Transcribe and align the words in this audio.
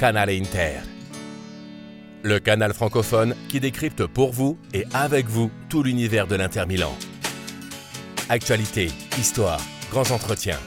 Canal 0.00 0.30
Inter. 0.30 0.80
Le 2.22 2.38
canal 2.38 2.72
francophone 2.72 3.34
qui 3.50 3.60
décrypte 3.60 4.06
pour 4.06 4.32
vous 4.32 4.56
et 4.72 4.86
avec 4.94 5.26
vous 5.26 5.50
tout 5.68 5.82
l'univers 5.82 6.26
de 6.26 6.36
l'Inter 6.36 6.64
Milan. 6.66 6.96
Actualité, 8.30 8.88
histoire, 9.18 9.60
grands 9.90 10.10
entretiens. 10.10 10.58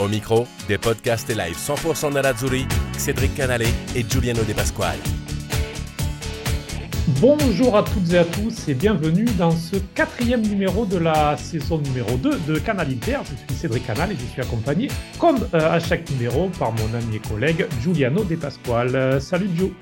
Au 0.00 0.08
micro, 0.08 0.48
des 0.66 0.76
podcasts 0.76 1.30
et 1.30 1.36
live 1.36 1.56
100% 1.56 2.14
Nerazzurri, 2.14 2.66
Cédric 2.98 3.32
Canale 3.36 3.62
et 3.62 4.04
Giuliano 4.10 4.42
De 4.42 4.54
Pasquale. 4.54 4.98
Bonjour 7.18 7.76
à 7.76 7.82
toutes 7.82 8.12
et 8.12 8.18
à 8.18 8.24
tous 8.24 8.68
et 8.68 8.74
bienvenue 8.74 9.24
dans 9.36 9.50
ce 9.50 9.76
quatrième 9.94 10.42
numéro 10.42 10.86
de 10.86 10.96
la 10.96 11.36
saison 11.36 11.78
numéro 11.78 12.16
2 12.16 12.38
de 12.46 12.58
Canal 12.58 12.88
Inter. 12.88 13.18
Je 13.24 13.34
suis 13.34 13.60
Cédric 13.60 13.86
Canal 13.86 14.12
et 14.12 14.14
je 14.14 14.24
suis 14.24 14.40
accompagné, 14.40 14.88
comme 15.18 15.38
euh, 15.54 15.72
à 15.72 15.80
chaque 15.80 16.08
numéro, 16.10 16.50
par 16.50 16.72
mon 16.72 16.94
ami 16.94 17.16
et 17.16 17.18
collègue 17.18 17.66
Giuliano 17.80 18.22
De. 18.22 18.38
Euh, 18.68 19.18
salut 19.18 19.48
Gio. 19.56 19.72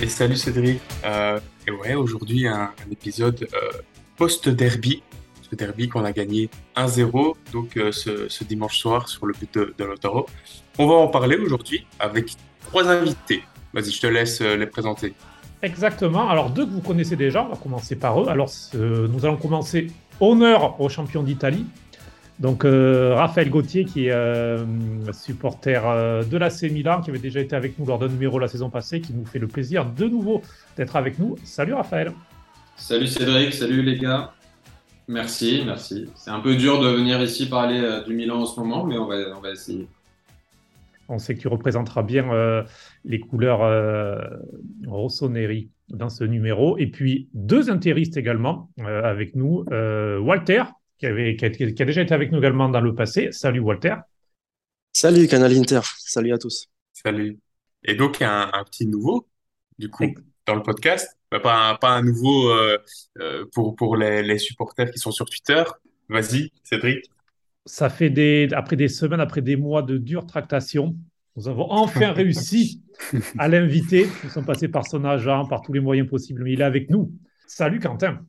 Et 0.00 0.06
salut 0.06 0.36
Cédric. 0.36 0.80
Euh, 1.04 1.40
et 1.66 1.70
ouais, 1.70 1.94
aujourd'hui 1.94 2.46
un, 2.46 2.70
épisode 2.90 3.48
post-derby. 4.16 5.02
Ce 5.42 5.56
derby 5.56 5.88
qu'on 5.88 6.04
a 6.04 6.12
gagné 6.12 6.50
1-0 6.76 7.34
donc 7.52 7.78
ce, 7.90 8.44
dimanche 8.44 8.78
soir 8.78 9.08
sur 9.08 9.26
le 9.26 9.34
but 9.34 9.52
de, 9.54 9.74
de 9.76 9.84
Lautaro. 9.84 10.26
On 10.78 10.86
va 10.86 10.94
en 10.94 11.08
parler 11.08 11.36
aujourd'hui 11.36 11.86
avec 11.98 12.32
trois 12.66 12.88
invités. 12.88 13.42
Vas-y, 13.72 13.90
je 13.90 14.00
te 14.00 14.06
laisse 14.06 14.40
les 14.40 14.66
présenter. 14.66 15.14
Exactement. 15.64 16.28
Alors, 16.28 16.50
deux 16.50 16.66
que 16.66 16.70
vous 16.70 16.82
connaissez 16.82 17.16
déjà, 17.16 17.42
on 17.42 17.48
va 17.48 17.56
commencer 17.56 17.96
par 17.96 18.20
eux. 18.20 18.28
Alors, 18.28 18.50
nous 18.74 19.24
allons 19.24 19.38
commencer 19.38 19.86
honneur 20.20 20.78
au 20.78 20.90
champion 20.90 21.22
d'Italie. 21.22 21.64
Donc, 22.38 22.66
euh, 22.66 23.14
Raphaël 23.14 23.48
Gauthier, 23.48 23.86
qui 23.86 24.06
est 24.06 24.10
euh, 24.10 24.64
supporter 25.12 25.80
euh, 25.86 26.22
de 26.22 26.36
l'AC 26.36 26.64
Milan, 26.64 27.00
qui 27.00 27.08
avait 27.08 27.18
déjà 27.18 27.40
été 27.40 27.56
avec 27.56 27.78
nous 27.78 27.86
lors 27.86 27.98
d'un 27.98 28.08
numéro 28.08 28.38
la 28.38 28.48
saison 28.48 28.68
passée, 28.68 29.00
qui 29.00 29.14
nous 29.14 29.24
fait 29.24 29.38
le 29.38 29.46
plaisir 29.46 29.86
de 29.86 30.04
nouveau 30.04 30.42
d'être 30.76 30.96
avec 30.96 31.18
nous. 31.18 31.36
Salut 31.44 31.72
Raphaël. 31.72 32.12
Salut 32.76 33.06
Cédric, 33.06 33.54
salut 33.54 33.82
les 33.82 33.96
gars. 33.96 34.34
Merci, 35.08 35.62
merci. 35.64 36.10
C'est 36.14 36.30
un 36.30 36.40
peu 36.40 36.56
dur 36.56 36.80
de 36.80 36.88
venir 36.88 37.22
ici 37.22 37.48
parler 37.48 38.00
du 38.06 38.14
Milan 38.14 38.42
en 38.42 38.46
ce 38.46 38.60
moment, 38.60 38.84
mais 38.84 38.98
on 38.98 39.06
va, 39.06 39.16
on 39.34 39.40
va 39.40 39.52
essayer. 39.52 39.86
On 41.08 41.18
sait 41.18 41.34
que 41.34 41.40
tu 41.40 41.48
représenteras 41.48 42.02
bien 42.02 42.32
euh, 42.32 42.62
les 43.04 43.20
couleurs 43.20 43.62
euh, 43.62 44.18
rossoneri 44.86 45.70
dans 45.88 46.08
ce 46.08 46.24
numéro. 46.24 46.78
Et 46.78 46.86
puis 46.86 47.28
deux 47.34 47.70
intéristes 47.70 48.16
également 48.16 48.70
euh, 48.80 49.02
avec 49.02 49.34
nous. 49.34 49.64
Euh, 49.70 50.18
Walter, 50.18 50.64
qui, 50.98 51.06
avait, 51.06 51.36
qui 51.36 51.44
a, 51.44 51.50
qui, 51.50 51.64
a, 51.64 51.84
déjà 51.84 52.02
été 52.02 52.14
avec 52.14 52.32
nous 52.32 52.38
également 52.38 52.68
dans 52.68 52.80
le 52.80 52.94
passé. 52.94 53.30
Salut 53.32 53.60
Walter. 53.60 53.94
Salut 54.92 55.26
Canal 55.26 55.52
Inter, 55.52 55.80
salut 55.98 56.32
à 56.32 56.38
tous. 56.38 56.68
Salut. 56.92 57.38
Et 57.82 57.94
donc 57.94 58.22
un, 58.22 58.50
un 58.52 58.64
petit 58.64 58.86
nouveau, 58.86 59.26
du 59.78 59.90
coup, 59.90 60.14
dans 60.46 60.54
le 60.54 60.62
podcast. 60.62 61.18
Pas 61.42 61.70
un, 61.70 61.74
pas 61.74 61.90
un 61.90 62.02
nouveau 62.02 62.48
euh, 62.50 62.78
pour, 63.52 63.74
pour 63.74 63.96
les, 63.96 64.22
les 64.22 64.38
supporters 64.38 64.90
qui 64.90 64.98
sont 64.98 65.10
sur 65.10 65.26
Twitter. 65.26 65.64
Vas-y, 66.08 66.52
Cédric. 66.62 67.10
Ça 67.66 67.88
fait 67.88 68.10
des, 68.10 68.48
après 68.52 68.76
des 68.76 68.88
semaines, 68.88 69.20
après 69.20 69.40
des 69.40 69.56
mois 69.56 69.82
de 69.82 69.96
dures 69.96 70.26
tractations, 70.26 70.96
nous 71.36 71.48
avons 71.48 71.70
enfin 71.70 72.12
réussi 72.12 72.82
à 73.38 73.48
l'inviter. 73.48 74.06
Nous 74.22 74.30
sommes 74.30 74.44
passés 74.44 74.68
par 74.68 74.86
son 74.86 75.04
agent, 75.04 75.46
par 75.46 75.62
tous 75.62 75.72
les 75.72 75.80
moyens 75.80 76.08
possibles, 76.08 76.44
mais 76.44 76.52
il 76.52 76.60
est 76.60 76.64
avec 76.64 76.90
nous. 76.90 77.12
Salut 77.46 77.80
Quentin. 77.80 78.20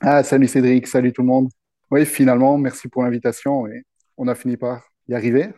Ah, 0.00 0.22
salut 0.22 0.48
Cédric, 0.48 0.86
salut 0.86 1.12
tout 1.12 1.22
le 1.22 1.28
monde. 1.28 1.48
Oui, 1.90 2.04
finalement, 2.06 2.58
merci 2.58 2.88
pour 2.88 3.02
l'invitation 3.02 3.66
et 3.66 3.82
on 4.16 4.28
a 4.28 4.34
fini 4.34 4.56
par 4.56 4.82
y 5.08 5.14
arriver. 5.14 5.48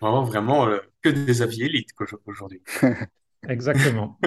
Vraiment, 0.00 0.24
vraiment, 0.24 0.66
euh, 0.66 0.78
que 1.02 1.10
des 1.10 1.42
avis 1.42 1.62
élites 1.62 1.90
aujourd'hui. 2.26 2.62
Exactement. 3.48 4.18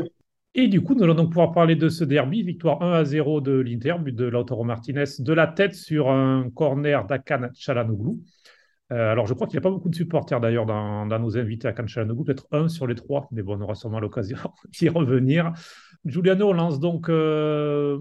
Et 0.58 0.70
du 0.70 0.82
coup, 0.82 0.96
nous 0.96 1.04
allons 1.04 1.16
donc 1.16 1.32
pouvoir 1.32 1.52
parler 1.52 1.76
de 1.76 1.90
ce 1.90 2.06
derby, 2.06 2.42
victoire 2.42 2.82
1 2.82 2.94
à 2.94 3.04
0 3.04 3.42
de 3.42 3.52
l'Inter, 3.52 3.96
but 4.00 4.16
de 4.16 4.24
Lautaro 4.24 4.64
Martinez, 4.64 5.04
de 5.20 5.34
la 5.34 5.48
tête 5.48 5.76
sur 5.76 6.10
un 6.10 6.50
corner 6.50 7.06
d'Akan 7.06 7.50
Chalanoglu. 7.54 8.14
Euh, 8.94 9.12
alors, 9.12 9.28
je 9.28 9.34
crois 9.34 9.48
qu'il 9.48 9.56
n'y 9.56 9.62
a 9.62 9.64
pas 9.64 9.70
beaucoup 9.70 9.90
de 9.90 9.96
supporters 9.96 10.40
d'ailleurs 10.40 10.66
dans, 10.66 11.06
nos 11.08 11.38
invités 11.38 11.68
à 11.68 11.72
Akan 11.72 11.88
Chalanoglu, 11.88 12.24
peut-être 12.24 12.48
un 12.52 12.70
sur 12.70 12.88
les 12.88 12.96
trois, 12.96 13.28
mais 13.34 13.44
bon, 13.44 13.58
on 13.58 13.62
aura 13.64 13.76
sûrement 13.76 14.00
l'occasion 14.00 14.38
d'y 14.70 14.88
revenir. 14.88 15.52
Giuliano 16.06 16.54
lance 16.54 16.80
donc 16.80 17.10
euh, 17.10 18.00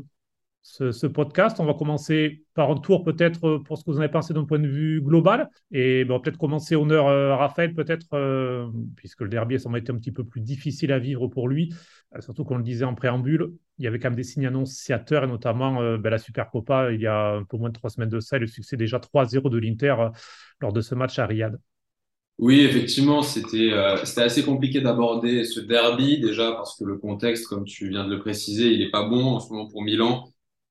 ce, 0.64 1.06
podcast. 1.06 1.60
On 1.60 1.66
va 1.66 1.74
commencer 1.74 2.42
par 2.54 2.70
un 2.70 2.76
tour 2.76 3.04
peut-être 3.04 3.58
pour 3.58 3.78
ce 3.78 3.84
que 3.84 3.90
vous 3.90 3.98
en 3.98 4.00
avez 4.00 4.10
pensé 4.10 4.34
d'un 4.34 4.44
point 4.44 4.58
de 4.58 4.66
vue 4.66 5.00
global. 5.00 5.48
Et 5.70 6.04
ben, 6.04 6.18
peut-être 6.18 6.38
commencer 6.38 6.74
honneur 6.74 7.06
à 7.06 7.36
Raphaël, 7.36 7.74
peut-être, 7.74 8.06
euh, 8.14 8.66
puisque 8.96 9.20
le 9.20 9.28
derby, 9.28 9.60
ça 9.60 9.68
m'a 9.68 9.78
été 9.78 9.92
un 9.92 9.96
petit 9.96 10.12
peu 10.12 10.24
plus 10.24 10.40
difficile 10.40 10.90
à 10.90 10.98
vivre 10.98 11.28
pour 11.28 11.48
lui. 11.48 11.72
Euh, 12.16 12.20
surtout 12.20 12.44
qu'on 12.44 12.56
le 12.56 12.64
disait 12.64 12.84
en 12.84 12.94
préambule, 12.94 13.52
il 13.78 13.84
y 13.84 13.88
avait 13.88 13.98
quand 13.98 14.08
même 14.08 14.16
des 14.16 14.24
signes 14.24 14.46
annonciateurs, 14.46 15.24
et 15.24 15.26
notamment 15.26 15.82
euh, 15.82 15.98
ben, 15.98 16.10
la 16.10 16.18
Supercopa, 16.18 16.92
il 16.92 17.00
y 17.00 17.06
a 17.06 17.34
un 17.34 17.44
peu 17.44 17.56
moins 17.56 17.68
de 17.68 17.74
trois 17.74 17.90
semaines 17.90 18.08
de 18.08 18.20
ça, 18.20 18.36
et 18.36 18.40
le 18.40 18.46
succès 18.46 18.76
déjà 18.76 18.98
3-0 18.98 19.50
de 19.50 19.58
l'Inter 19.58 19.96
euh, 19.98 20.08
lors 20.60 20.72
de 20.72 20.80
ce 20.80 20.94
match 20.94 21.18
à 21.18 21.26
Riyad. 21.26 21.58
Oui, 22.38 22.60
effectivement, 22.62 23.22
c'était 23.22 23.70
euh, 23.72 23.94
assez 23.94 24.44
compliqué 24.44 24.80
d'aborder 24.80 25.44
ce 25.44 25.60
derby, 25.60 26.18
déjà 26.18 26.52
parce 26.52 26.76
que 26.76 26.84
le 26.84 26.98
contexte, 26.98 27.46
comme 27.46 27.64
tu 27.64 27.90
viens 27.90 28.04
de 28.04 28.10
le 28.10 28.18
préciser, 28.18 28.72
il 28.72 28.80
n'est 28.80 28.90
pas 28.90 29.08
bon 29.08 29.36
en 29.36 29.40
ce 29.40 29.52
moment 29.52 29.68
pour 29.68 29.82
Milan, 29.82 30.24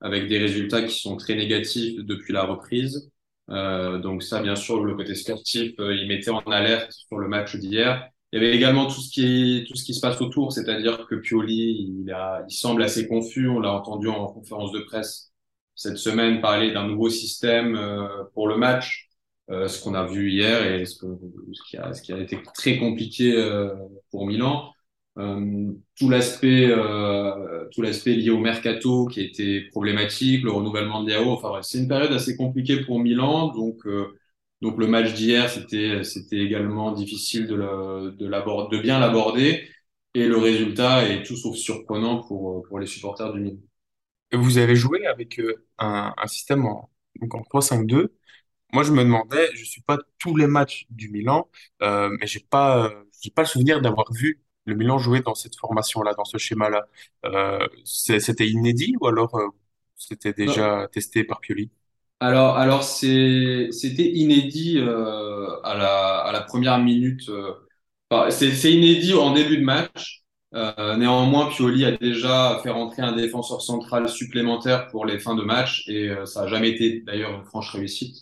avec 0.03 0.28
des 0.28 0.38
résultats 0.38 0.84
qui 0.84 1.00
sont 1.00 1.18
très 1.18 1.36
négatifs 1.36 1.96
depuis 2.03 2.34
la 2.34 2.44
reprise. 2.44 3.12
Euh, 3.50 4.00
donc 4.00 4.24
ça, 4.24 4.41
bien 4.41 4.56
sûr, 4.56 4.84
le 4.84 4.96
côté 4.96 5.16
sportif, 5.16 5.74
euh, 5.80 5.96
il 5.96 6.08
mettait 6.08 6.31
en 6.31 6.40
alerte 6.41 6.91
sur 6.91 7.18
le 7.18 7.28
match 7.28 7.56
d'hier. 7.56 8.08
Il 8.31 8.41
y 8.41 8.46
avait 8.46 8.56
également 8.56 8.88
tout 8.88 9.02
ce 9.02 9.09
qui 9.12 9.66
tout 9.68 9.75
ce 9.75 9.84
qui 9.84 9.94
se 9.94 10.02
passe 10.02 10.22
autour, 10.22 10.53
c'est-à-dire 10.53 11.06
que 11.08 11.16
Pioli, 11.16 12.03
il, 12.06 12.12
a, 12.12 12.44
il 12.50 12.53
semble 12.53 12.84
assez 12.84 13.08
confus. 13.08 13.47
On 13.50 13.59
l'a 13.59 13.74
entendu 13.74 14.08
en 14.08 14.28
conférence 14.28 14.72
de 14.72 14.80
presse 14.80 15.34
cette 15.75 15.97
semaine 15.97 16.41
parler 16.41 16.72
d'un 16.72 16.88
nouveau 16.88 17.09
système 17.09 17.75
euh, 17.75 18.24
pour 18.34 18.47
le 18.47 18.58
match, 18.58 19.09
euh, 19.50 19.68
ce 19.68 19.84
qu'on 19.84 19.94
a 19.94 20.06
vu 20.06 20.31
hier 20.31 20.66
et 20.66 20.85
ce, 20.85 20.97
que, 20.97 21.08
ce, 21.52 21.62
qui 21.70 21.78
a, 21.78 21.94
ce 21.94 22.02
qui 22.02 22.14
a 22.14 22.20
été 22.20 22.41
très 22.53 22.78
compliqué 22.78 23.34
euh, 23.35 23.74
pour 24.12 24.25
Milan. 24.28 24.72
Euh, 25.19 25.72
tout 25.97 26.09
l'aspect, 26.09 26.68
euh, 26.72 27.68
tout 27.72 27.81
l'aspect 27.84 28.16
lié 28.16 28.31
au 28.31 28.40
mercato 28.40 29.06
qui 29.07 29.22
été 29.22 29.62
problématique, 29.72 30.44
le 30.44 30.51
renouvellement 30.51 31.03
de 31.03 31.09
Diao. 31.09 31.31
Enfin 31.31 31.62
c'est 31.62 31.78
une 31.79 31.88
période 31.88 32.12
assez 32.13 32.35
compliquée 32.38 32.81
pour 32.84 33.00
Milan, 33.00 33.50
donc. 33.53 33.85
Donc 34.62 34.78
le 34.79 34.88
match 34.88 35.13
d'hier, 35.13 35.50
c'était 35.50 36.03
c'était 36.06 36.38
également 36.40 36.94
difficile 36.94 37.47
de 37.47 37.56
de 38.12 38.78
bien 38.81 39.00
l'aborder, 39.00 39.68
et 40.16 40.28
le 40.28 40.38
résultat 40.38 41.07
est 41.09 41.23
tout 41.23 41.35
sauf 41.38 41.56
surprenant 41.57 42.23
pour 42.23 42.63
pour 42.63 42.79
les 42.79 42.88
supporters 42.88 43.34
du 43.34 43.41
Milan. 43.41 43.57
Vous 44.31 44.57
avez 44.57 44.75
joué 44.75 45.06
avec 45.06 45.40
un, 45.78 46.13
un 46.18 46.28
système 46.28 46.66
en 46.66 46.90
donc 47.22 47.35
en 47.35 47.41
3-5-2. 47.44 48.13
Moi, 48.73 48.84
je 48.84 48.91
me 48.91 49.03
demandais, 49.03 49.50
je 49.56 49.63
suis 49.66 49.81
pas 49.81 50.00
tous 50.19 50.35
les 50.35 50.47
matchs 50.47 50.85
du 50.90 51.09
Milan, 51.09 51.47
euh, 51.84 52.09
mais 52.19 52.25
j'ai 52.28 52.40
pas 52.40 52.91
j'ai 53.22 53.29
pas 53.31 53.44
le 53.44 53.47
souvenir 53.47 53.81
d'avoir 53.81 54.12
vu 54.13 54.41
le 54.66 54.75
Milan 54.75 54.97
jouer 54.97 55.22
dans 55.22 55.35
cette 55.35 55.56
formation-là, 55.57 56.13
dans 56.16 56.25
ce 56.25 56.38
schéma-là. 56.38 56.88
Euh, 57.25 57.68
c'était 57.85 58.47
inédit 58.50 58.96
ou 59.01 59.07
alors 59.07 59.35
euh, 59.35 59.47
c'était 59.96 60.34
déjà 60.34 60.68
non. 60.68 60.90
testé 60.91 61.24
par 61.24 61.40
Pioli? 61.41 61.72
Alors, 62.19 62.57
alors 62.57 62.84
c'est, 62.84 63.69
c'était 63.72 64.09
inédit 64.12 64.78
euh, 64.79 65.59
à 65.63 65.75
la, 65.75 66.19
à 66.19 66.31
la 66.31 66.41
première 66.41 66.79
minute. 66.79 67.28
Euh, 67.29 67.53
c'est, 68.31 68.52
c'est 68.53 68.73
inédit 68.73 69.13
en 69.13 69.34
début 69.34 69.57
de 69.57 69.63
match. 69.63 70.23
Euh, 70.56 70.96
néanmoins, 70.97 71.50
Pioli 71.50 71.85
a 71.85 71.91
déjà 71.97 72.59
fait 72.63 72.69
rentrer 72.72 73.02
un 73.03 73.13
défenseur 73.13 73.62
central 73.62 74.09
supplémentaire 74.09 74.88
pour 74.90 75.06
les 75.06 75.19
fins 75.19 75.35
de 75.35 75.44
match 75.44 75.88
et 75.90 76.09
euh, 76.09 76.25
ça 76.25 76.44
n'a 76.44 76.47
jamais 76.47 76.69
été 76.72 77.02
d'ailleurs 77.02 77.34
une 77.35 77.46
franche 77.46 77.72
réussite 77.73 78.17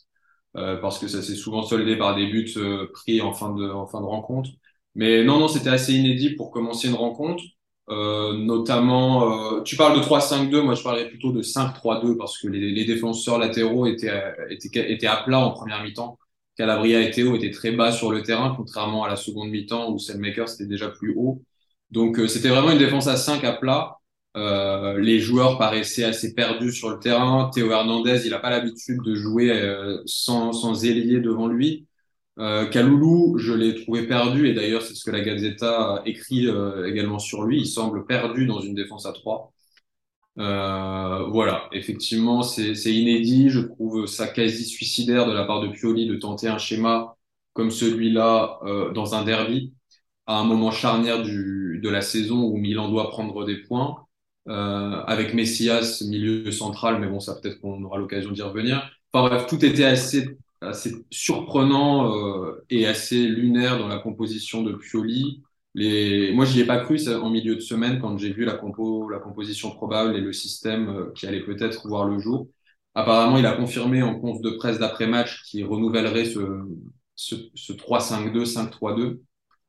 euh, 0.57 0.77
parce 0.77 0.99
que 0.99 1.07
ça 1.07 1.21
s'est 1.23 1.35
souvent 1.35 1.63
soldé 1.63 1.97
par 1.97 2.15
des 2.15 2.27
buts 2.27 2.53
pris 2.93 3.21
en 3.21 3.33
fin 3.33 3.53
de, 3.55 3.69
en 3.69 3.87
fin 3.87 4.01
de 4.01 4.05
rencontre. 4.07 4.49
Mais 4.95 5.23
non, 5.23 5.39
non, 5.39 5.47
c'était 5.47 5.69
assez 5.69 5.93
inédit 5.93 6.31
pour 6.31 6.51
commencer 6.51 6.87
une 6.87 6.95
rencontre. 6.95 7.43
Euh, 7.89 8.33
notamment, 8.33 9.57
euh, 9.57 9.61
tu 9.63 9.75
parles 9.75 9.97
de 9.97 10.03
3-5-2, 10.03 10.61
moi 10.61 10.75
je 10.75 10.83
parlais 10.83 11.07
plutôt 11.07 11.31
de 11.31 11.41
5-3-2 11.41 12.15
parce 12.15 12.37
que 12.37 12.47
les, 12.47 12.71
les, 12.71 12.85
défenseurs 12.85 13.37
latéraux 13.37 13.85
étaient, 13.85 14.11
étaient, 14.49 14.91
étaient 14.91 15.07
à 15.07 15.17
plat 15.17 15.39
en 15.39 15.51
première 15.51 15.83
mi-temps. 15.83 16.17
Calabria 16.57 17.01
et 17.01 17.11
Théo 17.11 17.35
étaient 17.35 17.51
très 17.51 17.71
bas 17.71 17.91
sur 17.91 18.11
le 18.11 18.23
terrain, 18.23 18.53
contrairement 18.55 19.03
à 19.03 19.09
la 19.09 19.15
seconde 19.15 19.49
mi-temps 19.49 19.91
où 19.91 19.99
Selmaker 19.99 20.47
c'était 20.47 20.67
déjà 20.67 20.89
plus 20.89 21.13
haut. 21.17 21.41
Donc 21.91 22.19
euh, 22.19 22.27
c'était 22.27 22.49
vraiment 22.49 22.71
une 22.71 22.77
défense 22.77 23.07
à 23.07 23.17
5 23.17 23.43
à 23.43 23.53
plat. 23.53 23.97
Euh, 24.37 24.97
les 24.99 25.19
joueurs 25.19 25.57
paraissaient 25.57 26.03
assez 26.05 26.33
perdus 26.33 26.71
sur 26.71 26.89
le 26.89 26.99
terrain. 26.99 27.49
Théo 27.53 27.71
Hernandez, 27.71 28.21
il 28.25 28.31
n'a 28.31 28.39
pas 28.39 28.49
l'habitude 28.49 29.01
de 29.03 29.15
jouer 29.15 29.51
euh, 29.51 30.01
sans, 30.05 30.53
sans 30.53 30.85
ailier 30.85 31.19
devant 31.19 31.47
lui. 31.47 31.87
Euh, 32.41 32.67
Kaloulou, 32.67 33.37
je 33.37 33.53
l'ai 33.53 33.75
trouvé 33.83 34.07
perdu, 34.07 34.47
et 34.49 34.53
d'ailleurs 34.53 34.81
c'est 34.81 34.95
ce 34.95 35.05
que 35.05 35.11
la 35.11 35.21
Gazzetta 35.21 36.01
écrit 36.05 36.47
euh, 36.47 36.87
également 36.87 37.19
sur 37.19 37.43
lui. 37.43 37.61
Il 37.61 37.67
semble 37.67 38.05
perdu 38.05 38.47
dans 38.47 38.59
une 38.61 38.75
défense 38.75 39.05
à 39.05 39.13
3. 39.13 39.53
Euh, 40.39 41.25
voilà, 41.29 41.69
effectivement, 41.73 42.43
c'est 42.43 42.73
inédit. 42.93 43.49
Je 43.49 43.61
trouve 43.61 44.05
ça 44.07 44.27
quasi 44.27 44.65
suicidaire 44.65 45.27
de 45.27 45.33
la 45.33 45.45
part 45.45 45.61
de 45.61 45.67
Pioli 45.69 46.07
de 46.07 46.15
tenter 46.15 46.47
un 46.47 46.57
schéma 46.57 47.15
comme 47.53 47.71
celui-là 47.71 48.59
euh, 48.63 48.91
dans 48.93 49.15
un 49.15 49.23
derby 49.23 49.73
à 50.27 50.39
un 50.39 50.43
moment 50.45 50.71
charnière 50.71 51.23
de 51.23 51.89
la 51.89 52.01
saison 52.01 52.43
où 52.45 52.57
Milan 52.57 52.89
doit 52.89 53.09
prendre 53.09 53.45
des 53.45 53.57
points, 53.57 54.05
euh, 54.47 55.03
avec 55.05 55.33
Messias, 55.33 56.03
milieu 56.07 56.51
central, 56.51 56.99
mais 56.99 57.07
bon, 57.07 57.19
ça 57.19 57.35
peut-être 57.35 57.59
qu'on 57.61 57.83
aura 57.83 57.97
l'occasion 57.97 58.31
d'y 58.31 58.41
revenir. 58.41 58.89
Enfin 59.13 59.27
bref, 59.27 59.47
tout 59.47 59.63
était 59.65 59.85
assez, 59.85 60.37
assez 60.61 61.05
surprenant 61.09 62.15
euh, 62.15 62.63
et 62.69 62.87
assez 62.87 63.27
lunaire 63.27 63.79
dans 63.79 63.87
la 63.87 63.97
composition 63.97 64.61
de 64.61 64.73
Pioli. 64.73 65.41
Les... 65.73 66.31
Moi, 66.33 66.45
j'y 66.45 66.61
ai 66.61 66.65
pas 66.65 66.79
cru 66.79 66.99
en 67.09 67.29
milieu 67.29 67.55
de 67.55 67.61
semaine 67.61 67.99
quand 67.99 68.17
j'ai 68.17 68.31
vu 68.31 68.45
la, 68.45 68.53
compo, 68.53 69.09
la 69.09 69.19
composition 69.19 69.71
probable 69.71 70.15
et 70.15 70.21
le 70.21 70.33
système 70.33 70.89
euh, 70.89 71.11
qui 71.15 71.27
allait 71.27 71.43
peut-être 71.43 71.87
voir 71.87 72.05
le 72.05 72.19
jour. 72.19 72.47
Apparemment, 72.93 73.37
il 73.37 73.45
a 73.45 73.53
confirmé 73.53 74.03
en 74.03 74.19
conf 74.19 74.41
de 74.41 74.51
presse 74.51 74.79
d'après-match 74.79 75.43
qu'il 75.49 75.65
renouvellerait 75.65 76.25
ce, 76.25 76.61
ce, 77.15 77.35
ce 77.55 77.73
3-5-2, 77.73 78.45
5-3-2. 78.45 79.21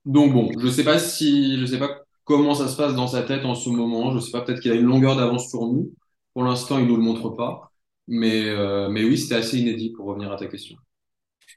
Donc 0.05 0.33
bon, 0.33 0.51
je 0.59 0.69
sais 0.69 0.85
pas 0.85 0.99
si, 0.99 1.59
je 1.59 1.67
sais 1.67 1.79
pas 1.79 2.01
comment 2.25 2.55
ça 2.55 2.69
se 2.69 2.77
passe 2.77 2.95
dans 2.95 3.07
sa 3.07 3.23
tête 3.23 3.45
en 3.45 3.55
ce 3.55 3.71
moment. 3.71 4.13
Je 4.13 4.19
sais 4.21 4.33
pas, 4.33 4.43
peut-être 4.43 4.61
qu'il 4.61 4.73
a 4.73 4.75
une 4.75 4.87
longueur 4.87 5.17
d'avance 5.17 5.49
sur 5.49 5.63
nous. 5.67 5.93
Pour 6.35 6.45
l'instant, 6.45 6.79
il 6.79 6.87
nous 6.87 6.97
le 6.97 7.03
montre 7.03 7.31
pas. 7.31 7.72
Mais, 8.09 8.49
euh, 8.49 8.89
mais 8.91 9.05
oui, 9.05 9.19
c'était 9.19 9.35
assez 9.37 9.59
inédit 9.59 9.91
pour 9.91 10.07
revenir 10.07 10.31
à 10.33 10.37
ta 10.37 10.47
question. 10.47 10.77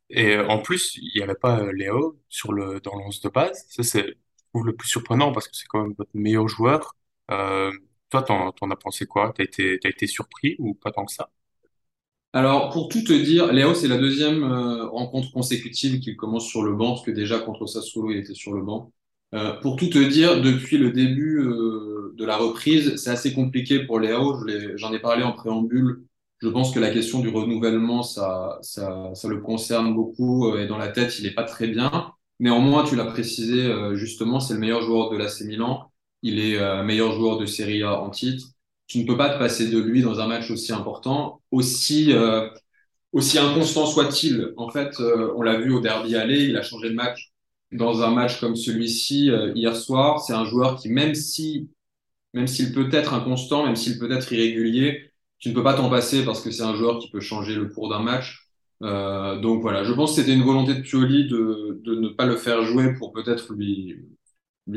Et 0.10 0.36
euh, 0.38 0.48
en 0.48 0.60
plus, 0.62 0.96
il 0.98 1.12
n'y 1.16 1.22
avait 1.24 1.36
pas 1.36 1.60
euh, 1.60 1.72
Léo 1.74 2.20
sur 2.30 2.54
le, 2.54 2.80
dans 2.82 2.96
l'once 2.96 3.22
de 3.22 3.30
base. 3.30 3.66
Ça, 3.70 3.84
c'est 3.84 4.16
le 4.54 4.76
plus 4.76 4.88
surprenant 4.88 5.32
parce 5.34 5.48
que 5.48 5.56
c'est 5.56 5.66
quand 5.68 5.84
même 5.84 5.94
votre 5.98 6.12
meilleur 6.14 6.48
joueur. 6.48 6.96
Euh, 7.32 7.72
toi, 8.10 8.22
t'en, 8.24 8.52
t'en 8.52 8.70
as 8.72 8.76
pensé 8.76 9.06
quoi? 9.06 9.34
T'as 9.36 9.44
été, 9.44 9.80
t'as 9.82 9.90
été 9.90 10.08
surpris 10.08 10.56
ou 10.60 10.76
pas 10.76 10.92
tant 10.92 11.06
que 11.06 11.12
ça? 11.14 11.30
Alors, 12.34 12.70
pour 12.72 12.90
tout 12.90 13.02
te 13.04 13.14
dire, 13.14 13.52
Léo, 13.54 13.74
c'est 13.74 13.88
la 13.88 13.98
deuxième 13.98 14.44
euh, 14.44 14.88
rencontre 14.90 15.32
consécutive 15.32 16.00
qu'il 16.02 16.18
commence 16.18 16.48
sur 16.48 16.64
le 16.64 16.74
banc, 16.76 16.90
parce 16.96 17.06
que 17.06 17.12
déjà 17.12 17.40
contre 17.40 17.66
Sassuolo, 17.66 18.12
il 18.12 18.18
était 18.18 18.34
sur 18.34 18.54
le 18.54 18.62
banc. 18.62 18.92
Euh, 19.34 19.54
pour 19.62 19.78
tout 19.78 19.88
te 19.90 19.98
dire, 20.00 20.42
depuis 20.42 20.78
le 20.78 20.92
début 20.92 21.42
de 22.16 22.26
la 22.26 22.38
reprise, 22.38 22.96
c'est 22.98 23.10
assez 23.10 23.34
compliqué 23.34 23.80
pour 23.86 24.00
Léo. 24.00 24.38
J'en 24.76 24.94
ai 24.94 25.00
parlé 25.00 25.24
en 25.24 25.32
préambule. 25.34 26.04
Je 26.42 26.50
pense 26.50 26.74
que 26.74 26.80
la 26.80 26.92
question 26.92 27.20
du 27.20 27.30
renouvellement, 27.30 28.04
ça, 28.04 28.60
ça, 28.62 29.12
ça 29.14 29.28
le 29.28 29.40
concerne 29.40 29.94
beaucoup 29.96 30.56
et 30.58 30.68
dans 30.68 30.78
la 30.78 30.90
tête, 30.90 31.18
il 31.20 31.24
n'est 31.26 31.34
pas 31.34 31.44
très 31.44 31.68
bien. 31.68 32.12
Néanmoins, 32.40 32.84
tu 32.84 32.96
l'as 32.96 33.06
précisé 33.06 33.72
justement, 33.94 34.40
c'est 34.40 34.54
le 34.54 34.60
meilleur 34.60 34.82
joueur 34.82 35.10
de 35.10 35.18
l'AC 35.18 35.42
Milan. 35.42 35.92
Il 36.22 36.40
est 36.40 36.84
meilleur 36.84 37.14
joueur 37.14 37.38
de 37.38 37.46
Serie 37.46 37.84
A 37.84 38.02
en 38.02 38.10
titre 38.10 38.56
tu 38.88 39.00
ne 39.00 39.06
peux 39.06 39.18
pas 39.18 39.30
te 39.34 39.40
passer 39.40 39.70
de 39.70 39.80
lui 39.80 40.02
dans 40.02 40.20
un 40.20 40.28
match 40.28 40.52
aussi 40.52 40.72
important, 40.74 41.42
aussi, 41.52 42.14
euh, 42.14 42.48
aussi 43.14 43.40
inconstant 43.40 43.86
soit-il. 43.86 44.54
En 44.58 44.70
fait, 44.70 45.00
euh, 45.00 45.34
on 45.36 45.42
l'a 45.42 45.60
vu 45.60 45.74
au 45.74 45.80
derby 45.80 46.16
aller, 46.16 46.44
il 46.46 46.58
a 46.58 46.62
changé 46.62 46.90
de 46.90 46.96
match 46.96 47.32
dans 47.72 48.04
un 48.04 48.12
match 48.12 48.40
comme 48.40 48.56
celui-ci 48.56 49.32
euh, 49.32 49.52
hier 49.56 49.76
soir. 49.76 50.22
C'est 50.22 50.34
un 50.34 50.46
joueur 50.46 50.80
qui, 50.80 50.90
même 50.90 51.16
si, 51.16 51.70
même 52.34 52.48
s'il 52.48 52.74
peut 52.74 52.90
être 52.92 53.14
inconstant, 53.14 53.66
même 53.66 53.76
s'il 53.76 54.00
peut 54.00 54.12
être 54.12 54.32
irrégulier, 54.32 55.12
tu 55.46 55.50
ne 55.50 55.54
peux 55.54 55.62
pas 55.62 55.76
t'en 55.76 55.92
passer 55.92 56.26
parce 56.26 56.42
que 56.42 56.50
c'est 56.50 56.64
un 56.64 56.74
joueur 56.74 56.98
qui 56.98 57.08
peut 57.08 57.20
changer 57.20 57.54
le 57.54 57.68
cours 57.68 57.88
d'un 57.88 58.00
match. 58.00 58.50
donc 58.82 59.62
voilà, 59.62 59.84
je 59.84 59.94
pense 59.94 60.16
que 60.16 60.22
c'était 60.22 60.34
une 60.34 60.42
volonté 60.42 60.74
de 60.74 60.82
Pioli 60.82 61.28
de, 61.28 61.84
ne 61.86 62.08
pas 62.10 62.26
le 62.26 62.36
faire 62.36 62.64
jouer 62.64 62.96
pour 62.96 63.14
peut-être 63.14 63.54
lui, 63.54 63.96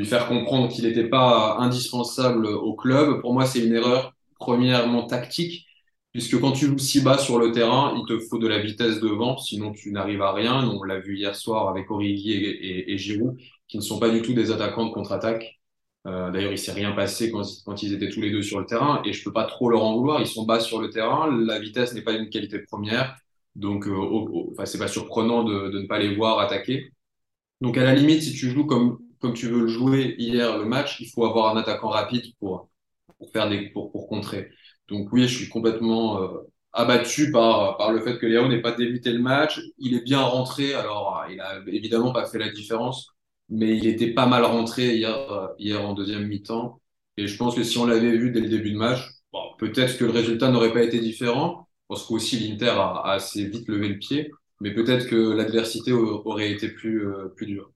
faire 0.05 0.27
comprendre 0.27 0.69
qu'il 0.69 0.85
n'était 0.85 1.09
pas 1.09 1.57
indispensable 1.57 2.45
au 2.45 2.75
club. 2.75 3.19
Pour 3.21 3.33
moi, 3.33 3.47
c'est 3.47 3.65
une 3.65 3.73
erreur 3.73 4.13
premièrement 4.37 5.07
tactique, 5.07 5.65
puisque 6.11 6.39
quand 6.39 6.51
tu 6.51 6.67
joues 6.67 6.77
si 6.77 7.01
bas 7.01 7.17
sur 7.17 7.39
le 7.39 7.51
terrain, 7.51 7.95
il 7.97 8.05
te 8.07 8.19
faut 8.19 8.37
de 8.37 8.47
la 8.47 8.59
vitesse 8.59 8.99
devant, 8.99 9.37
sinon 9.39 9.71
tu 9.71 9.91
n'arrives 9.91 10.21
à 10.21 10.33
rien. 10.33 10.69
On 10.69 10.83
l'a 10.83 10.99
vu 10.99 11.17
hier 11.17 11.35
soir 11.35 11.67
avec 11.67 11.89
Origi 11.89 12.33
et, 12.33 12.91
et, 12.93 12.97
Giroud, 12.99 13.37
qui 13.67 13.77
ne 13.77 13.81
sont 13.81 13.97
pas 13.97 14.11
du 14.11 14.21
tout 14.21 14.33
des 14.33 14.51
attaquants 14.51 14.85
de 14.85 14.93
contre-attaque. 14.93 15.58
Euh, 16.07 16.31
D'ailleurs, 16.31 16.51
il 16.51 16.57
s'est 16.57 16.71
rien 16.71 16.93
passé 16.93 17.31
quand, 17.31 17.83
ils 17.83 17.93
étaient 17.93 18.09
tous 18.09 18.21
les 18.21 18.31
deux 18.31 18.41
sur 18.41 18.59
le 18.59 18.65
terrain, 18.65 19.01
et 19.05 19.13
je 19.13 19.23
peux 19.23 19.33
pas 19.33 19.45
trop 19.45 19.69
leur 19.69 19.83
en 19.83 19.97
vouloir. 19.97 20.21
Ils 20.21 20.27
sont 20.27 20.45
bas 20.45 20.59
sur 20.59 20.81
le 20.81 20.89
terrain, 20.89 21.29
la 21.31 21.59
vitesse 21.59 21.93
n'est 21.93 22.01
pas 22.01 22.13
une 22.13 22.29
qualité 22.29 22.59
première, 22.59 23.17
donc 23.55 23.87
euh, 23.87 23.95
enfin, 24.51 24.65
c'est 24.65 24.77
pas 24.77 24.87
surprenant 24.87 25.43
de, 25.43 25.69
ne 25.79 25.87
pas 25.87 25.99
les 25.99 26.15
voir 26.15 26.39
attaquer. 26.39 26.91
Donc 27.61 27.77
à 27.77 27.83
la 27.83 27.95
limite, 27.95 28.23
si 28.23 28.33
tu 28.33 28.49
joues 28.49 28.65
comme 28.65 28.99
tu 29.35 29.47
veux 29.47 29.61
le 29.61 29.67
jouer 29.67 30.15
hier, 30.17 30.57
le 30.57 30.65
match, 30.65 30.99
il 31.01 31.09
faut 31.09 31.25
avoir 31.25 31.55
un 31.55 31.59
attaquant 31.59 31.89
rapide 31.89 32.33
pour, 32.39 32.69
faire 33.33 33.49
des, 33.49 33.69
pour, 33.69 33.91
contrer. 34.07 34.49
Donc 34.87 35.11
oui, 35.11 35.27
je 35.27 35.35
suis 35.37 35.49
complètement 35.49 36.21
euh, 36.23 36.27
abattu 36.73 37.31
par, 37.31 37.77
par 37.77 37.91
le 37.91 38.01
fait 38.01 38.17
que 38.17 38.25
Léo 38.25 38.47
n'ait 38.47 38.61
pas 38.61 38.71
débuté 38.71 39.11
le 39.11 39.19
match. 39.19 39.59
Il 39.77 39.95
est 39.95 40.03
bien 40.03 40.21
rentré, 40.21 40.73
alors 40.73 41.25
il 41.29 41.39
a 41.41 41.59
évidemment 41.67 42.13
pas 42.13 42.25
fait 42.25 42.39
la 42.39 42.49
différence, 42.49 43.09
mais 43.49 43.77
il 43.77 43.87
était 43.87 44.13
pas 44.13 44.25
mal 44.27 44.43
rentré 44.45 44.95
hier, 44.97 45.49
hier 45.59 45.81
en 45.81 45.93
deuxième 45.93 46.27
mi-temps. 46.27 46.81
Et 47.17 47.27
je 47.27 47.37
pense 47.37 47.55
que 47.55 47.63
si 47.63 47.77
on 47.77 47.85
l'avait 47.85 48.17
vu 48.17 48.31
dès 48.31 48.41
le 48.41 48.49
début 48.49 48.71
de 48.71 48.77
match, 48.77 48.99
peut-être 49.59 49.97
que 49.97 50.05
le 50.05 50.11
résultat 50.11 50.49
n'aurait 50.49 50.73
pas 50.73 50.83
été 50.83 50.99
différent, 50.99 51.67
parce 51.87 52.05
qu'aussi 52.05 52.39
l'Inter 52.39 52.69
a, 52.69 53.01
a, 53.03 53.13
assez 53.13 53.45
vite 53.45 53.67
levé 53.67 53.89
le 53.89 53.99
pied, 53.99 54.31
mais 54.61 54.73
peut-être 54.73 55.07
que 55.07 55.33
l'adversité 55.33 55.91
aurait 55.93 56.51
été 56.51 56.69
plus, 56.69 57.07
euh, 57.07 57.29
plus 57.35 57.47
dure 57.47 57.71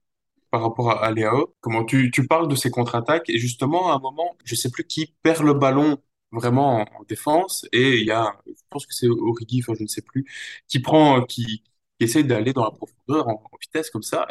par 0.53 0.61
rapport 0.61 0.91
à, 1.03 1.11
Léo. 1.11 1.55
Comment 1.61 1.83
tu, 1.83 2.11
tu 2.11 2.27
parles 2.27 2.47
de 2.47 2.55
ces 2.55 2.69
contre-attaques? 2.69 3.27
Et 3.27 3.39
justement 3.39 3.91
à 3.91 3.95
un 3.95 3.99
moment, 3.99 4.37
je 4.45 4.53
sais 4.53 4.69
plus 4.69 4.83
qui 4.85 5.15
perd 5.23 5.43
le 5.43 5.55
ballon 5.55 5.97
vraiment 6.31 6.81
en, 6.81 7.03
défense 7.07 7.65
et 7.71 7.99
il 7.99 8.05
y 8.05 8.11
a, 8.11 8.35
je 8.47 8.53
pense 8.69 8.85
que 8.85 8.93
c'est 8.93 9.07
Origi, 9.07 9.61
enfin 9.63 9.73
je 9.77 9.83
ne 9.83 9.87
sais 9.87 10.03
plus, 10.03 10.25
qui 10.67 10.79
prend, 10.79 11.23
qui, 11.23 11.63
qui 11.97 12.05
essaye 12.05 12.23
d'aller 12.23 12.53
dans 12.53 12.65
la 12.65 12.71
profondeur 12.71 13.27
en, 13.29 13.43
vitesse 13.61 13.89
comme 13.89 14.03
ça 14.03 14.27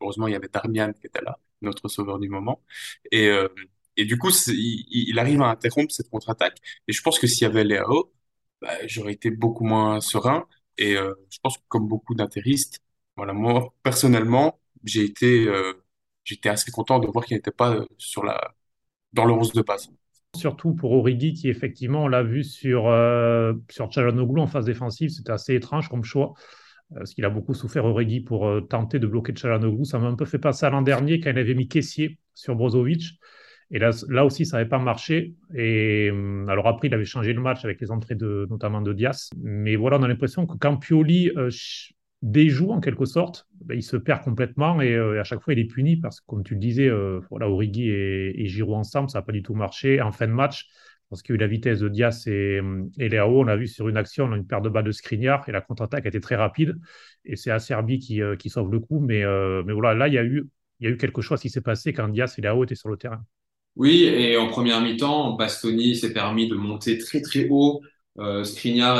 heureusement 0.00 0.26
il 0.28 0.32
y 0.32 0.36
avait 0.36 0.48
Darmian 0.48 0.92
qui 0.92 1.06
était 1.06 1.22
là, 1.22 1.38
notre 1.62 1.88
sauveur 1.88 2.18
du 2.18 2.28
moment. 2.28 2.62
Et 3.12 3.28
euh, 3.28 3.48
du 3.96 4.18
coup 4.18 4.30
il, 4.48 5.18
arrive 5.18 5.42
à 5.42 5.48
interrompre 5.50 5.92
cette 5.92 6.10
contre-attaque. 6.10 6.58
Et 6.88 6.92
je 6.92 7.02
pense 7.02 7.18
que 7.18 7.26
s'il 7.26 7.42
y 7.42 7.46
avait 7.46 7.64
Léo, 7.64 8.12
bah, 8.60 8.70
j'aurais 8.86 9.12
été 9.12 9.30
beaucoup 9.30 9.64
moins 9.64 10.00
serein. 10.00 10.46
Et 10.78 10.96
euh, 10.96 11.14
je 11.30 11.38
pense 11.42 11.58
que 11.58 11.62
comme 11.68 11.88
beaucoup 11.88 12.14
d'intéristes, 12.14 12.80
voilà 13.16 13.32
moi 13.32 13.74
personnellement 13.82 14.60
j'ai 14.84 15.04
été, 15.04 15.46
euh, 15.46 15.72
assez 16.44 16.70
content 16.70 16.98
de 17.00 17.08
voir 17.08 17.24
qu'il 17.24 17.36
n'était 17.36 17.50
pas 17.50 17.84
dans 19.12 19.24
le 19.24 19.32
11 19.32 19.52
de 19.52 19.62
base. 19.62 19.90
Surtout 20.36 20.74
pour 20.74 20.92
Origi, 20.92 21.32
qui 21.32 21.48
effectivement, 21.48 22.04
on 22.04 22.08
l'a 22.08 22.22
vu 22.22 22.44
sur, 22.44 22.88
euh, 22.88 23.54
sur 23.70 23.86
en 23.86 24.46
phase 24.46 24.66
défensive, 24.66 25.10
c'était 25.10 25.32
assez 25.32 25.54
étrange 25.54 25.88
comme 25.88 26.04
choix, 26.04 26.34
parce 26.94 27.14
qu'il 27.14 27.24
a 27.24 27.30
beaucoup 27.30 27.54
souffert 27.54 27.84
Origi 27.84 28.20
pour 28.20 28.50
tenter 28.68 28.98
de 28.98 29.06
bloquer 29.06 29.34
Chalanoglu. 29.34 29.84
Ça 29.84 29.98
m'a 29.98 30.08
un 30.08 30.14
peu 30.14 30.24
fait 30.24 30.38
passer 30.38 30.66
à 30.66 30.70
l'an 30.70 30.82
dernier 30.82 31.20
quand 31.20 31.30
il 31.30 31.38
avait 31.38 31.54
mis 31.54 31.68
Caissier 31.68 32.18
sur 32.34 32.56
Brozovic. 32.56 33.18
Et 33.70 33.78
là, 33.78 34.24
aussi, 34.24 34.46
ça 34.46 34.56
n'avait 34.56 34.68
pas 34.68 34.78
marché. 34.78 35.34
Et 35.54 36.10
alors 36.48 36.66
après, 36.66 36.88
il 36.88 36.94
avait 36.94 37.04
changé 37.04 37.34
le 37.34 37.42
match 37.42 37.64
avec 37.64 37.80
les 37.80 37.90
entrées 37.90 38.16
notamment 38.48 38.80
de 38.80 38.94
Dias. 38.94 39.28
Mais 39.36 39.76
voilà, 39.76 39.98
on 39.98 40.02
a 40.02 40.08
l'impression 40.08 40.46
que 40.46 40.56
quand 40.56 40.78
Pioli 40.78 41.30
déjoue 42.22 42.72
en 42.72 42.80
quelque 42.80 43.04
sorte, 43.04 43.46
ben, 43.64 43.76
il 43.76 43.82
se 43.82 43.96
perd 43.96 44.22
complètement 44.22 44.80
euh, 44.80 45.14
et, 45.14 45.18
à 45.18 45.24
chaque 45.24 45.40
fois 45.40 45.52
il 45.52 45.60
est 45.60 45.66
puni 45.66 45.96
parce 45.96 46.20
que 46.20 46.26
comme 46.26 46.42
tu 46.42 46.54
le 46.54 46.60
disais, 46.60 46.88
euh, 46.88 47.20
Origi 47.30 47.90
et, 47.90 48.42
et 48.42 48.46
Giroud 48.46 48.76
ensemble, 48.76 49.10
ça 49.10 49.18
n'a 49.18 49.22
pas 49.22 49.32
du 49.32 49.42
tout 49.42 49.54
marché. 49.54 50.00
En 50.00 50.12
fin 50.12 50.26
de 50.26 50.32
match, 50.32 50.68
parce 51.10 51.22
qu'il 51.22 51.34
y 51.34 51.34
a 51.34 51.36
eu 51.36 51.40
la 51.40 51.46
vitesse 51.46 51.80
de 51.80 51.88
Dias 51.88 52.24
et, 52.26 52.60
et 52.98 53.08
Léao, 53.08 53.42
on 53.42 53.48
a 53.48 53.56
vu 53.56 53.66
sur 53.66 53.88
une 53.88 53.96
action, 53.96 54.32
une 54.34 54.46
paire 54.46 54.60
de 54.60 54.68
balles 54.68 54.84
de 54.84 54.92
Skriniar 54.92 55.48
et 55.48 55.52
la 55.52 55.60
contre-attaque 55.60 56.06
était 56.06 56.20
très 56.20 56.36
rapide 56.36 56.78
et 57.24 57.36
c'est 57.36 57.50
Acerbi 57.50 57.98
qui, 57.98 58.22
euh, 58.22 58.36
qui 58.36 58.50
sauve 58.50 58.70
le 58.70 58.80
coup. 58.80 59.00
Mais, 59.00 59.24
mais 59.64 59.72
voilà, 59.72 59.94
là 59.94 60.08
il 60.08 60.14
y 60.14 60.18
a 60.18 60.24
eu, 60.24 60.46
il 60.80 60.88
y 60.88 60.90
a 60.90 60.94
eu 60.94 60.96
quelque 60.96 61.22
chose 61.22 61.40
qui 61.40 61.50
s'est 61.50 61.60
passé 61.60 61.92
quand 61.92 62.08
Dias 62.08 62.34
et 62.38 62.42
Léao 62.42 62.64
étaient 62.64 62.74
sur 62.74 62.88
le 62.88 62.96
terrain. 62.96 63.22
Oui, 63.78 64.02
et 64.04 64.36
en 64.36 64.48
première 64.48 64.80
mi-temps, 64.80 65.34
Bastoni 65.36 65.94
s'est 65.94 66.12
permis 66.12 66.48
de 66.48 66.56
monter 66.56 66.98
très 66.98 67.20
très 67.20 67.46
haut, 67.48 67.80
euh, 68.18 68.44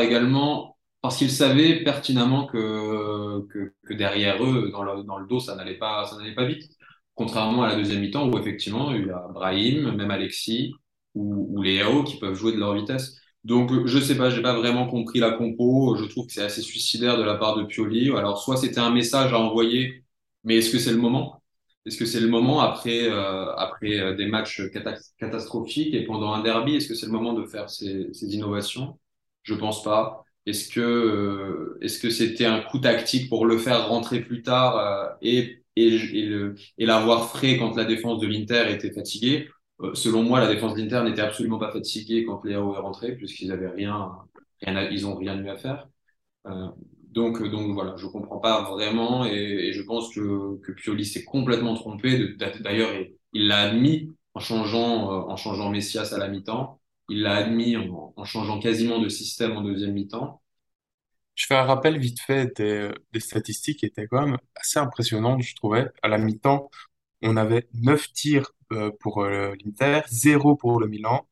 également 0.01 0.77
parce 1.01 1.17
qu'ils 1.17 1.33
savaient 1.33 1.83
pertinemment 1.83 2.47
que, 2.47 3.45
que, 3.49 3.73
que, 3.85 3.95
derrière 3.95 4.43
eux, 4.45 4.71
dans 4.71 4.85
le, 4.85 5.03
dans 5.03 5.19
le 5.19 5.27
dos, 5.27 5.41
ça 5.41 5.57
n'allait 5.57 5.79
pas, 5.79 6.07
ça 6.07 6.17
n'allait 6.17 6.35
pas 6.35 6.45
vite. 6.45 6.71
Contrairement 7.15 7.65
à 7.65 7.69
la 7.69 7.77
deuxième 7.77 8.01
mi-temps 8.01 8.29
où 8.29 8.39
effectivement 8.39 8.93
il 8.93 9.07
y 9.07 9.11
a 9.11 9.27
Brahim, 9.33 9.97
même 9.97 10.11
Alexis 10.13 10.75
ou, 11.15 11.59
ou 11.59 11.63
Léo 11.63 12.05
qui 12.05 12.19
peuvent 12.19 12.35
jouer 12.35 12.53
de 12.53 12.59
leur 12.59 12.75
vitesse. 12.75 13.17
Donc 13.45 13.87
je 13.87 13.99
sais 13.99 14.17
pas, 14.17 14.31
j'ai 14.31 14.43
pas 14.43 14.55
vraiment 14.55 14.87
compris 14.89 15.21
la 15.21 15.31
compo. 15.33 15.97
Je 15.97 16.05
trouve 16.07 16.27
que 16.27 16.33
c'est 16.33 16.43
assez 16.43 16.63
suicidaire 16.63 17.17
de 17.19 17.23
la 17.23 17.37
part 17.37 17.57
de 17.57 17.65
Pioli. 17.65 18.11
Alors 18.11 18.43
soit 18.43 18.57
c'était 18.57 18.81
un 18.81 18.91
message 18.91 19.33
à 19.33 19.39
envoyer, 19.39 20.05
mais 20.45 20.57
est-ce 20.57 20.71
que 20.71 20.79
c'est 20.79 20.93
le 20.93 20.99
moment? 20.99 21.43
Est-ce 21.87 21.97
que 21.99 22.05
c'est 22.07 22.21
le 22.21 22.29
moment 22.29 22.61
après 22.61 23.05
euh, 23.09 23.55
après 23.57 23.99
euh, 23.99 24.15
des 24.15 24.27
matchs 24.27 24.61
catastrophiques 25.19 25.95
et 25.95 26.05
pendant 26.05 26.33
un 26.33 26.43
derby? 26.43 26.77
Est-ce 26.77 26.89
que 26.89 26.95
c'est 26.95 27.07
le 27.07 27.13
moment 27.13 27.33
de 27.33 27.45
faire 27.47 27.71
ces, 27.71 28.09
ces 28.13 28.35
innovations? 28.35 28.99
Je 29.43 29.55
pense 29.55 29.83
pas. 29.83 30.25
Est-ce 30.47 30.69
que 30.73 30.81
euh, 30.81 31.79
est-ce 31.83 31.99
que 31.99 32.11
c'était 32.11 32.45
un 32.47 32.61
coup 32.61 32.79
tactique 32.79 33.29
pour 33.29 33.47
le 33.47 33.59
faire 33.59 33.89
rentrer 33.89 34.21
plus 34.21 34.43
tard 34.43 34.77
euh, 34.79 35.09
et 35.23 35.63
et, 35.77 35.97
et 36.79 36.87
l'avoir 36.87 37.29
frais 37.31 37.57
quand 37.57 37.77
la 37.77 37.85
défense 37.85 38.21
de 38.21 38.27
l'Inter 38.27 38.65
était 38.73 38.91
fatiguée? 38.93 39.49
euh, 39.49 39.58
Selon 39.95 40.23
moi, 40.25 40.41
la 40.41 40.53
défense 40.53 40.75
de 40.75 40.81
l'Inter 40.81 41.03
n'était 41.05 41.21
absolument 41.21 41.59
pas 41.59 41.71
fatiguée 41.71 42.25
quand 42.25 42.45
Léo 42.45 42.75
est 42.75 42.81
rentré 42.81 43.15
puisqu'ils 43.15 43.53
avaient 43.53 43.69
rien, 43.69 44.11
rien 44.63 44.89
ils 44.91 45.07
ont 45.07 45.17
rien 45.17 45.39
eu 45.39 45.49
à 45.49 45.57
faire. 45.57 45.89
donc, 46.45 47.43
donc 47.49 47.73
voilà, 47.75 47.95
je 47.97 48.07
comprends 48.07 48.39
pas 48.39 48.63
vraiment 48.71 49.25
et, 49.25 49.73
je 49.73 49.83
pense 49.83 50.13
que, 50.13 50.59
que 50.63 50.73
Pioli 50.73 51.05
s'est 51.05 51.25
complètement 51.25 51.75
trompé. 51.75 52.35
D'ailleurs, 52.61 52.91
il 53.33 53.47
l'a 53.47 53.61
admis 53.61 54.11
en 54.35 54.41
changeant, 54.41 55.29
en 55.29 55.37
changeant 55.37 55.71
Messias 55.71 56.13
à 56.13 56.19
la 56.19 56.29
mi-temps. 56.29 56.81
Il 57.09 57.23
l'a 57.23 57.37
admis 57.37 57.77
en, 57.77 58.25
changeant 58.25 58.61
quasiment 58.61 58.99
de 58.99 59.09
système 59.09 59.57
en 59.57 59.63
deuxième 59.63 59.93
mi-temps. 59.93 60.43
Je 61.35 61.47
fais 61.47 61.55
un 61.55 61.65
rappel 61.65 61.99
vite 61.99 62.21
fait 62.21 62.57
des, 62.57 63.21
statistiques 63.21 63.79
qui 63.79 63.87
étaient 63.87 64.07
quand 64.07 64.27
même 64.27 64.39
assez 64.55 64.79
impressionnantes, 64.79 65.43
je 65.43 65.55
trouvais. 65.55 65.89
À 66.03 66.09
la 66.09 66.19
mi-temps, 66.19 66.71
on 67.23 67.37
avait 67.37 67.69
9 67.75 68.13
tirs 68.13 68.43
euh, 68.43 68.58
pour 69.01 69.23
euh, 69.23 69.55
l'Inter, 69.65 70.03
0 70.09 70.57
pour 70.57 70.81
le 70.81 70.89
Milan, 70.89 71.27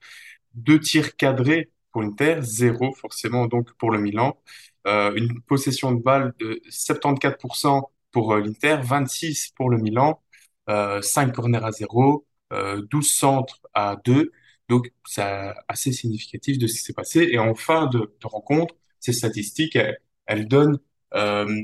2 0.55 0.81
tirs 0.81 1.17
cadrés 1.17 1.71
pour 1.93 2.03
l'Inter, 2.03 2.39
0 2.43 2.93
forcément 2.95 3.47
donc 3.47 3.73
pour 3.75 3.91
le 3.91 3.99
Milan, 3.99 4.39
euh, 4.87 5.15
une 5.15 5.41
possession 5.43 5.93
de 5.93 6.03
balle 6.03 6.35
de 6.39 6.61
74% 6.71 7.83
pour 8.13 8.37
l'Inter, 8.37 8.79
26 8.83 9.53
pour 9.57 9.71
le 9.71 9.79
Milan, 9.79 10.23
5 10.69 11.33
corners 11.35 11.65
à 11.65 11.71
0, 11.71 12.27
12 12.51 13.11
centres 13.11 13.61
à 13.75 13.97
2. 14.05 14.33
Donc, 14.69 14.93
c'est 15.05 15.23
assez 15.69 15.93
significatif 15.93 16.59
de 16.59 16.67
ce 16.67 16.75
qui 16.75 16.81
s'est 16.81 16.93
passé. 16.93 17.29
Et 17.31 17.39
en 17.39 17.55
fin 17.55 17.87
de, 17.87 17.99
de 17.99 18.27
rencontre, 18.27 18.75
ces 19.01 19.13
statistiques, 19.13 19.79
elles, 20.27 20.49
donnent 20.49 20.79
euh, 21.15 21.63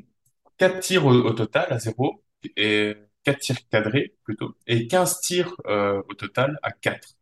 4 0.59 0.81
tirs 0.81 1.07
au, 1.07 1.33
total 1.33 1.67
à 1.73 1.79
0 1.79 2.23
et 2.57 2.95
4 3.25 3.38
tirs 3.38 3.69
cadrés 3.71 4.14
plutôt 4.25 4.55
et 4.67 4.87
15 4.88 5.21
tirs 5.21 5.55
euh, 5.67 6.02
au 6.09 6.14
total 6.14 6.59
à 6.62 6.73
4. 6.73 7.17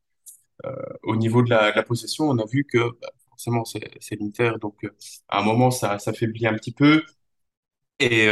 Euh, 0.67 0.75
au 1.03 1.17
niveau 1.17 1.43
de 1.43 1.51
la, 1.51 1.83
possession, 1.83 2.29
on 2.29 2.39
a 2.39 2.47
vu 2.47 2.65
que 2.65 2.79
bah, 3.01 3.11
forcément 3.31 3.65
c'est 3.65 4.21
l'Inter, 4.21 4.53
donc 4.61 4.85
euh, 4.85 4.91
à 5.29 5.41
un 5.41 5.43
moment 5.43 5.71
ça, 5.71 5.99
ça 5.99 6.13
faiblit 6.13 6.47
un 6.47 6.55
petit 6.55 6.73
peu 6.73 7.03
et, 7.99 8.29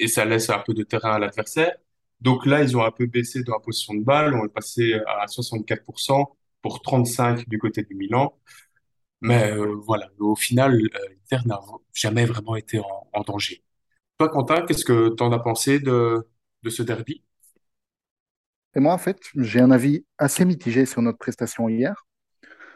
et 0.00 0.08
ça 0.08 0.24
laisse 0.24 0.50
un 0.50 0.58
peu 0.58 0.74
de 0.74 0.82
terrain 0.82 1.12
à 1.12 1.18
l'adversaire. 1.18 1.76
Donc 2.20 2.44
là, 2.46 2.62
ils 2.62 2.76
ont 2.76 2.84
un 2.84 2.90
peu 2.90 3.06
baissé 3.06 3.42
dans 3.44 3.54
la 3.54 3.60
position 3.60 3.94
de 3.94 4.02
balle, 4.04 4.34
on 4.34 4.44
est 4.46 4.52
passé 4.52 4.94
à 5.06 5.26
64% 5.26 6.36
pour 6.62 6.82
35 6.82 7.48
du 7.48 7.58
côté 7.58 7.82
du 7.84 7.94
Milan. 7.94 8.36
Mais 9.20 9.52
voilà, 9.86 10.08
au 10.18 10.34
final, 10.36 10.76
l'Inter 10.76 11.46
n'a 11.46 11.60
jamais 11.94 12.24
vraiment 12.26 12.56
été 12.56 12.80
en, 12.80 13.08
en 13.12 13.22
danger. 13.22 13.62
Toi, 14.18 14.28
Quentin, 14.28 14.62
qu'est-ce 14.66 14.84
que 14.84 15.14
tu 15.16 15.22
en 15.22 15.32
as 15.32 15.38
pensé 15.38 15.78
de, 15.78 16.26
de 16.62 16.70
ce 16.70 16.82
derby? 16.82 17.24
Et 18.74 18.80
moi, 18.80 18.92
en 18.92 18.98
fait, 18.98 19.18
j'ai 19.36 19.60
un 19.60 19.70
avis 19.70 20.04
assez 20.18 20.44
mitigé 20.44 20.86
sur 20.86 21.02
notre 21.02 21.18
prestation 21.18 21.68
hier, 21.68 22.06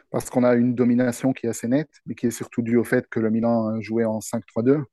parce 0.09 0.29
qu'on 0.29 0.43
a 0.43 0.55
une 0.55 0.75
domination 0.75 1.33
qui 1.33 1.45
est 1.45 1.49
assez 1.49 1.67
nette, 1.67 1.91
mais 2.05 2.15
qui 2.15 2.27
est 2.27 2.31
surtout 2.31 2.61
due 2.61 2.77
au 2.77 2.83
fait 2.83 3.07
que 3.09 3.19
le 3.19 3.29
Milan 3.29 3.79
jouait 3.81 4.05
en 4.05 4.19
5-3-2. 4.19 4.83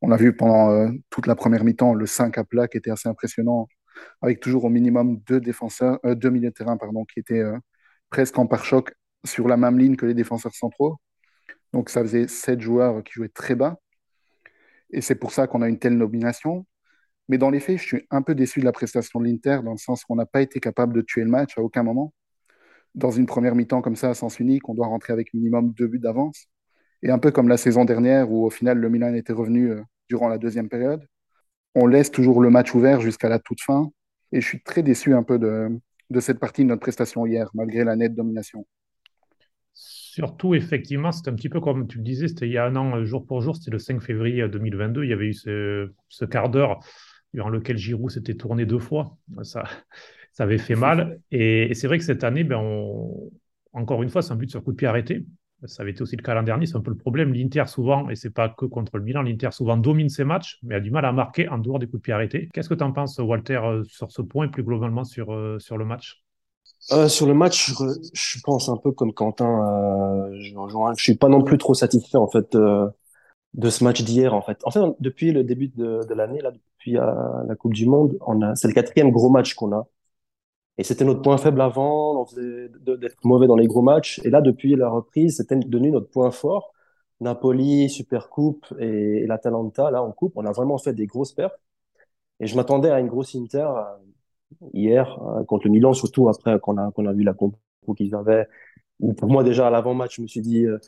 On 0.00 0.12
a 0.12 0.16
vu 0.16 0.36
pendant 0.36 0.70
euh, 0.70 0.90
toute 1.10 1.26
la 1.26 1.34
première 1.34 1.64
mi-temps 1.64 1.94
le 1.94 2.06
5 2.06 2.38
à 2.38 2.44
plat 2.44 2.68
qui 2.68 2.78
était 2.78 2.90
assez 2.90 3.08
impressionnant, 3.08 3.68
avec 4.22 4.40
toujours 4.40 4.64
au 4.64 4.70
minimum 4.70 5.18
deux 5.26 5.40
défenseurs, 5.40 5.98
euh, 6.06 6.14
deux 6.14 6.30
milieux 6.30 6.50
de 6.50 6.54
terrain, 6.54 6.76
pardon, 6.76 7.04
qui 7.04 7.20
étaient 7.20 7.40
euh, 7.40 7.58
presque 8.10 8.38
en 8.38 8.46
pare-choc 8.46 8.94
sur 9.24 9.48
la 9.48 9.56
même 9.56 9.78
ligne 9.78 9.96
que 9.96 10.06
les 10.06 10.14
défenseurs 10.14 10.54
centraux. 10.54 10.98
Donc 11.72 11.90
ça 11.90 12.02
faisait 12.02 12.28
sept 12.28 12.60
joueurs 12.60 13.02
qui 13.04 13.14
jouaient 13.14 13.28
très 13.28 13.54
bas. 13.54 13.78
Et 14.90 15.00
c'est 15.00 15.16
pour 15.16 15.32
ça 15.32 15.46
qu'on 15.46 15.62
a 15.62 15.68
une 15.68 15.78
telle 15.78 15.96
nomination. 15.96 16.66
Mais 17.28 17.36
dans 17.38 17.50
les 17.50 17.60
faits, 17.60 17.78
je 17.78 17.84
suis 17.84 18.06
un 18.10 18.22
peu 18.22 18.34
déçu 18.34 18.60
de 18.60 18.64
la 18.64 18.72
prestation 18.72 19.20
de 19.20 19.26
l'Inter, 19.26 19.60
dans 19.62 19.72
le 19.72 19.78
sens 19.78 20.04
qu'on 20.04 20.16
n'a 20.16 20.26
pas 20.26 20.40
été 20.40 20.60
capable 20.60 20.94
de 20.94 21.02
tuer 21.02 21.22
le 21.22 21.30
match 21.30 21.58
à 21.58 21.60
aucun 21.60 21.82
moment. 21.82 22.14
Dans 22.94 23.10
une 23.10 23.26
première 23.26 23.54
mi-temps 23.54 23.82
comme 23.82 23.96
ça, 23.96 24.10
à 24.10 24.14
sens 24.14 24.40
unique, 24.40 24.68
on 24.68 24.74
doit 24.74 24.86
rentrer 24.86 25.12
avec 25.12 25.34
minimum 25.34 25.72
deux 25.72 25.86
buts 25.86 25.98
d'avance. 25.98 26.46
Et 27.02 27.10
un 27.10 27.18
peu 27.18 27.30
comme 27.30 27.48
la 27.48 27.58
saison 27.58 27.84
dernière, 27.84 28.32
où 28.32 28.46
au 28.46 28.50
final, 28.50 28.78
le 28.78 28.88
Milan 28.88 29.14
était 29.14 29.34
revenu 29.34 29.70
euh, 29.70 29.82
durant 30.08 30.28
la 30.28 30.38
deuxième 30.38 30.68
période. 30.68 31.06
On 31.74 31.86
laisse 31.86 32.10
toujours 32.10 32.40
le 32.40 32.50
match 32.50 32.74
ouvert 32.74 33.00
jusqu'à 33.00 33.28
la 33.28 33.38
toute 33.38 33.60
fin. 33.60 33.90
Et 34.32 34.40
je 34.40 34.46
suis 34.46 34.62
très 34.62 34.82
déçu 34.82 35.14
un 35.14 35.22
peu 35.22 35.38
de, 35.38 36.20
cette 36.20 36.40
partie 36.40 36.62
de 36.62 36.68
notre 36.68 36.80
prestation 36.80 37.26
hier, 37.26 37.50
malgré 37.54 37.84
la 37.84 37.94
nette 37.94 38.14
domination. 38.14 38.66
Surtout, 39.74 40.54
effectivement, 40.54 41.12
c'est 41.12 41.28
un 41.28 41.34
petit 41.34 41.48
peu 41.48 41.60
comme 41.60 41.86
tu 41.86 41.98
le 41.98 42.04
disais, 42.04 42.26
c'était 42.26 42.48
il 42.48 42.52
y 42.52 42.58
a 42.58 42.64
un 42.64 42.74
an, 42.74 42.96
euh, 42.96 43.04
jour 43.04 43.26
pour 43.26 43.42
jour, 43.42 43.54
c'était 43.54 43.70
le 43.70 43.78
5 43.78 44.00
février 44.00 44.48
2022, 44.48 45.04
il 45.04 45.10
y 45.10 45.12
avait 45.12 45.28
eu 45.28 45.34
ce 45.34 46.24
quart 46.24 46.48
d'heure 46.48 46.80
durant 47.34 47.48
lequel 47.48 47.76
Giroud 47.76 48.10
s'était 48.10 48.34
tourné 48.34 48.66
deux 48.66 48.78
fois. 48.78 49.16
Ça, 49.42 49.64
ça 50.32 50.44
avait 50.44 50.58
fait 50.58 50.76
mal. 50.76 51.20
Et, 51.30 51.74
c'est 51.74 51.86
vrai 51.86 51.98
que 51.98 52.04
cette 52.04 52.24
année, 52.24 52.44
ben 52.44 52.58
on, 52.58 53.30
encore 53.72 54.02
une 54.02 54.08
fois, 54.08 54.22
c'est 54.22 54.32
un 54.32 54.36
but 54.36 54.50
sur 54.50 54.62
coup 54.62 54.72
de 54.72 54.76
pied 54.76 54.86
arrêté. 54.86 55.24
Ça 55.64 55.82
avait 55.82 55.90
été 55.90 56.02
aussi 56.02 56.14
le 56.14 56.22
cas 56.22 56.34
l'an 56.34 56.44
dernier, 56.44 56.66
c'est 56.66 56.76
un 56.76 56.80
peu 56.80 56.92
le 56.92 56.96
problème. 56.96 57.34
L'Inter, 57.34 57.64
souvent, 57.66 58.08
et 58.10 58.14
c'est 58.14 58.30
pas 58.30 58.48
que 58.48 58.64
contre 58.64 58.96
le 58.96 59.02
Milan, 59.02 59.22
l'Inter 59.22 59.48
souvent 59.50 59.76
domine 59.76 60.08
ses 60.08 60.22
matchs, 60.22 60.60
mais 60.62 60.76
a 60.76 60.80
du 60.80 60.92
mal 60.92 61.04
à 61.04 61.10
marquer 61.10 61.48
en 61.48 61.58
dehors 61.58 61.80
des 61.80 61.86
coups 61.86 61.98
de 61.98 62.02
pied 62.02 62.12
arrêtés. 62.12 62.48
Qu'est-ce 62.52 62.68
que 62.68 62.74
tu 62.74 62.84
en 62.84 62.92
penses, 62.92 63.18
Walter, 63.18 63.60
euh, 63.64 63.82
sur 63.84 64.12
ce 64.12 64.22
point 64.22 64.46
et 64.46 64.50
plus 64.50 64.62
globalement 64.62 65.02
sur, 65.02 65.34
euh, 65.34 65.58
sur 65.58 65.76
le 65.76 65.84
match? 65.84 66.22
Euh, 66.92 67.08
sur 67.08 67.26
le 67.26 67.34
match, 67.34 67.72
je, 67.72 67.84
je, 68.14 68.40
pense 68.42 68.68
un 68.68 68.76
peu 68.76 68.92
comme 68.92 69.12
Quentin. 69.12 69.46
Euh, 69.46 70.40
je, 70.40 70.54
je, 70.96 71.02
suis 71.02 71.16
pas 71.16 71.28
non 71.28 71.42
plus 71.42 71.58
trop 71.58 71.74
satisfait 71.74 72.16
en 72.16 72.28
fait 72.28 72.54
euh, 72.54 72.88
de 73.54 73.70
ce 73.70 73.84
match 73.84 74.02
d'hier. 74.02 74.34
En 74.34 74.42
fait, 74.42 74.58
en 74.64 74.70
fait, 74.70 74.80
depuis 75.00 75.32
le 75.32 75.44
début 75.44 75.68
de, 75.68 76.14
l'année, 76.14 76.40
là, 76.40 76.50
depuis 76.52 76.98
euh, 76.98 77.04
la 77.46 77.56
Coupe 77.56 77.74
du 77.74 77.86
Monde, 77.86 78.18
on 78.26 78.42
a, 78.42 78.54
c'est 78.54 78.68
le 78.68 78.74
quatrième 78.74 79.10
gros 79.10 79.30
match 79.30 79.54
qu'on 79.54 79.72
a. 79.72 79.86
Et 80.78 80.84
c'était 80.84 81.04
notre 81.04 81.22
point 81.22 81.38
faible 81.38 81.60
avant, 81.60 82.22
on 82.22 82.26
faisait 82.26 82.70
d'être 82.98 83.16
mauvais 83.24 83.48
dans 83.48 83.56
les 83.56 83.66
gros 83.66 83.82
matchs. 83.82 84.20
Et 84.24 84.30
là, 84.30 84.40
depuis 84.40 84.76
la 84.76 84.88
reprise, 84.88 85.36
c'était 85.38 85.56
devenu 85.56 85.90
notre 85.90 86.08
point 86.10 86.30
fort. 86.30 86.72
Napoli, 87.20 87.90
Super 87.90 88.28
Coupe 88.28 88.66
et, 88.78 89.22
et 89.24 89.26
l'Atalanta, 89.26 89.90
là 89.90 90.02
en 90.02 90.12
coupe, 90.12 90.34
on 90.36 90.46
a 90.46 90.52
vraiment 90.52 90.78
fait 90.78 90.92
des 90.94 91.06
grosses 91.06 91.32
pertes. 91.32 91.58
Et 92.40 92.46
je 92.46 92.56
m'attendais 92.56 92.90
à 92.90 93.00
une 93.00 93.08
grosse 93.08 93.34
Inter 93.34 93.68
euh, 93.76 93.82
hier 94.74 95.20
euh, 95.22 95.44
contre 95.44 95.66
le 95.66 95.72
Milan, 95.72 95.92
surtout 95.92 96.28
après 96.28 96.58
qu'on 96.60 96.76
a, 96.78 96.90
qu'on 96.92 97.06
a 97.06 97.12
vu 97.12 97.24
la 97.24 97.34
compo 97.34 97.58
qu'ils 97.96 98.14
avaient. 98.14 98.46
pour 99.16 99.28
moi, 99.28 99.44
déjà 99.44 99.66
à 99.68 99.70
l'avant-match, 99.70 100.16
je 100.16 100.22
me 100.22 100.26
suis 100.26 100.40
dit, 100.42 100.64
euh, 100.66 100.78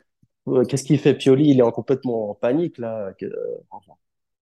qu'est-ce 0.68 0.84
qu'il 0.84 0.98
fait 0.98 1.14
Pioli? 1.14 1.50
Il 1.50 1.58
est 1.58 1.62
en 1.62 1.70
complètement 1.72 2.30
en 2.30 2.34
panique, 2.34 2.78
là, 2.78 3.12
que, 3.18 3.26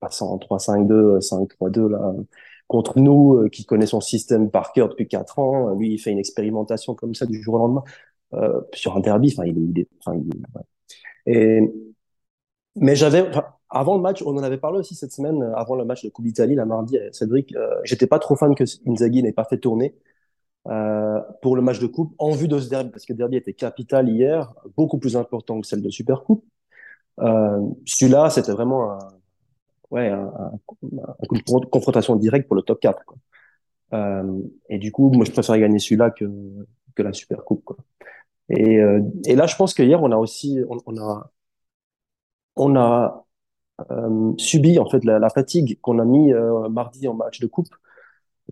passant 0.01 0.33
en 0.33 0.39
3-5-2, 0.39 1.21
5-3-2, 1.21 1.89
là, 1.89 2.13
contre 2.69 3.01
nous, 3.01 3.37
euh, 3.37 3.49
qui 3.49 3.65
connaît 3.65 3.87
son 3.87 4.01
système 4.01 4.51
par 4.51 4.73
cœur 4.73 4.89
depuis 4.89 5.09
4 5.09 5.39
ans. 5.39 5.75
Lui, 5.75 5.95
il 5.95 5.99
fait 5.99 6.11
une 6.11 6.19
expérimentation 6.19 6.95
comme 6.95 7.15
ça 7.15 7.27
du 7.27 7.43
jour 7.43 7.55
au 7.55 7.59
lendemain 7.59 7.85
euh, 8.35 8.61
sur 8.75 8.97
un 8.97 9.01
derby. 9.01 9.35
Enfin, 9.37 9.49
il, 9.49 9.59
il 9.59 9.81
est, 9.81 9.89
enfin, 10.01 10.17
il, 10.19 10.29
ouais. 10.55 10.63
Et, 11.27 11.61
mais 12.77 12.97
j'avais, 12.97 13.29
avant 13.71 13.97
le 13.97 14.03
match, 14.03 14.23
on 14.23 14.37
en 14.37 14.43
avait 14.43 14.59
parlé 14.59 14.79
aussi 14.79 14.95
cette 14.95 15.13
semaine, 15.13 15.43
euh, 15.43 15.55
avant 15.55 15.77
le 15.77 15.85
match 15.85 16.05
de 16.05 16.09
Coupe 16.11 16.25
d'Italie, 16.25 16.55
la 16.55 16.65
mardi, 16.65 16.97
euh, 16.99 17.09
Cédric. 17.13 17.55
Euh, 17.57 17.69
J'étais 17.85 18.07
pas 18.07 18.19
trop 18.19 18.37
fan 18.37 18.55
que 18.55 18.65
Inzaghi 18.87 19.23
n'ait 19.23 19.33
pas 19.33 19.45
fait 19.45 19.59
tourner 19.59 19.95
euh, 20.69 21.21
pour 21.41 21.57
le 21.57 21.63
match 21.63 21.79
de 21.79 21.87
coupe 21.87 22.15
en 22.19 22.31
vue 22.33 22.49
de 22.49 22.59
ce 22.59 22.69
derby, 22.69 22.91
parce 22.91 23.07
que 23.07 23.13
le 23.15 23.19
derby 23.19 23.37
était 23.37 23.55
capital 23.55 24.09
hier, 24.09 24.53
beaucoup 24.77 24.99
plus 24.99 25.17
important 25.17 25.61
que 25.61 25.67
celle 25.67 25.83
de 25.83 25.91
Super 25.91 26.25
Coupe. 26.25 26.45
Euh, 27.21 27.61
Celui-là, 27.87 28.29
c'était 28.31 28.53
vraiment 28.53 28.93
un, 28.93 28.99
ouais, 29.91 30.09
un, 30.09 30.27
un, 30.27 30.53
une 31.33 31.43
confrontation 31.71 32.17
directe 32.17 32.47
pour 32.49 32.57
le 32.57 32.63
top 32.63 32.81
4. 32.81 33.05
Quoi. 33.07 33.17
Euh, 33.95 34.43
et 34.69 34.79
du 34.79 34.93
coup, 34.93 35.11
moi, 35.11 35.25
je 35.25 35.33
préfère 35.33 35.59
gagner 35.59 35.79
celui-là 35.79 36.11
que, 36.11 36.27
la 36.99 37.13
Super 37.13 37.45
Coupe. 37.45 37.65
Quoi. 37.65 37.77
Et, 38.51 38.79
euh, 38.79 39.01
et 39.27 39.37
là, 39.37 39.47
je 39.47 39.55
pense 39.57 39.73
que 39.73 39.83
hier, 39.83 40.03
on 40.03 40.11
a 40.11 40.17
aussi, 40.17 40.59
on, 42.57 42.77
a, 42.77 43.25
subi 44.37 44.79
en 44.81 44.91
fait 44.91 45.05
la, 45.05 45.21
la 45.21 45.31
fatigue 45.31 45.79
qu'on 45.81 46.01
a 46.01 46.05
mis 46.05 46.33
mardi 46.69 47.07
en 47.07 47.15
match 47.15 47.39
de 47.39 47.47
coupe, 47.47 47.69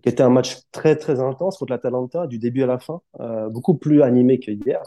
qui 0.03 0.09
était 0.09 0.23
un 0.23 0.31
match 0.31 0.59
très 0.73 0.97
très 0.97 1.21
intense 1.21 1.59
contre 1.59 1.73
l'Atalanta 1.73 2.27
du 2.27 2.39
début 2.39 2.63
à 2.63 2.67
la 2.67 2.79
fin, 2.79 3.01
euh, 3.21 3.49
beaucoup 3.49 3.75
plus 3.77 4.03
animé 4.03 4.39
que 4.39 4.51
hier. 4.51 4.83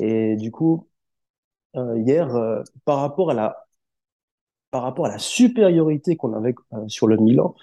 Et 0.00 0.36
du 0.36 0.50
coup, 0.50 0.88
euh, 1.76 1.98
hier, 2.00 2.34
euh, 2.36 2.62
par 2.84 3.00
rapport 3.00 3.30
à 3.30 3.34
la 3.34 3.66
par 4.70 4.82
rapport 4.82 5.06
à 5.06 5.08
la 5.10 5.18
supériorité 5.18 6.16
qu'on 6.16 6.34
avait 6.34 6.54
sur 6.88 7.06
le 7.06 7.16
Milan, 7.16 7.54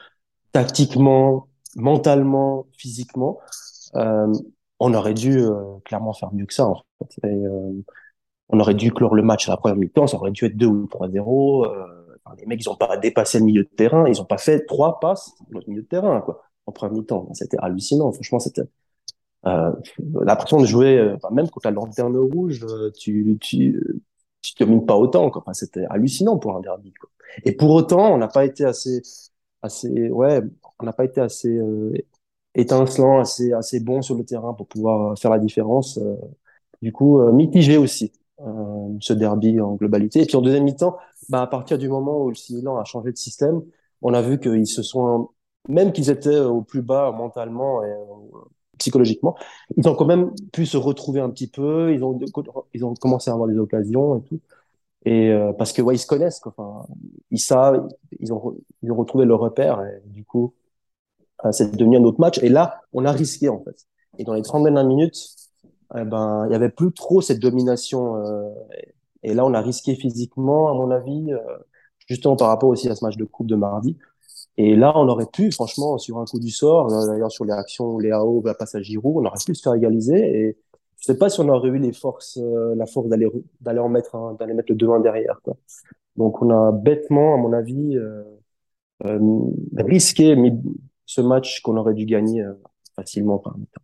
tactiquement, 0.51 1.47
mentalement, 1.75 2.67
physiquement, 2.77 3.39
on 4.79 4.93
aurait 4.93 5.13
dû 5.13 5.43
clairement 5.85 6.13
faire 6.13 6.33
mieux 6.33 6.45
que 6.45 6.53
ça. 6.53 6.65
En 6.67 6.81
fait. 7.11 7.21
On 8.49 8.59
aurait 8.59 8.75
dû 8.75 8.91
clore 8.91 9.15
le 9.15 9.23
match 9.23 9.47
à 9.47 9.53
la 9.53 9.57
première 9.57 9.77
mi-temps, 9.77 10.05
ça 10.05 10.17
aurait 10.17 10.31
dû 10.31 10.45
être 10.45 10.55
2 10.55 10.67
ou 10.67 10.85
3-0. 10.85 11.65
Euh, 11.65 12.17
enfin, 12.23 12.35
les 12.37 12.45
mecs, 12.45 12.61
ils 12.61 12.69
ont 12.69 12.75
pas 12.75 12.97
dépassé 12.97 13.39
le 13.39 13.45
milieu 13.45 13.63
de 13.63 13.69
terrain, 13.69 14.07
ils 14.07 14.21
ont 14.21 14.25
pas 14.25 14.37
fait 14.37 14.65
trois 14.65 14.99
passes 14.99 15.31
dans 15.49 15.59
le 15.59 15.65
milieu 15.67 15.81
de 15.81 15.87
terrain, 15.87 16.21
quoi, 16.21 16.43
en 16.65 16.71
première 16.71 16.93
mi-temps. 16.93 17.29
C'était 17.33 17.57
hallucinant, 17.59 18.11
franchement, 18.11 18.39
c'était 18.39 18.63
euh, 19.45 19.71
l'impression 20.21 20.59
de 20.59 20.65
jouer, 20.65 20.97
euh, 20.97 21.17
même 21.31 21.49
contre 21.49 21.67
la 21.67 21.71
lanterne 21.71 22.15
rouge, 22.17 22.63
euh, 22.63 22.91
tu, 22.97 23.37
tu, 23.41 24.01
tu 24.41 24.53
domines 24.59 24.85
pas 24.85 24.95
autant. 24.95 25.29
Enfin, 25.35 25.53
c'était 25.53 25.85
hallucinant 25.89 26.37
pour 26.37 26.55
un 26.55 26.61
derby. 26.61 26.93
Et 27.45 27.51
pour 27.53 27.71
autant, 27.71 28.13
on 28.13 28.17
n'a 28.17 28.27
pas 28.27 28.45
été 28.45 28.63
assez, 28.65 29.01
assez, 29.61 30.09
ouais, 30.09 30.41
on 30.79 30.85
n'a 30.85 30.93
pas 30.93 31.05
été 31.05 31.19
assez 31.21 31.59
étincelant, 32.55 33.19
assez, 33.19 33.53
assez 33.53 33.79
bon 33.79 34.01
sur 34.01 34.15
le 34.15 34.23
terrain 34.23 34.53
pour 34.53 34.67
pouvoir 34.67 35.17
faire 35.17 35.31
la 35.31 35.39
différence. 35.39 35.99
Du 36.81 36.91
coup, 36.91 37.19
mitigé 37.31 37.77
aussi. 37.77 38.11
Ce 38.99 39.13
derby 39.13 39.61
en 39.61 39.75
globalité. 39.75 40.21
Et 40.21 40.25
puis 40.25 40.35
en 40.35 40.41
deuxième 40.41 40.65
mi-temps, 40.65 40.97
bah, 41.29 41.41
à 41.41 41.47
partir 41.47 41.77
du 41.77 41.87
moment 41.87 42.23
où 42.23 42.29
le 42.29 42.35
Milan 42.55 42.77
a 42.77 42.83
changé 42.83 43.11
de 43.11 43.17
système, 43.17 43.61
on 44.01 44.13
a 44.13 44.21
vu 44.21 44.39
qu'ils 44.39 44.67
se 44.67 44.83
sont, 44.83 45.29
même 45.69 45.91
qu'ils 45.93 46.09
étaient 46.09 46.39
au 46.39 46.61
plus 46.61 46.81
bas 46.81 47.11
mentalement 47.11 47.83
et 47.83 47.89
euh, 47.89 48.39
psychologiquement, 48.77 49.35
ils 49.77 49.87
ont 49.87 49.95
quand 49.95 50.05
même 50.05 50.31
pu 50.51 50.65
se 50.65 50.77
retrouver 50.77 51.21
un 51.21 51.29
petit 51.29 51.47
peu, 51.47 51.93
ils 51.93 52.03
ont, 52.03 52.19
ils 52.73 52.85
ont 52.85 52.93
commencé 52.95 53.29
à 53.29 53.33
avoir 53.33 53.47
des 53.49 53.57
occasions 53.57 54.17
et 54.17 54.23
tout. 54.23 54.39
Et 55.05 55.31
euh, 55.31 55.53
parce 55.53 55.73
que 55.73 55.81
ouais, 55.81 55.95
ils 55.95 55.99
se 55.99 56.07
connaissent, 56.07 56.39
quoi. 56.39 56.53
Enfin, 56.57 56.87
ils 57.31 57.39
savent, 57.39 57.87
ils 58.19 58.33
ont, 58.33 58.55
ils 58.83 58.91
ont 58.91 58.95
retrouvé 58.95 59.25
leur 59.25 59.39
repère 59.39 59.81
et 59.83 60.01
du 60.07 60.25
coup, 60.25 60.53
euh, 61.45 61.51
c'est 61.51 61.75
devenu 61.75 61.97
un 61.97 62.03
autre 62.03 62.19
match. 62.19 62.39
Et 62.39 62.49
là, 62.49 62.81
on 62.93 63.05
a 63.05 63.11
risqué 63.11 63.49
en 63.49 63.63
fait. 63.63 63.85
Et 64.17 64.23
dans 64.23 64.33
les 64.33 64.41
30 64.41 64.63
dernières 64.63 64.85
minutes, 64.85 65.17
eh 65.95 66.03
ben, 66.03 66.45
il 66.47 66.53
y 66.53 66.55
avait 66.55 66.69
plus 66.69 66.91
trop 66.93 67.21
cette 67.21 67.39
domination. 67.39 68.17
Euh, 68.17 68.49
et 69.23 69.33
là, 69.33 69.45
on 69.45 69.53
a 69.53 69.61
risqué 69.61 69.95
physiquement, 69.95 70.69
à 70.69 70.73
mon 70.73 70.91
avis, 70.91 71.33
euh, 71.33 71.39
justement 72.07 72.35
par 72.35 72.49
rapport 72.49 72.69
aussi 72.69 72.89
à 72.89 72.95
ce 72.95 73.03
match 73.05 73.17
de 73.17 73.25
coupe 73.25 73.47
de 73.47 73.55
mardi. 73.55 73.97
Et 74.57 74.75
là, 74.75 74.93
on 74.95 75.07
aurait 75.07 75.27
pu, 75.31 75.51
franchement, 75.51 75.97
sur 75.97 76.19
un 76.19 76.25
coup 76.25 76.39
du 76.39 76.51
sort, 76.51 76.93
euh, 76.93 77.07
d'ailleurs 77.07 77.31
sur 77.31 77.45
les 77.45 77.53
actions, 77.53 77.97
les 77.97 78.11
AO, 78.11 78.43
la 78.45 78.53
passe 78.53 78.75
à 78.75 78.81
Giroud, 78.81 79.23
on 79.23 79.27
aurait 79.27 79.39
pu 79.43 79.55
se 79.55 79.63
faire 79.63 79.73
égaliser. 79.73 80.17
Et 80.17 80.57
je 80.99 81.05
sais 81.05 81.17
pas 81.17 81.29
si 81.29 81.39
on 81.39 81.49
aurait 81.49 81.69
eu 81.69 81.79
les 81.79 81.91
forces, 81.91 82.37
euh, 82.37 82.75
la 82.75 82.85
force 82.85 83.09
d'aller 83.09 83.79
en 83.79 83.89
mettre 83.89 84.15
un, 84.15 84.33
d'aller 84.33 84.53
mettre 84.53 84.71
le 84.71 84.77
2-1 84.77 85.01
derrière. 85.01 85.39
Quoi. 85.43 85.55
Donc 86.17 86.41
on 86.41 86.49
a 86.51 86.71
bêtement, 86.71 87.33
à 87.33 87.37
mon 87.37 87.53
avis, 87.53 87.97
euh, 87.97 88.23
risqué 89.75 90.35
ce 91.05 91.21
match 91.21 91.61
qu'on 91.61 91.77
aurait 91.77 91.95
dû 91.95 92.05
gagner 92.05 92.45
facilement 92.95 93.39
par 93.39 93.57
mi-temps. 93.57 93.81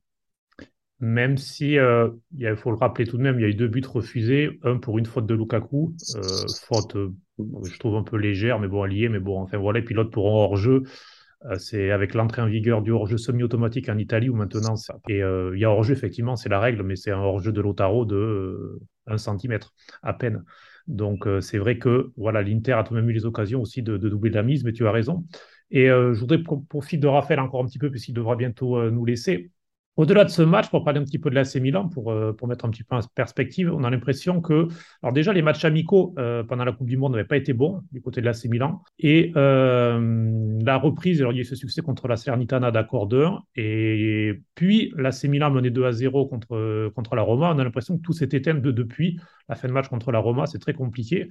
Même 1.01 1.37
si, 1.37 1.77
euh, 1.77 2.09
il 2.37 2.55
faut 2.57 2.71
le 2.71 2.77
rappeler 2.77 3.05
tout 3.05 3.17
de 3.17 3.21
même, 3.21 3.39
il 3.39 3.43
y 3.43 3.45
a 3.45 3.47
eu 3.47 3.55
deux 3.55 3.69
buts 3.69 3.83
refusés. 3.87 4.59
Un 4.63 4.77
pour 4.77 4.99
une 4.99 5.05
faute 5.05 5.25
de 5.25 5.33
Lukaku, 5.33 5.95
euh, 6.15 6.21
faute, 6.67 6.95
euh, 6.97 7.13
je 7.37 7.79
trouve 7.79 7.95
un 7.95 8.03
peu 8.03 8.17
légère, 8.17 8.59
mais 8.59 8.67
bon, 8.67 8.83
alliée, 8.83 9.07
mais 9.07 9.19
bon, 9.19 9.39
enfin 9.39 9.57
voilà. 9.57 9.79
Et 9.79 9.81
puis 9.81 9.95
l'autre 9.95 10.11
pour 10.11 10.27
un 10.27 10.31
hors-jeu. 10.31 10.83
C'est 11.57 11.91
avec 11.91 12.15
l'entrée 12.15 12.41
en 12.41 12.47
vigueur 12.47 12.81
du 12.81 12.91
hors-jeu 12.91 13.17
semi-automatique 13.17 13.87
en 13.87 13.97
Italie 13.97 14.27
où 14.27 14.35
maintenant, 14.35 14.75
et 15.07 15.19
il 15.19 15.57
y 15.57 15.63
a 15.63 15.71
hors-jeu, 15.71 15.93
effectivement, 15.93 16.35
c'est 16.35 16.49
la 16.49 16.59
règle, 16.59 16.83
mais 16.83 16.97
c'est 16.97 17.11
un 17.11 17.19
hors-jeu 17.19 17.53
de 17.53 17.61
Lotaro 17.61 18.03
de 18.03 18.81
1 19.07 19.17
cm 19.17 19.57
à 20.03 20.11
peine. 20.11 20.43
Donc 20.87 21.25
c'est 21.39 21.57
vrai 21.57 21.77
que 21.77 22.11
voilà, 22.17 22.41
l'Inter 22.41 22.73
a 22.73 22.83
tout 22.83 22.93
de 22.93 22.99
même 22.99 23.09
eu 23.09 23.13
les 23.13 23.25
occasions 23.25 23.61
aussi 23.61 23.81
de, 23.81 23.95
de 23.95 24.09
doubler 24.09 24.31
la 24.31 24.43
mise, 24.43 24.65
mais 24.65 24.73
tu 24.73 24.85
as 24.85 24.91
raison. 24.91 25.23
Et 25.71 25.85
je 25.87 26.19
voudrais 26.19 26.43
profiter 26.43 26.97
de 26.97 27.07
Raphaël 27.07 27.39
encore 27.39 27.63
un 27.63 27.67
petit 27.67 27.79
peu, 27.79 27.89
puisqu'il 27.89 28.11
devra 28.11 28.35
bientôt 28.35 28.91
nous 28.91 29.05
laisser. 29.05 29.49
Au-delà 29.99 30.23
de 30.23 30.29
ce 30.29 30.41
match, 30.41 30.69
pour 30.69 30.85
parler 30.85 31.01
un 31.01 31.03
petit 31.03 31.19
peu 31.19 31.29
de 31.29 31.35
l'AC 31.35 31.55
Milan, 31.55 31.89
pour, 31.89 32.09
euh, 32.09 32.31
pour 32.31 32.47
mettre 32.47 32.63
un 32.63 32.69
petit 32.69 32.85
peu 32.85 32.95
en 32.95 33.01
perspective, 33.13 33.69
on 33.69 33.83
a 33.83 33.89
l'impression 33.89 34.39
que, 34.39 34.69
alors 35.03 35.11
déjà, 35.11 35.33
les 35.33 35.41
matchs 35.41 35.65
amicaux 35.65 36.15
euh, 36.17 36.41
pendant 36.41 36.63
la 36.63 36.71
Coupe 36.71 36.87
du 36.87 36.95
Monde 36.95 37.11
n'avaient 37.11 37.27
pas 37.27 37.35
été 37.35 37.51
bons 37.51 37.81
du 37.91 38.01
côté 38.01 38.21
de 38.21 38.25
l'AC 38.25 38.45
Milan. 38.45 38.81
Et 38.97 39.33
euh, 39.35 40.57
la 40.63 40.77
reprise, 40.77 41.19
alors 41.19 41.33
il 41.33 41.35
y 41.35 41.39
a 41.39 41.41
eu 41.41 41.45
ce 41.45 41.57
succès 41.57 41.81
contre 41.81 42.07
la 42.07 42.15
Cernitana 42.15 42.71
d'accord 42.71 43.07
2 43.07 43.27
Et 43.57 44.39
puis, 44.55 44.93
l'AC 44.95 45.25
Milan 45.25 45.51
menait 45.51 45.69
2 45.69 45.83
à 45.83 45.91
0 45.91 46.27
contre, 46.27 46.55
la 47.13 47.21
Roma. 47.21 47.51
On 47.53 47.59
a 47.59 47.63
l'impression 47.65 47.97
que 47.97 48.01
tout 48.01 48.13
s'est 48.13 48.29
éteint 48.31 48.53
de, 48.53 48.71
depuis 48.71 49.19
la 49.49 49.55
fin 49.55 49.67
de 49.67 49.73
match 49.73 49.89
contre 49.89 50.13
la 50.13 50.19
Roma. 50.19 50.45
C'est 50.45 50.59
très 50.59 50.73
compliqué. 50.73 51.27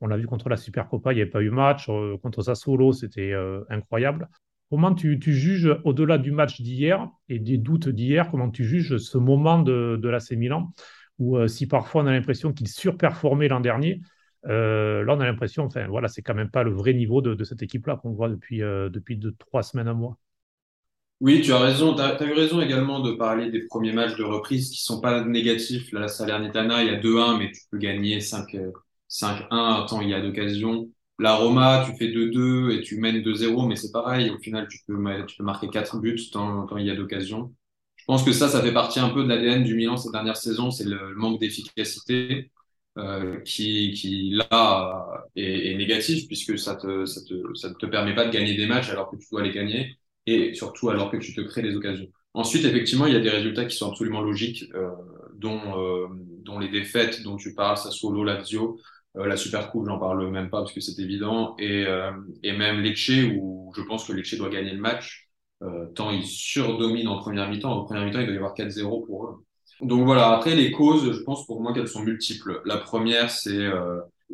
On 0.00 0.08
l'a 0.08 0.16
vu 0.16 0.26
contre 0.26 0.48
la 0.48 0.56
Supercopa, 0.56 1.12
il 1.12 1.16
n'y 1.16 1.22
avait 1.22 1.30
pas 1.30 1.40
eu 1.40 1.50
match. 1.50 1.88
contre 2.20 2.42
Sassuolo, 2.42 2.92
c'était 2.92 3.32
incroyable. 3.70 4.28
Comment 4.70 4.94
tu, 4.94 5.18
juges, 5.20 5.74
au-delà 5.84 6.18
du 6.18 6.30
match 6.30 6.60
d'hier 6.60 7.08
et 7.28 7.38
des 7.38 7.56
doutes 7.56 7.88
d'hier, 7.88 8.30
comment 8.30 8.50
tu 8.50 8.64
juges 8.64 8.98
ce 8.98 9.16
moment 9.16 9.60
de, 9.60 9.98
de 10.00 10.08
l'AC 10.08 10.32
Milan 10.32 10.72
où 11.18 11.36
euh, 11.36 11.48
si 11.48 11.66
parfois 11.66 12.02
on 12.02 12.06
a 12.06 12.12
l'impression 12.12 12.52
qu'il 12.52 12.68
surperformait 12.68 13.48
l'an 13.48 13.60
dernier, 13.60 14.00
euh, 14.46 15.04
là 15.04 15.14
on 15.16 15.20
a 15.20 15.26
l'impression, 15.26 15.64
enfin 15.64 15.86
voilà, 15.88 16.08
c'est 16.08 16.22
quand 16.22 16.34
même 16.34 16.50
pas 16.50 16.62
le 16.62 16.72
vrai 16.72 16.94
niveau 16.94 17.20
de, 17.20 17.42
cette 17.44 17.62
équipe-là 17.62 17.96
qu'on 17.96 18.12
voit 18.12 18.28
depuis, 18.28 18.62
euh, 18.62 18.88
deux, 18.88 19.34
trois 19.38 19.62
semaines 19.62 19.88
à 19.88 19.94
mois. 19.94 20.16
Oui, 21.20 21.40
tu 21.40 21.52
as 21.52 21.58
raison. 21.58 21.96
Tu 21.96 22.00
as, 22.00 22.22
eu 22.22 22.32
raison 22.32 22.60
également 22.60 23.00
de 23.00 23.10
parler 23.10 23.50
des 23.50 23.66
premiers 23.66 23.92
matchs 23.92 24.16
de 24.16 24.22
reprise 24.22 24.70
qui 24.70 24.80
sont 24.80 25.00
pas 25.00 25.24
négatifs. 25.24 25.90
La 25.90 26.06
Salernitana, 26.06 26.84
il 26.84 26.92
y 26.92 26.94
a 26.94 27.00
2-1, 27.00 27.38
mais 27.38 27.50
tu 27.50 27.62
peux 27.72 27.78
gagner 27.78 28.20
5-1 28.20 29.86
tant 29.86 30.00
il 30.00 30.10
y 30.10 30.14
a 30.14 30.20
d'occasions. 30.20 30.88
La 31.18 31.34
Roma, 31.34 31.84
tu 31.84 31.96
fais 31.96 32.12
2-2 32.12 32.70
et 32.70 32.82
tu 32.82 32.98
mènes 32.98 33.20
2-0, 33.22 33.66
mais 33.66 33.74
c'est 33.76 33.90
pareil. 33.90 34.30
Au 34.30 34.38
final, 34.38 34.68
tu 34.68 34.78
peux, 34.86 34.96
tu 35.26 35.36
peux 35.36 35.44
marquer 35.44 35.68
4 35.68 35.98
buts 35.98 36.30
tant, 36.32 36.68
il 36.76 36.86
y 36.86 36.90
a 36.90 36.94
d'occasion. 36.94 37.52
Je 37.96 38.04
pense 38.04 38.24
que 38.24 38.32
ça, 38.32 38.48
ça 38.48 38.62
fait 38.62 38.72
partie 38.72 39.00
un 39.00 39.10
peu 39.10 39.24
de 39.24 39.28
l'ADN 39.28 39.64
du 39.64 39.74
Milan 39.74 39.96
cette 39.96 40.12
dernière 40.12 40.36
saison, 40.36 40.70
c'est 40.70 40.84
le, 40.84 41.14
manque 41.16 41.40
d'efficacité 41.40 42.50
euh, 42.96 43.40
qui, 43.40 43.92
qui, 43.92 44.30
là, 44.30 45.26
est, 45.36 45.76
négatif 45.76 46.26
puisque 46.26 46.58
ça 46.58 46.76
te, 46.76 47.04
ça, 47.04 47.20
te, 47.22 47.54
ça 47.54 47.74
te 47.74 47.86
permet 47.86 48.14
pas 48.14 48.26
de 48.26 48.32
gagner 48.32 48.54
des 48.56 48.66
matchs 48.66 48.90
alors 48.90 49.10
que 49.10 49.16
tu 49.16 49.26
dois 49.30 49.42
les 49.42 49.52
gagner 49.52 49.98
et 50.26 50.54
surtout 50.54 50.88
alors 50.90 51.10
que 51.10 51.16
tu 51.16 51.34
te 51.34 51.40
crées 51.40 51.62
des 51.62 51.76
occasions. 51.76 52.08
Ensuite, 52.34 52.64
effectivement, 52.64 53.06
il 53.06 53.14
y 53.14 53.16
a 53.16 53.20
des 53.20 53.30
résultats 53.30 53.64
qui 53.64 53.76
sont 53.76 53.90
absolument 53.90 54.20
logiques, 54.20 54.64
euh, 54.74 54.90
dont, 55.34 55.60
euh, 55.78 56.06
dont 56.44 56.58
les 56.58 56.68
défaites 56.68 57.22
dont 57.22 57.36
tu 57.36 57.54
parles, 57.54 57.76
Sassuolo, 57.76 58.24
Lazio, 58.24 58.78
la 59.14 59.36
Super 59.36 59.70
Coupe, 59.70 59.86
j'en 59.86 59.98
parle 59.98 60.30
même 60.30 60.50
pas 60.50 60.58
parce 60.58 60.72
que 60.72 60.80
c'est 60.80 61.00
évident. 61.02 61.56
Et, 61.58 61.86
euh, 61.86 62.12
et 62.42 62.56
même 62.56 62.80
Lecce, 62.80 63.10
où 63.36 63.72
je 63.76 63.82
pense 63.82 64.04
que 64.06 64.12
Lecce 64.12 64.34
doit 64.36 64.48
gagner 64.50 64.72
le 64.72 64.80
match, 64.80 65.28
euh, 65.62 65.86
tant 65.94 66.10
ils 66.10 66.26
surdominent 66.26 67.08
en 67.08 67.18
première 67.18 67.48
mi-temps. 67.48 67.72
En 67.72 67.84
première 67.84 68.04
mi-temps, 68.04 68.20
il 68.20 68.26
doit 68.26 68.34
y 68.34 68.38
avoir 68.38 68.54
4-0 68.54 69.06
pour 69.06 69.26
eux. 69.26 69.34
Donc 69.80 70.04
voilà, 70.04 70.30
après 70.32 70.54
les 70.54 70.70
causes, 70.72 71.12
je 71.12 71.22
pense 71.22 71.46
pour 71.46 71.60
moi 71.60 71.72
qu'elles 71.72 71.88
sont 71.88 72.02
multiples. 72.02 72.60
La 72.64 72.78
première, 72.78 73.30
c'est, 73.30 73.70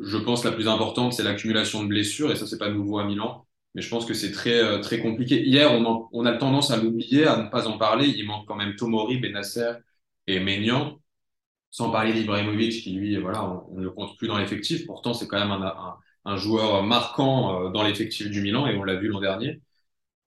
je 0.01 0.17
pense 0.17 0.45
la 0.45 0.53
plus 0.53 0.69
importante, 0.69 1.13
c'est 1.13 1.23
l'accumulation 1.23 1.83
de 1.83 1.89
blessures, 1.89 2.33
et 2.33 2.37
ça 2.37 2.47
c'est 2.47 2.59
pas 2.59 2.71
nouveau 2.71 2.99
à 2.99 3.05
Milan, 3.05 3.47
mais 3.75 3.83
je 3.83 3.91
pense 3.91 4.07
que 4.07 4.15
c'est 4.15 4.33
très 4.33 4.81
très 4.81 5.01
compliqué. 5.01 5.43
Hier, 5.45 5.71
on, 5.71 6.09
on 6.13 6.25
a 6.25 6.33
tendance 6.33 6.71
à 6.71 6.79
l'oublier, 6.79 7.27
à 7.27 7.43
ne 7.43 7.51
pas 7.51 7.69
en 7.69 7.77
parler. 7.77 8.09
Il 8.09 8.27
manque 8.27 8.47
quand 8.47 8.57
même 8.57 8.75
Tomori, 8.77 9.19
Benasser 9.19 9.73
et 10.27 10.41
Maignan 10.41 10.99
sans 11.75 11.91
parler 11.91 12.13
d'Ibrahimovic 12.13 12.85
qui 12.85 12.93
lui, 12.93 13.17
voilà, 13.17 13.45
on, 13.69 13.75
ne 13.75 13.83
le 13.83 13.91
compte 13.91 14.17
plus 14.17 14.29
dans 14.29 14.39
l'effectif. 14.39 14.87
Pourtant, 14.87 15.13
c'est 15.13 15.27
quand 15.27 15.41
même 15.41 15.73
un, 16.25 16.37
joueur 16.37 16.85
marquant 16.85 17.67
euh, 17.67 17.71
dans 17.71 17.83
l'effectif 17.83 18.31
du 18.31 18.43
Milan 18.43 18.69
et 18.69 18.77
on 18.77 18.85
l'a 18.85 18.95
vu 18.95 19.09
l'an 19.09 19.19
dernier. 19.19 19.61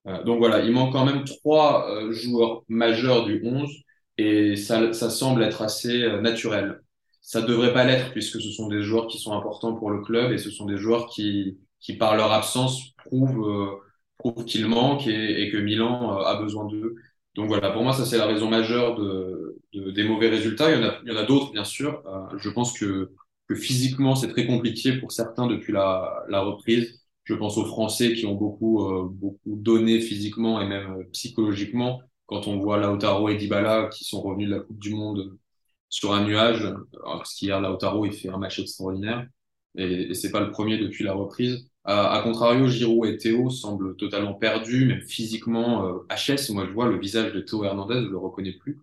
Euh, 0.06 0.22
donc 0.24 0.40
voilà, 0.40 0.60
il 0.60 0.72
manque 0.72 0.92
quand 0.92 1.06
même 1.06 1.24
trois 1.24 1.88
euh, 1.88 2.12
joueurs 2.12 2.64
majeurs 2.68 3.24
du 3.24 3.40
11 3.42 3.66
et 4.18 4.56
ça, 4.56 4.92
ça 4.92 5.08
semble 5.08 5.42
être 5.42 5.62
assez 5.62 6.06
naturel. 6.20 6.82
Ça 7.22 7.40
devrait 7.40 7.72
pas 7.72 7.84
l'être 7.84 8.12
puisque 8.12 8.42
ce 8.42 8.50
sont 8.50 8.68
des 8.68 8.82
joueurs 8.82 9.06
qui 9.06 9.18
sont 9.18 9.32
importants 9.32 9.72
pour 9.72 9.90
le 9.90 10.02
club 10.02 10.32
et 10.32 10.38
ce 10.38 10.50
sont 10.50 10.66
des 10.66 10.76
joueurs 10.76 11.08
qui, 11.08 11.56
qui 11.80 11.96
par 11.96 12.14
leur 12.14 12.30
absence 12.30 12.90
prouvent, 13.06 13.80
prouvent 14.18 14.44
qu'ils 14.44 14.66
manquent 14.66 15.06
et, 15.06 15.48
que 15.50 15.56
Milan 15.56 16.18
a 16.18 16.34
besoin 16.42 16.66
d'eux. 16.66 16.96
Donc 17.38 17.46
voilà, 17.46 17.70
pour 17.70 17.84
moi, 17.84 17.92
ça 17.92 18.04
c'est 18.04 18.18
la 18.18 18.26
raison 18.26 18.50
majeure 18.50 18.96
de, 18.96 19.56
des 19.72 20.02
mauvais 20.02 20.28
résultats. 20.28 20.74
Il 20.74 20.82
y 21.08 21.12
en 21.12 21.16
a, 21.16 21.22
d'autres, 21.22 21.52
bien 21.52 21.62
sûr. 21.62 22.02
Euh, 22.04 22.36
je 22.36 22.50
pense 22.50 22.76
que, 22.76 23.12
que 23.46 23.54
physiquement, 23.54 24.16
c'est 24.16 24.26
très 24.30 24.44
compliqué 24.44 24.94
pour 24.94 25.12
certains 25.12 25.46
depuis 25.46 25.72
la, 25.72 26.26
reprise. 26.28 27.00
Je 27.22 27.34
pense 27.34 27.56
aux 27.56 27.64
Français 27.64 28.14
qui 28.14 28.26
ont 28.26 28.34
beaucoup, 28.34 28.90
euh, 28.90 29.14
donné 29.46 30.00
physiquement 30.00 30.60
et 30.60 30.66
même 30.66 30.96
euh, 30.98 31.04
psychologiquement. 31.12 32.00
Quand 32.26 32.48
on 32.48 32.58
voit 32.58 32.76
Lautaro 32.78 33.28
et 33.28 33.36
Dybala 33.36 33.88
qui 33.92 34.02
sont 34.04 34.20
revenus 34.20 34.48
de 34.48 34.56
la 34.56 34.60
Coupe 34.60 34.80
du 34.80 34.90
Monde 34.90 35.38
sur 35.88 36.12
un 36.14 36.24
nuage, 36.24 36.68
parce 37.04 37.34
qu'hier, 37.34 37.60
Lautaro, 37.60 38.04
il 38.04 38.14
fait 38.14 38.30
un 38.30 38.38
match 38.38 38.58
extraordinaire. 38.58 39.28
Et, 39.76 40.10
et 40.10 40.14
c'est 40.14 40.32
pas 40.32 40.40
le 40.40 40.50
premier 40.50 40.76
depuis 40.76 41.04
la 41.04 41.12
reprise. 41.12 41.70
A, 41.90 42.20
contrario, 42.22 42.66
Giroud 42.66 43.08
et 43.08 43.16
Théo 43.16 43.48
semblent 43.48 43.96
totalement 43.96 44.34
perdus, 44.34 44.86
même 44.86 45.00
physiquement. 45.00 45.86
Euh, 45.86 46.06
HS, 46.10 46.50
moi 46.52 46.66
je 46.66 46.72
vois 46.72 46.86
le 46.86 46.98
visage 46.98 47.32
de 47.32 47.40
Théo 47.40 47.64
Hernandez, 47.64 48.02
je 48.04 48.10
le 48.10 48.18
reconnais 48.18 48.52
plus. 48.52 48.78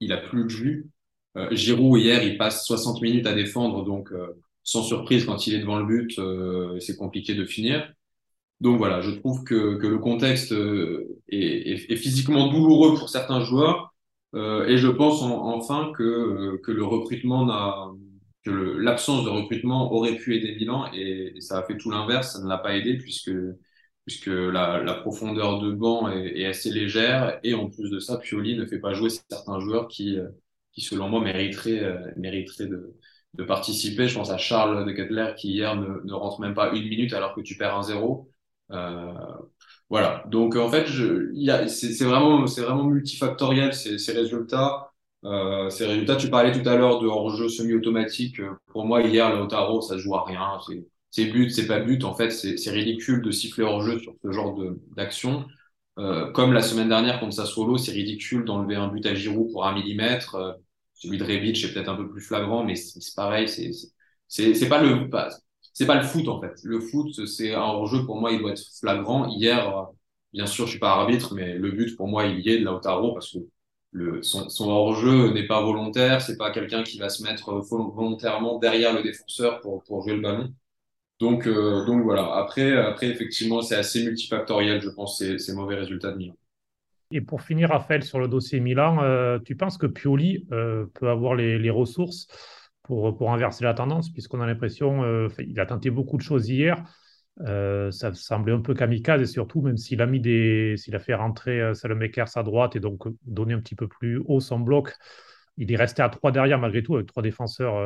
Il 0.00 0.12
a 0.12 0.16
plus 0.16 0.42
de 0.44 0.48
jus. 0.48 0.90
Euh, 1.36 1.48
Giroud, 1.52 2.00
hier, 2.00 2.22
il 2.24 2.36
passe 2.36 2.64
60 2.66 3.00
minutes 3.00 3.26
à 3.26 3.34
défendre, 3.34 3.84
donc 3.84 4.10
euh, 4.12 4.40
sans 4.64 4.82
surprise, 4.82 5.24
quand 5.24 5.46
il 5.46 5.54
est 5.54 5.60
devant 5.60 5.78
le 5.78 5.86
but, 5.86 6.18
euh, 6.18 6.80
c'est 6.80 6.96
compliqué 6.96 7.34
de 7.34 7.44
finir. 7.44 7.92
Donc 8.60 8.78
voilà, 8.78 9.00
je 9.02 9.10
trouve 9.12 9.44
que, 9.44 9.76
que 9.76 9.86
le 9.86 9.98
contexte 9.98 10.50
est, 10.52 11.06
est, 11.28 11.92
est, 11.92 11.96
physiquement 11.96 12.48
douloureux 12.48 12.98
pour 12.98 13.08
certains 13.08 13.40
joueurs. 13.44 13.94
et 14.34 14.76
je 14.76 14.88
pense 14.88 15.22
enfin 15.22 15.92
que, 15.96 16.56
que 16.64 16.72
le 16.72 16.84
recrutement 16.84 17.46
n'a 17.46 17.88
que 18.44 18.50
l'absence 18.50 19.24
de 19.24 19.30
recrutement 19.30 19.92
aurait 19.92 20.16
pu 20.16 20.36
aider 20.36 20.54
Milan 20.56 20.90
et, 20.92 21.34
ça 21.40 21.58
a 21.58 21.62
fait 21.64 21.76
tout 21.76 21.90
l'inverse, 21.90 22.32
ça 22.34 22.42
ne 22.42 22.48
l'a 22.48 22.58
pas 22.58 22.76
aidé 22.76 22.96
puisque, 22.98 23.30
puisque 24.06 24.26
la, 24.28 24.82
la 24.82 24.94
profondeur 24.94 25.60
de 25.60 25.72
banc 25.72 26.08
est, 26.10 26.38
est, 26.40 26.46
assez 26.46 26.70
légère 26.70 27.38
et 27.42 27.54
en 27.54 27.68
plus 27.68 27.90
de 27.90 27.98
ça, 27.98 28.18
Pioli 28.18 28.56
ne 28.56 28.66
fait 28.66 28.78
pas 28.80 28.94
jouer 28.94 29.10
certains 29.10 29.60
joueurs 29.60 29.88
qui, 29.88 30.18
qui 30.72 30.80
selon 30.80 31.08
moi 31.08 31.20
mériteraient, 31.20 31.82
euh, 31.84 32.10
mériteraient 32.16 32.66
de, 32.68 32.96
de 33.34 33.44
participer. 33.44 34.08
Je 34.08 34.14
pense 34.14 34.30
à 34.30 34.38
Charles 34.38 34.86
de 34.86 34.92
Kettler 34.92 35.34
qui 35.36 35.52
hier 35.52 35.76
ne, 35.76 36.00
ne 36.04 36.12
rentre 36.12 36.40
même 36.40 36.54
pas 36.54 36.70
une 36.72 36.88
minute 36.88 37.12
alors 37.12 37.34
que 37.34 37.40
tu 37.40 37.56
perds 37.56 37.76
un 37.76 37.82
zéro. 37.82 38.30
Euh, 38.72 39.12
voilà. 39.90 40.24
Donc 40.28 40.56
en 40.56 40.70
fait, 40.70 40.86
c'est 41.68 42.04
vraiment, 42.04 42.44
vraiment 42.44 42.84
multifactoriel 42.84 43.74
ces, 43.74 43.98
ces 43.98 44.12
résultats. 44.12 44.87
Euh, 45.24 45.68
résultats, 45.68 46.16
tu 46.16 46.30
parlais 46.30 46.52
tout 46.52 46.66
à 46.68 46.76
l'heure 46.76 47.00
de 47.00 47.06
hors-jeu 47.06 47.48
semi-automatique. 47.48 48.40
Pour 48.66 48.84
moi, 48.84 49.02
hier, 49.02 49.34
Lautaro, 49.34 49.80
ça 49.80 49.98
joue 49.98 50.14
à 50.14 50.24
rien. 50.24 50.58
c'est 51.10 51.26
but, 51.26 51.50
c'est 51.50 51.66
pas 51.66 51.80
but. 51.80 52.04
En 52.04 52.14
fait, 52.14 52.30
c'est 52.30 52.70
ridicule 52.70 53.22
de 53.22 53.30
siffler 53.30 53.64
hors 53.64 53.82
jeu 53.82 53.98
sur 53.98 54.14
ce 54.22 54.30
genre 54.32 54.58
d'action. 54.96 55.46
Euh, 55.98 56.30
comme 56.32 56.52
la 56.52 56.62
semaine 56.62 56.88
dernière 56.88 57.18
contre 57.18 57.34
Sassuolo, 57.34 57.76
c'est 57.76 57.90
ridicule 57.92 58.44
d'enlever 58.44 58.76
un 58.76 58.88
but 58.88 59.04
à 59.06 59.14
Giroud 59.14 59.50
pour 59.52 59.66
un 59.66 59.74
millimètre. 59.74 60.36
Euh, 60.36 60.52
celui 60.94 61.18
de 61.18 61.24
Rebic 61.24 61.62
est 61.64 61.72
peut-être 61.72 61.88
un 61.88 61.96
peu 61.96 62.08
plus 62.08 62.20
flagrant, 62.20 62.64
mais 62.64 62.76
c'est 62.76 63.14
pareil. 63.16 63.48
C'est 63.48 64.68
pas 64.68 64.82
le 64.82 65.08
c'est 65.72 65.86
pas 65.86 65.96
le 65.96 66.02
foot 66.02 66.28
en 66.28 66.40
fait. 66.40 66.54
Le 66.64 66.80
foot, 66.80 67.26
c'est 67.26 67.54
un 67.54 67.60
hors-jeu 67.60 68.04
pour 68.04 68.20
moi, 68.20 68.32
il 68.32 68.40
doit 68.40 68.52
être 68.52 68.62
flagrant. 68.80 69.28
Hier, 69.28 69.86
bien 70.32 70.46
sûr, 70.46 70.66
je 70.66 70.70
suis 70.72 70.78
pas 70.80 70.90
arbitre, 70.92 71.34
mais 71.34 71.54
le 71.54 71.70
but 71.72 71.96
pour 71.96 72.08
moi, 72.08 72.26
il 72.26 72.40
y 72.40 72.50
est 72.50 72.58
de 72.60 72.64
Lautaro 72.64 73.12
parce 73.14 73.32
que 73.32 73.38
le, 73.90 74.22
son, 74.22 74.48
hors-jeu 74.68 75.32
n'est 75.32 75.46
pas 75.46 75.62
volontaire. 75.62 76.20
C'est 76.20 76.36
pas 76.36 76.50
quelqu'un 76.50 76.82
qui 76.82 76.98
va 76.98 77.08
se 77.08 77.22
mettre 77.22 77.52
volontairement 77.52 78.58
derrière 78.58 78.94
le 78.94 79.02
défenseur 79.02 79.60
pour 79.60 79.82
pour 79.84 80.02
jouer 80.02 80.14
le 80.14 80.22
ballon. 80.22 80.52
Donc, 81.20 81.46
euh, 81.46 81.84
donc 81.84 82.02
voilà. 82.02 82.36
Après, 82.36 82.76
après 82.76 83.08
effectivement, 83.08 83.62
c'est 83.62 83.76
assez 83.76 84.04
multifactoriel, 84.04 84.80
je 84.80 84.90
pense, 84.90 85.18
ces, 85.18 85.38
ces 85.38 85.52
mauvais 85.52 85.74
résultats 85.74 86.12
de 86.12 86.16
Milan. 86.18 86.34
Et 87.10 87.20
pour 87.20 87.42
finir, 87.42 87.70
Raphaël, 87.70 88.04
sur 88.04 88.18
le 88.18 88.28
dossier 88.28 88.60
Milan, 88.60 89.02
euh, 89.02 89.38
tu 89.38 89.56
penses 89.56 89.78
que 89.78 89.86
Pioli 89.86 90.46
euh, 90.52 90.86
peut 90.94 91.08
avoir 91.08 91.34
les, 91.34 91.58
les, 91.58 91.70
ressources 91.70 92.28
pour, 92.82 93.16
pour 93.16 93.32
inverser 93.32 93.64
la 93.64 93.72
tendance, 93.72 94.10
puisqu'on 94.10 94.40
a 94.40 94.46
l'impression, 94.46 95.02
euh, 95.04 95.28
il 95.38 95.58
a 95.58 95.66
tenté 95.66 95.90
beaucoup 95.90 96.18
de 96.18 96.22
choses 96.22 96.48
hier. 96.48 96.84
Euh, 97.46 97.90
ça 97.90 98.12
semblait 98.14 98.52
un 98.52 98.60
peu 98.60 98.74
kamikaze, 98.74 99.22
et 99.22 99.26
surtout, 99.26 99.62
même 99.62 99.76
s'il 99.76 100.02
a 100.02 100.06
mis 100.06 100.20
des, 100.20 100.74
s'il 100.76 100.96
a 100.96 100.98
fait 100.98 101.14
rentrer 101.14 101.74
Salomekers 101.74 102.36
à 102.36 102.42
droite 102.42 102.76
et 102.76 102.80
donc 102.80 103.04
donner 103.24 103.54
un 103.54 103.60
petit 103.60 103.76
peu 103.76 103.88
plus 103.88 104.20
haut 104.26 104.40
son 104.40 104.60
bloc, 104.60 104.94
il 105.56 105.72
est 105.72 105.76
resté 105.76 106.02
à 106.02 106.08
trois 106.08 106.32
derrière 106.32 106.58
malgré 106.58 106.82
tout, 106.82 106.96
avec 106.96 107.06
trois 107.06 107.22
défenseurs 107.22 107.78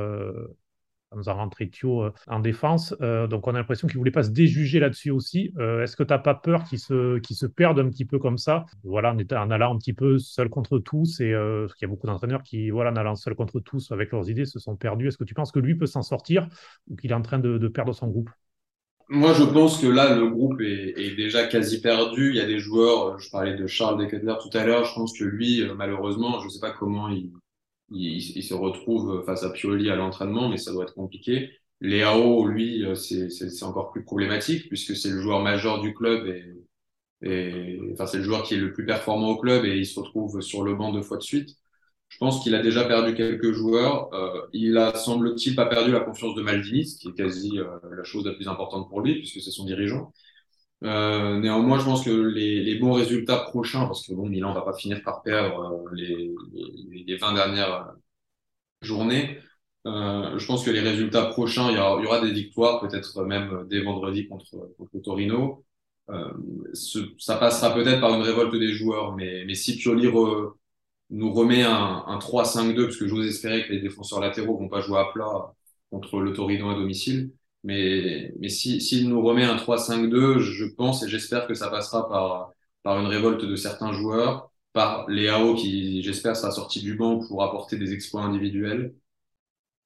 nous 1.16 1.28
a 1.28 1.32
rentré 1.32 1.68
Thio 1.68 2.02
euh, 2.02 2.12
en 2.26 2.40
défense. 2.40 2.94
Euh, 3.00 3.26
donc, 3.26 3.46
on 3.46 3.54
a 3.54 3.58
l'impression 3.58 3.88
qu'il 3.88 3.96
ne 3.96 4.00
voulait 4.00 4.10
pas 4.10 4.22
se 4.22 4.30
déjuger 4.30 4.80
là-dessus 4.80 5.10
aussi. 5.10 5.52
Euh, 5.58 5.82
est-ce 5.82 5.96
que 5.96 6.02
tu 6.02 6.12
n'as 6.12 6.18
pas 6.18 6.34
peur 6.34 6.64
qu'il 6.64 6.78
se, 6.78 7.18
qu 7.18 7.34
se 7.34 7.46
perde 7.46 7.78
un 7.78 7.88
petit 7.88 8.04
peu 8.04 8.18
comme 8.18 8.38
ça? 8.38 8.66
Voilà, 8.84 9.12
en, 9.12 9.18
en, 9.18 9.50
allant 9.50 9.74
un 9.74 9.78
petit 9.78 9.92
peu 9.92 10.18
seul 10.18 10.48
contre 10.48 10.78
tous. 10.78 11.20
Et 11.20 11.32
euh, 11.32 11.66
il 11.78 11.82
y 11.82 11.84
a 11.84 11.88
beaucoup 11.88 12.06
d'entraîneurs 12.06 12.42
qui, 12.42 12.70
voilà, 12.70 12.90
en 12.90 12.96
allant 12.96 13.16
seul 13.16 13.34
contre 13.34 13.60
tous 13.60 13.92
avec 13.92 14.12
leurs 14.12 14.28
idées, 14.30 14.44
se 14.44 14.58
sont 14.58 14.76
perdus. 14.76 15.08
Est-ce 15.08 15.18
que 15.18 15.24
tu 15.24 15.34
penses 15.34 15.52
que 15.52 15.60
lui 15.60 15.74
peut 15.74 15.86
s'en 15.86 16.02
sortir 16.02 16.48
ou 16.88 16.96
qu'il 16.96 17.10
est 17.10 17.14
en 17.14 17.22
train 17.22 17.38
de, 17.38 17.68
perdre 17.68 17.92
son 17.92 18.08
groupe? 18.08 18.30
Moi, 19.12 19.34
je 19.34 19.44
pense 19.44 19.78
que 19.80 19.86
là, 19.86 20.14
le 20.16 20.26
groupe 20.28 20.60
est, 20.60 20.94
est, 20.96 21.14
déjà 21.14 21.46
quasi 21.46 21.80
perdu. 21.80 22.30
Il 22.30 22.36
y 22.36 22.40
a 22.40 22.46
des 22.46 22.58
joueurs, 22.58 23.18
je 23.18 23.30
parlais 23.30 23.54
de 23.54 23.66
Charles 23.66 23.98
Decatler 23.98 24.34
tout 24.42 24.56
à 24.56 24.64
l'heure, 24.64 24.84
je 24.86 24.94
pense 24.94 25.16
que 25.16 25.24
lui, 25.24 25.62
malheureusement, 25.76 26.40
je 26.40 26.46
ne 26.46 26.50
sais 26.50 26.60
pas 26.60 26.70
comment 26.70 27.08
il, 27.08 27.30
il, 27.90 28.42
se 28.42 28.54
retrouve 28.54 29.22
face 29.24 29.42
à 29.44 29.50
Pioli 29.50 29.90
à 29.90 29.96
l'entraînement, 29.96 30.48
mais 30.48 30.56
ça 30.56 30.72
doit 30.72 30.84
être 30.84 30.94
compliqué. 30.94 31.50
Léao, 31.80 32.46
lui, 32.46 32.84
euh, 32.84 32.94
c'est 32.94 33.62
encore 33.64 33.90
plus 33.92 34.04
problématique 34.04 34.68
puisque 34.68 34.96
c'est 34.96 35.10
le 35.10 35.20
joueur 35.20 35.40
majeur 35.40 35.80
du 35.80 35.94
club 35.94 36.26
et, 36.26 36.44
et 37.22 37.80
enfin 37.92 38.06
c'est 38.06 38.18
le 38.18 38.22
joueur 38.24 38.44
qui 38.44 38.54
est 38.54 38.58
le 38.58 38.72
plus 38.72 38.86
performant 38.86 39.30
au 39.30 39.36
club 39.36 39.64
et 39.64 39.76
il 39.76 39.86
se 39.86 39.98
retrouve 39.98 40.40
sur 40.40 40.62
le 40.62 40.74
banc 40.74 40.92
deux 40.92 41.02
fois 41.02 41.16
de 41.16 41.22
suite. 41.22 41.56
Je 42.12 42.18
pense 42.18 42.42
qu'il 42.42 42.54
a 42.54 42.62
déjà 42.62 42.84
perdu 42.84 43.14
quelques 43.14 43.52
joueurs. 43.52 44.12
Euh, 44.12 44.42
il 44.52 44.76
a, 44.76 44.94
semble-t-il, 44.94 45.56
pas 45.56 45.66
perdu 45.66 45.92
la 45.92 46.00
confiance 46.00 46.34
de 46.34 46.42
Maldini, 46.42 46.86
ce 46.86 46.98
qui 46.98 47.08
est 47.08 47.14
quasi 47.14 47.58
euh, 47.58 47.66
la 47.96 48.04
chose 48.04 48.26
la 48.26 48.34
plus 48.34 48.48
importante 48.48 48.88
pour 48.88 49.00
lui 49.00 49.16
puisque 49.16 49.40
c'est 49.40 49.50
son 49.50 49.64
dirigeant. 49.64 50.12
Euh, 50.84 51.38
néanmoins, 51.40 51.78
je 51.78 51.84
pense 51.84 52.04
que 52.04 52.10
les, 52.10 52.62
les, 52.62 52.74
bons 52.76 52.92
résultats 52.92 53.38
prochains, 53.38 53.86
parce 53.86 54.06
que 54.06 54.14
bon, 54.14 54.28
Milan 54.28 54.52
va 54.52 54.62
pas 54.62 54.74
finir 54.74 55.02
par 55.02 55.22
perdre 55.22 55.84
euh, 55.86 55.94
les, 55.94 56.34
les, 56.52 57.04
les 57.04 57.16
20 57.16 57.34
dernières 57.34 57.94
journées, 58.82 59.38
euh, 59.86 60.38
je 60.38 60.46
pense 60.46 60.64
que 60.64 60.70
les 60.70 60.80
résultats 60.80 61.26
prochains, 61.26 61.70
il 61.70 61.76
y 61.76 61.78
aura, 61.78 62.00
il 62.00 62.04
y 62.04 62.06
aura 62.06 62.20
des 62.20 62.32
victoires, 62.32 62.80
peut-être 62.80 63.24
même 63.24 63.66
dès 63.68 63.80
vendredi 63.82 64.28
contre, 64.28 64.70
contre 64.78 64.98
Torino. 65.00 65.64
Euh, 66.10 66.32
ce, 66.74 66.98
ça 67.18 67.36
passera 67.36 67.74
peut-être 67.74 68.00
par 68.00 68.14
une 68.14 68.22
révolte 68.22 68.54
des 68.56 68.72
joueurs, 68.72 69.14
mais, 69.16 69.44
mais 69.46 69.54
si 69.54 69.76
Pioli 69.76 70.08
re, 70.08 70.56
nous 71.12 71.32
remet 71.32 71.62
un, 71.62 72.04
un 72.06 72.18
3-5-2, 72.18 72.84
parce 72.86 72.96
que 72.98 73.06
j'ose 73.08 73.26
espérer 73.26 73.66
que 73.66 73.72
les 73.72 73.80
défenseurs 73.80 74.20
latéraux 74.20 74.58
vont 74.58 74.68
pas 74.68 74.80
jouer 74.80 74.98
à 74.98 75.06
plat 75.12 75.54
contre 75.90 76.20
le 76.20 76.32
Torino 76.32 76.70
à 76.70 76.74
domicile, 76.74 77.32
mais, 77.64 78.32
mais 78.40 78.48
s'il 78.48 78.80
si, 78.82 79.06
nous 79.06 79.22
remet 79.22 79.44
un 79.44 79.56
3-5-2, 79.56 80.40
je 80.40 80.64
pense 80.64 81.02
et 81.04 81.08
j'espère 81.08 81.46
que 81.46 81.54
ça 81.54 81.68
passera 81.70 82.08
par, 82.08 82.52
par 82.82 82.98
une 83.00 83.06
révolte 83.06 83.44
de 83.44 83.56
certains 83.56 83.92
joueurs, 83.92 84.50
par 84.72 85.08
Léao 85.08 85.54
qui, 85.54 86.02
j'espère, 86.02 86.36
sera 86.36 86.50
sorti 86.50 86.80
du 86.80 86.96
banc 86.96 87.20
pour 87.26 87.42
apporter 87.44 87.76
des 87.78 87.92
exploits 87.92 88.22
individuels. 88.22 88.94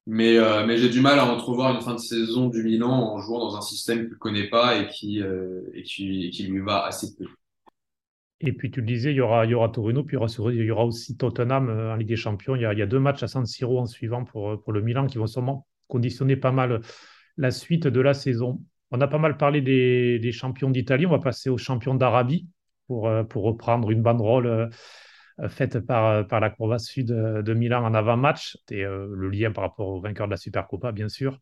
Mais, 0.06 0.36
euh, 0.38 0.64
mais 0.66 0.78
j'ai 0.78 0.88
du 0.88 1.00
mal 1.00 1.18
à 1.18 1.26
entrevoir 1.26 1.74
une 1.74 1.80
fin 1.82 1.94
de 1.94 1.98
saison 2.00 2.48
du 2.48 2.62
Milan 2.62 2.92
en 3.14 3.20
jouant 3.20 3.40
dans 3.40 3.56
un 3.56 3.60
système 3.60 4.00
qu'il 4.04 4.10
ne 4.10 4.14
connaît 4.16 4.48
pas 4.48 4.76
et 4.80 4.88
qui, 4.88 5.20
euh, 5.20 5.62
et 5.74 5.82
qui, 5.82 6.26
et 6.26 6.30
qui 6.30 6.44
lui 6.44 6.60
va 6.60 6.84
assez 6.86 7.14
peu. 7.16 7.26
Et 8.40 8.52
puis 8.52 8.70
tu 8.70 8.80
le 8.80 8.86
disais, 8.86 9.12
il 9.12 9.16
y 9.16 9.20
aura, 9.20 9.46
Torino, 9.68 10.04
puis 10.04 10.16
il 10.16 10.64
y 10.64 10.70
aura, 10.70 10.84
aussi 10.84 11.16
Tottenham 11.16 11.70
euh, 11.70 11.92
en 11.92 11.96
Ligue 11.96 12.08
des 12.08 12.16
Champions. 12.16 12.54
Il 12.54 12.62
y, 12.62 12.66
a, 12.66 12.86
deux 12.86 13.00
matchs 13.00 13.22
à 13.22 13.28
San 13.28 13.46
Siro 13.46 13.78
en 13.78 13.86
suivant 13.86 14.24
pour, 14.24 14.62
pour 14.62 14.72
le 14.72 14.82
Milan 14.82 15.06
qui 15.06 15.18
vont 15.18 15.26
sûrement 15.26 15.66
conditionner 15.88 16.36
pas 16.36 16.52
mal 16.52 16.80
la 17.36 17.50
suite 17.50 17.86
de 17.86 18.00
la 18.00 18.14
saison. 18.14 18.60
On 18.90 19.00
a 19.00 19.08
pas 19.08 19.18
mal 19.18 19.36
parlé 19.36 19.60
des, 19.60 20.32
champions 20.32 20.70
d'Italie. 20.70 21.06
On 21.06 21.10
va 21.10 21.18
passer 21.18 21.50
aux 21.50 21.58
champions 21.58 21.94
d'Arabie 21.94 22.48
pour, 22.86 23.08
euh, 23.08 23.24
reprendre 23.34 23.90
une 23.90 24.02
banderole 24.02 24.46
euh, 24.46 25.48
faite 25.48 25.80
par, 25.80 26.06
euh, 26.06 26.22
par 26.22 26.40
la 26.40 26.50
Courva 26.50 26.78
Sud 26.78 27.08
de 27.08 27.54
Milan 27.54 27.84
en 27.84 27.94
avant-match. 27.94 28.56
Et 28.70 28.82
le 28.82 29.28
lien 29.28 29.50
par 29.52 29.64
rapport 29.64 29.88
au 29.88 30.00
vainqueur 30.00 30.26
de 30.26 30.32
la 30.32 30.36
Supercopa, 30.36 30.92
bien 30.92 31.08
sûr. 31.08 31.38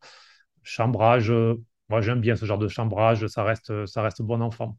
Chambrage, 0.63 1.31
moi 1.89 2.01
j'aime 2.01 2.19
bien 2.19 2.35
ce 2.35 2.45
genre 2.45 2.57
de 2.57 2.67
chambrage, 2.67 3.27
ça 3.27 3.43
reste, 3.43 3.85
ça 3.85 4.01
reste 4.01 4.23
bon 4.23 4.41
enfant. 4.41 4.77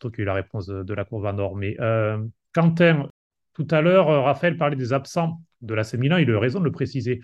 Surtout 0.00 0.14
qu'il 0.14 0.20
y 0.20 0.22
a 0.22 0.24
eu 0.24 0.26
la 0.26 0.34
réponse 0.34 0.66
de, 0.66 0.94
la 0.94 1.04
Courva 1.04 1.32
Nord. 1.32 1.56
Mais 1.56 1.76
euh, 1.80 2.18
Quentin, 2.54 3.08
tout 3.54 3.66
à 3.70 3.80
l'heure, 3.80 4.06
Raphaël 4.24 4.56
parlait 4.56 4.76
des 4.76 4.92
absents 4.92 5.40
de 5.60 5.74
la 5.74 5.82
Milan, 5.98 6.18
il 6.18 6.30
a 6.30 6.38
raison 6.38 6.60
de 6.60 6.64
le 6.64 6.70
préciser. 6.70 7.20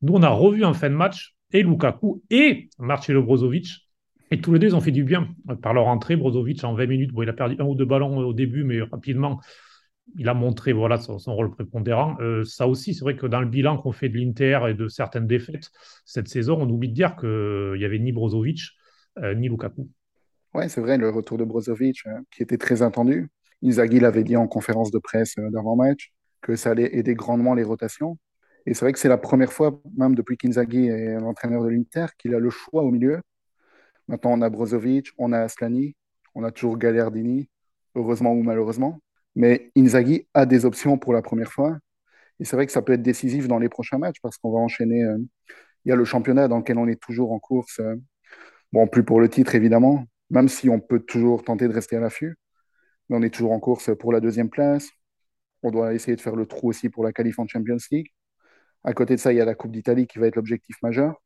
Nous, 0.00 0.14
on 0.14 0.22
a 0.22 0.30
revu 0.30 0.64
en 0.64 0.72
fin 0.72 0.88
de 0.88 0.94
match 0.94 1.34
et 1.52 1.62
Lukaku 1.62 2.22
et 2.30 2.70
Marcelo 2.78 3.22
Brozovic. 3.22 3.90
Et 4.30 4.40
tous 4.40 4.54
les 4.54 4.58
deux, 4.58 4.74
ont 4.74 4.80
fait 4.80 4.90
du 4.90 5.04
bien 5.04 5.28
par 5.60 5.74
leur 5.74 5.86
entrée. 5.86 6.16
Brozovic, 6.16 6.64
en 6.64 6.72
20 6.72 6.86
minutes, 6.86 7.12
bon, 7.12 7.22
il 7.22 7.28
a 7.28 7.34
perdu 7.34 7.56
un 7.58 7.64
ou 7.64 7.74
deux 7.74 7.84
ballons 7.84 8.16
au 8.16 8.32
début, 8.32 8.64
mais 8.64 8.80
rapidement, 8.80 9.40
il 10.16 10.28
a 10.30 10.34
montré 10.34 10.72
voilà, 10.72 10.96
son, 10.96 11.18
rôle 11.34 11.50
prépondérant. 11.50 12.16
Euh, 12.20 12.42
ça 12.44 12.66
aussi, 12.66 12.94
c'est 12.94 13.04
vrai 13.04 13.16
que 13.16 13.26
dans 13.26 13.40
le 13.40 13.46
bilan 13.46 13.76
qu'on 13.76 13.92
fait 13.92 14.08
de 14.08 14.16
l'Inter 14.16 14.60
et 14.70 14.74
de 14.74 14.88
certaines 14.88 15.26
défaites 15.26 15.70
cette 16.06 16.28
saison, 16.28 16.56
on 16.58 16.68
oublie 16.70 16.88
de 16.88 16.94
dire 16.94 17.16
qu'il 17.16 17.74
n'y 17.76 17.84
avait 17.84 17.98
ni 17.98 18.12
Brozovic 18.12 18.70
euh, 19.18 19.34
ni 19.34 19.48
Lukaku. 19.48 19.88
Oui, 20.54 20.70
c'est 20.70 20.80
vrai, 20.80 20.98
le 20.98 21.10
retour 21.10 21.36
de 21.36 21.44
Brozovic 21.44 22.06
euh, 22.06 22.20
qui 22.30 22.42
était 22.42 22.58
très 22.58 22.82
attendu. 22.82 23.28
Inzaghi 23.62 23.98
l'avait 23.98 24.22
dit 24.24 24.36
en 24.36 24.46
conférence 24.46 24.90
de 24.90 24.98
presse 24.98 25.34
euh, 25.38 25.50
d'avant-match 25.50 26.12
que 26.42 26.54
ça 26.56 26.70
allait 26.70 26.96
aider 26.96 27.14
grandement 27.14 27.54
les 27.54 27.64
rotations. 27.64 28.18
Et 28.66 28.74
c'est 28.74 28.84
vrai 28.84 28.92
que 28.92 28.98
c'est 28.98 29.08
la 29.08 29.18
première 29.18 29.52
fois, 29.52 29.80
même 29.96 30.14
depuis 30.14 30.36
qu'Inzaghi 30.36 30.88
est 30.88 31.18
l'entraîneur 31.20 31.64
de 31.64 31.68
l'Inter, 31.68 32.06
qu'il 32.18 32.34
a 32.34 32.38
le 32.38 32.50
choix 32.50 32.82
au 32.82 32.90
milieu. 32.90 33.20
Maintenant, 34.08 34.32
on 34.32 34.42
a 34.42 34.50
Brozovic, 34.50 35.08
on 35.18 35.32
a 35.32 35.40
Aslani, 35.40 35.96
on 36.34 36.44
a 36.44 36.50
toujours 36.52 36.78
Gallardini, 36.78 37.48
heureusement 37.94 38.32
ou 38.32 38.42
malheureusement. 38.42 39.00
Mais 39.36 39.70
Inzaghi 39.76 40.28
a 40.34 40.46
des 40.46 40.64
options 40.66 40.98
pour 40.98 41.12
la 41.12 41.22
première 41.22 41.52
fois. 41.52 41.78
Et 42.40 42.44
c'est 42.44 42.56
vrai 42.56 42.66
que 42.66 42.72
ça 42.72 42.82
peut 42.82 42.92
être 42.94 43.02
décisif 43.02 43.48
dans 43.48 43.58
les 43.58 43.68
prochains 43.68 43.98
matchs 43.98 44.20
parce 44.22 44.38
qu'on 44.38 44.52
va 44.52 44.58
enchaîner. 44.60 45.02
Euh, 45.04 45.18
il 45.84 45.90
y 45.90 45.92
a 45.92 45.96
le 45.96 46.04
championnat 46.04 46.48
dans 46.48 46.58
lequel 46.58 46.78
on 46.78 46.88
est 46.88 47.00
toujours 47.00 47.32
en 47.32 47.38
course. 47.38 47.80
Euh, 47.80 47.96
bon, 48.72 48.86
plus 48.88 49.04
pour 49.04 49.20
le 49.20 49.28
titre, 49.28 49.54
évidemment, 49.54 50.04
même 50.34 50.48
si 50.48 50.68
on 50.68 50.80
peut 50.80 51.00
toujours 51.00 51.44
tenter 51.44 51.68
de 51.68 51.72
rester 51.72 51.96
à 51.96 52.00
l'affût. 52.00 52.36
Mais 53.08 53.16
on 53.16 53.22
est 53.22 53.30
toujours 53.30 53.52
en 53.52 53.60
course 53.60 53.96
pour 53.98 54.12
la 54.12 54.20
deuxième 54.20 54.50
place. 54.50 54.90
On 55.62 55.70
doit 55.70 55.94
essayer 55.94 56.16
de 56.16 56.20
faire 56.20 56.36
le 56.36 56.46
trou 56.46 56.68
aussi 56.68 56.90
pour 56.90 57.04
la 57.04 57.12
qualif 57.12 57.38
en 57.38 57.46
Champions 57.46 57.78
League. 57.90 58.08
À 58.82 58.92
côté 58.92 59.14
de 59.16 59.20
ça, 59.20 59.32
il 59.32 59.36
y 59.36 59.40
a 59.40 59.44
la 59.44 59.54
Coupe 59.54 59.72
d'Italie 59.72 60.06
qui 60.06 60.18
va 60.18 60.26
être 60.26 60.36
l'objectif 60.36 60.76
majeur 60.82 61.22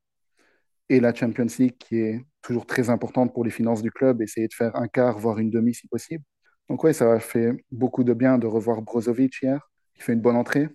et 0.91 1.01
la 1.01 1.15
Champions 1.15 1.47
League 1.59 1.77
qui 1.79 1.99
est 2.01 2.25
toujours 2.43 2.67
très 2.67 2.91
importante 2.91 3.33
pour 3.35 3.45
les 3.45 3.51
finances 3.51 3.83
du 3.83 3.91
club, 3.91 4.23
essayer 4.23 4.49
de 4.49 4.55
faire 4.55 4.77
un 4.77 4.89
quart, 4.89 5.19
voire 5.19 5.39
une 5.39 5.51
demi 5.51 5.75
si 5.75 5.89
possible. 5.89 6.25
Donc 6.69 6.85
oui, 6.85 6.95
ça 6.95 7.07
va 7.07 7.19
fait 7.19 7.53
beaucoup 7.71 8.05
de 8.05 8.13
bien 8.15 8.39
de 8.39 8.47
revoir 8.47 8.83
Brozovic 8.83 9.43
hier, 9.43 9.71
qui 9.95 10.03
fait 10.03 10.13
une 10.13 10.21
bonne 10.21 10.37
entrée. 10.37 10.69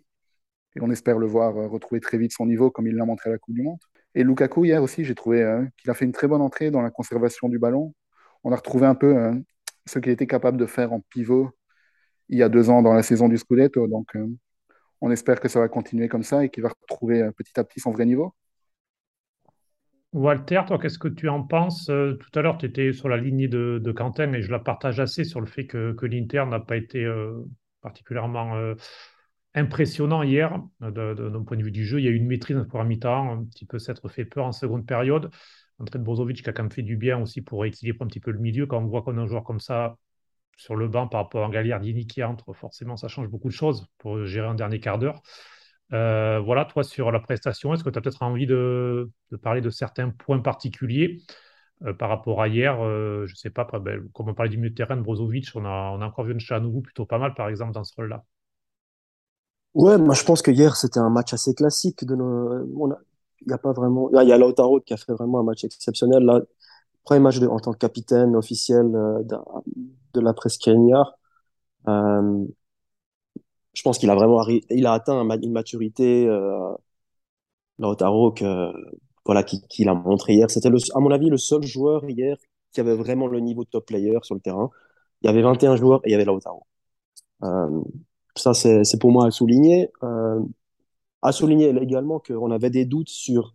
Et 0.76 0.82
on 0.82 0.90
espère 0.90 1.20
le 1.20 1.28
voir 1.28 1.56
euh, 1.58 1.68
retrouver 1.68 2.02
très 2.02 2.18
vite 2.18 2.34
son 2.34 2.48
niveau 2.48 2.72
comme 2.72 2.88
il 2.88 2.96
l'a 2.96 3.06
montré 3.06 3.30
à 3.30 3.34
la 3.34 3.38
Coupe 3.40 3.54
du 3.54 3.62
Monde. 3.62 3.80
Et 4.16 4.24
Lukaku, 4.24 4.66
hier 4.66 4.82
aussi, 4.82 5.06
j'ai 5.06 5.16
trouvé 5.16 5.44
euh, 5.44 5.64
qu'il 5.78 5.92
a 5.92 5.94
fait 5.94 6.06
une 6.06 6.12
très 6.12 6.28
bonne 6.28 6.42
entrée 6.42 6.72
dans 6.72 6.82
la 6.82 6.90
conservation 6.92 7.48
du 7.50 7.60
ballon. 7.60 7.94
On 8.44 8.52
a 8.52 8.56
retrouvé 8.56 8.86
un 8.86 8.96
peu 8.96 9.18
euh, 9.18 9.34
ce 9.86 10.00
qu'il 10.00 10.12
était 10.12 10.28
capable 10.28 10.58
de 10.58 10.66
faire 10.66 10.94
en 10.94 11.00
pivot 11.00 11.52
il 12.30 12.38
y 12.38 12.44
a 12.44 12.50
deux 12.50 12.70
ans 12.70 12.82
dans 12.82 12.94
la 12.94 13.04
saison 13.04 13.28
du 13.28 13.38
Scudetto. 13.38 13.88
Donc 13.88 14.16
on 15.02 15.12
espère 15.12 15.42
que 15.42 15.50
ça 15.50 15.60
va 15.60 15.68
continuer 15.68 16.08
comme 16.08 16.24
ça 16.24 16.46
et 16.46 16.50
qu'il 16.50 16.64
va 16.64 16.70
retrouver 16.70 17.22
euh, 17.22 17.32
petit 17.32 17.60
à 17.60 17.64
petit 17.66 17.82
son 17.82 17.92
vrai 17.92 18.06
niveau. 18.06 18.34
Walter, 20.14 20.62
toi, 20.68 20.78
qu'est-ce 20.80 21.00
que 21.00 21.08
tu 21.08 21.28
en 21.28 21.44
penses? 21.44 21.90
Euh, 21.90 22.14
Tout 22.14 22.40
à 22.40 22.42
l'heure, 22.42 22.58
tu 22.58 22.68
étais 22.68 22.94
sur 22.94 23.10
la 23.10 23.18
lignée 23.18 23.48
de, 23.48 23.82
de, 23.84 23.92
Quentin 23.92 24.32
et 24.34 24.42
je 24.42 24.52
la 24.52 24.60
partage 24.60 25.00
assez 25.00 25.24
sur 25.24 25.42
le 25.42 25.48
fait 25.48 25.66
que, 25.66 25.94
que 25.94 26.06
l'Inter 26.06 26.46
n'a 26.48 26.60
pas 26.60 26.78
été 26.78 27.04
euh, 27.04 27.34
particulièrement 27.82 28.56
euh, 28.56 28.76
impressionnant 29.56 30.22
hier 30.24 30.62
d'un 30.80 31.44
point 31.44 31.58
de 31.58 31.64
vue 31.64 31.72
du 31.72 31.84
jeu. 31.84 32.00
Il 32.00 32.06
y 32.06 32.08
a 32.08 32.12
eu 32.12 32.16
une 32.16 32.28
maîtrise 32.28 32.64
pour 32.70 32.80
un 32.80 32.86
mi-temps, 32.86 33.34
un 33.34 33.44
petit 33.46 33.66
peu 33.66 33.80
s'être 33.80 34.08
fait 34.08 34.26
peur 34.26 34.46
en 34.46 34.52
seconde 34.52 34.86
période. 34.86 35.32
L'entrée 35.80 36.00
de 36.00 36.04
Brozovic 36.04 36.44
qui 36.44 36.50
a 36.50 36.54
quand 36.54 36.64
même 36.64 36.72
fait 36.72 36.84
du 36.84 36.98
bien 36.98 37.20
aussi 37.22 37.42
pour 37.42 37.66
équilibrer 37.66 38.04
un 38.04 38.08
petit 38.08 38.20
peu 38.20 38.32
le 38.32 38.40
milieu. 38.40 38.66
Quand 38.66 38.80
on 38.82 38.86
voit 38.86 39.02
qu'on 39.02 39.18
a 39.18 39.22
un 39.22 39.26
joueur 39.26 39.44
comme 39.44 39.60
ça 39.60 39.98
sur 40.58 40.76
le 40.76 40.88
banc 40.88 41.08
par 41.08 41.24
rapport 41.24 41.46
à 41.46 41.50
Gagliardini 41.50 42.06
qui 42.06 42.24
entre, 42.24 42.54
forcément, 42.54 42.96
ça 42.96 43.08
change 43.08 43.28
beaucoup 43.28 43.48
de 43.48 43.54
choses 43.54 43.88
pour 43.98 44.26
gérer 44.26 44.48
un 44.48 44.56
dernier 44.56 44.80
quart 44.80 45.00
d'heure. 45.00 45.22
Euh, 45.94 46.40
voilà, 46.40 46.66
toi, 46.66 46.84
sur 46.84 47.12
la 47.12 47.20
prestation, 47.20 47.74
est-ce 47.74 47.84
que 47.84 47.90
tu 47.90 47.98
as 47.98 48.02
peut-être 48.02 48.24
envie 48.24 48.48
de, 48.48 49.12
parler 49.42 49.62
de 49.62 49.70
certains 49.70 50.10
points 50.10 50.40
particuliers 50.40 51.22
euh, 51.84 51.94
par 51.94 52.10
rapport 52.10 52.42
à 52.42 52.48
hier 52.48 52.82
euh, 52.82 53.26
Je 53.26 53.34
ne 53.34 53.38
sais 53.38 53.50
pas, 53.50 53.68
ben, 53.80 54.08
comme 54.14 54.30
on 54.30 54.34
parlait 54.34 54.50
du 54.50 54.58
milieu 54.58 54.70
de 54.70 54.76
terrain 54.76 54.96
de 54.96 55.02
Brozovic, 55.02 55.50
on 55.56 55.66
a, 55.66 55.92
on 55.96 56.02
a 56.02 56.06
encore 56.06 56.26
vu 56.26 56.34
un 56.34 56.40
Chanougou 56.40 56.82
plutôt 56.82 57.06
pas 57.06 57.18
mal, 57.18 57.34
par 57.34 57.50
exemple, 57.50 57.74
dans 57.74 57.84
ce 57.84 57.94
rôle-là. 57.96 58.24
Ouais, 59.74 59.98
moi 59.98 60.14
je 60.14 60.24
pense 60.24 60.44
que 60.44 60.52
hier 60.52 60.76
c'était 60.76 61.00
un 61.00 61.10
match 61.10 61.34
assez 61.34 61.56
classique. 61.56 62.06
Il 63.46 63.52
y 63.52 63.54
a 63.54 63.58
pas 63.58 63.74
vraiment. 63.74 64.10
Il 64.12 64.28
y 64.28 64.32
a 64.32 64.38
Lautaro 64.38 64.80
qui 64.82 64.94
a 64.94 64.98
fait 64.98 65.14
vraiment 65.14 65.40
un 65.40 65.44
match 65.44 65.64
exceptionnel. 65.64 66.24
Là, 66.24 66.42
premier 67.04 67.20
match 67.22 67.40
en 67.42 67.60
tant 67.60 67.74
que 67.74 67.78
capitaine 67.78 68.36
officiel 68.36 68.92
de, 68.92 69.38
de 70.14 70.20
la 70.22 70.34
presse 70.34 70.58
Kenya. 70.58 71.04
Euh, 71.88 72.46
je 73.74 73.82
pense 73.82 73.98
qu'il 73.98 74.10
a 74.10 74.16
vraiment 74.16 74.46
il 74.70 74.86
a 74.86 74.94
atteint 74.94 75.28
une 75.42 75.52
maturité 75.52 76.28
euh, 76.28 76.74
Lautaro 77.80 78.32
que 78.32 78.72
voilà 79.26 79.44
qu'il 79.44 79.90
a 79.90 79.94
montré 79.94 80.34
hier. 80.34 80.50
C'était 80.50 80.70
à 80.70 81.00
mon 81.00 81.12
avis 81.12 81.30
le 81.30 81.38
seul 81.38 81.64
joueur 81.64 82.08
hier 82.10 82.38
qui 82.72 82.80
avait 82.82 82.96
vraiment 82.96 83.28
le 83.28 83.40
niveau 83.40 83.64
de 83.64 83.70
top 83.70 83.86
player 83.88 84.18
sur 84.24 84.36
le 84.36 84.42
terrain. 84.42 84.70
Il 85.22 85.28
y 85.28 85.30
avait 85.30 85.42
21 85.42 85.76
joueurs 85.76 86.02
et 86.06 86.10
il 86.10 86.12
y 86.12 86.16
avait 86.16 86.26
Lautaro. 86.26 86.64
Euh, 87.44 87.82
ça 88.36 88.54
c'est 88.54 89.00
pour 89.00 89.12
moi 89.12 89.28
à 89.28 89.32
souligner. 89.32 89.90
Euh, 90.04 90.40
à 91.24 91.32
souligner 91.32 91.70
également 91.70 92.20
qu'on 92.20 92.52
avait 92.52 92.70
des 92.70 92.86
doutes 92.86 93.10
sur 93.10 93.54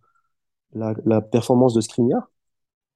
la, 0.73 1.21
performance 1.21 1.73
de 1.73 1.81
Skriniar. 1.81 2.29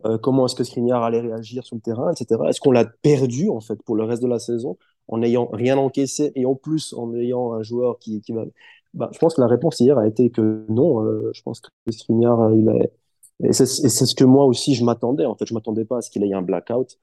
Euh, 0.05 0.17
comment 0.17 0.45
est-ce 0.45 0.55
que 0.55 0.63
Skriniar 0.63 1.03
allait 1.03 1.21
réagir 1.21 1.65
sur 1.65 1.75
le 1.75 1.81
terrain, 1.81 2.11
etc. 2.11 2.41
Est-ce 2.49 2.59
qu'on 2.59 2.71
l'a 2.71 2.85
perdu 2.85 3.49
en 3.49 3.61
fait 3.61 3.81
pour 3.83 3.95
le 3.95 4.03
reste 4.03 4.21
de 4.21 4.27
la 4.27 4.39
saison 4.39 4.77
en 5.07 5.19
n'ayant 5.19 5.47
rien 5.51 5.77
encaissé 5.77 6.31
et 6.35 6.45
en 6.45 6.55
plus 6.55 6.93
en 6.93 7.13
ayant 7.13 7.53
un 7.53 7.63
joueur 7.63 7.99
qui, 7.99 8.21
qui. 8.21 8.33
Bah, 8.93 9.09
je 9.13 9.17
pense 9.17 9.35
que 9.35 9.41
la 9.41 9.47
réponse 9.47 9.79
hier 9.79 9.97
a 9.97 10.07
été 10.07 10.29
que 10.29 10.65
non. 10.69 11.05
Euh, 11.05 11.31
je 11.33 11.41
pense 11.41 11.61
que 11.61 11.69
Skriniar, 11.91 12.39
euh, 12.41 12.55
il 12.55 12.69
est. 12.69 12.91
Et 13.43 13.53
c'est 13.53 13.65
ce 13.65 14.15
que 14.15 14.23
moi 14.23 14.45
aussi 14.45 14.75
je 14.75 14.83
m'attendais. 14.85 15.25
En 15.25 15.35
fait, 15.35 15.45
je 15.45 15.53
m'attendais 15.53 15.85
pas 15.85 15.97
à 15.97 16.01
ce 16.01 16.09
qu'il 16.09 16.23
ait 16.23 16.33
un 16.33 16.41
blackout 16.41 16.97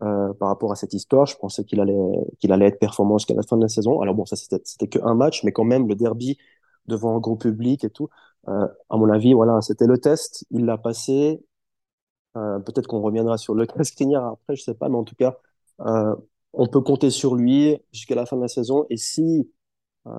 par 0.00 0.48
rapport 0.48 0.72
à 0.72 0.76
cette 0.76 0.92
histoire. 0.92 1.26
Je 1.26 1.36
pensais 1.36 1.64
qu'il 1.64 1.80
allait 1.80 1.94
qu'il 2.38 2.52
allait 2.52 2.66
être 2.66 2.78
performant 2.78 3.16
jusqu'à 3.18 3.34
la 3.34 3.42
fin 3.42 3.56
de 3.56 3.62
la 3.62 3.68
saison. 3.68 4.00
Alors 4.00 4.14
bon, 4.14 4.26
ça 4.26 4.36
c'était 4.36 4.60
c'était 4.64 4.88
que 4.88 4.98
un 5.04 5.14
match, 5.14 5.44
mais 5.44 5.52
quand 5.52 5.64
même 5.64 5.88
le 5.88 5.94
derby 5.94 6.36
devant 6.86 7.16
un 7.16 7.20
gros 7.20 7.36
public 7.36 7.84
et 7.84 7.90
tout. 7.90 8.08
Euh, 8.48 8.66
à 8.90 8.96
mon 8.96 9.08
avis, 9.10 9.32
voilà, 9.34 9.60
c'était 9.62 9.86
le 9.86 9.98
test. 9.98 10.44
Il 10.50 10.64
l'a 10.66 10.78
passé. 10.78 11.40
Euh, 12.36 12.58
peut-être 12.60 12.86
qu'on 12.88 13.00
reviendra 13.00 13.38
sur 13.38 13.54
le 13.54 13.66
Skriniar 13.84 14.24
après, 14.26 14.56
je 14.56 14.62
sais 14.62 14.74
pas, 14.74 14.88
mais 14.88 14.96
en 14.96 15.04
tout 15.04 15.14
cas, 15.14 15.38
euh, 15.80 16.14
on 16.52 16.66
peut 16.66 16.80
compter 16.80 17.10
sur 17.10 17.34
lui 17.36 17.78
jusqu'à 17.92 18.14
la 18.14 18.26
fin 18.26 18.36
de 18.36 18.42
la 18.42 18.48
saison. 18.48 18.86
Et 18.90 18.96
si 18.96 19.50
euh, 20.06 20.10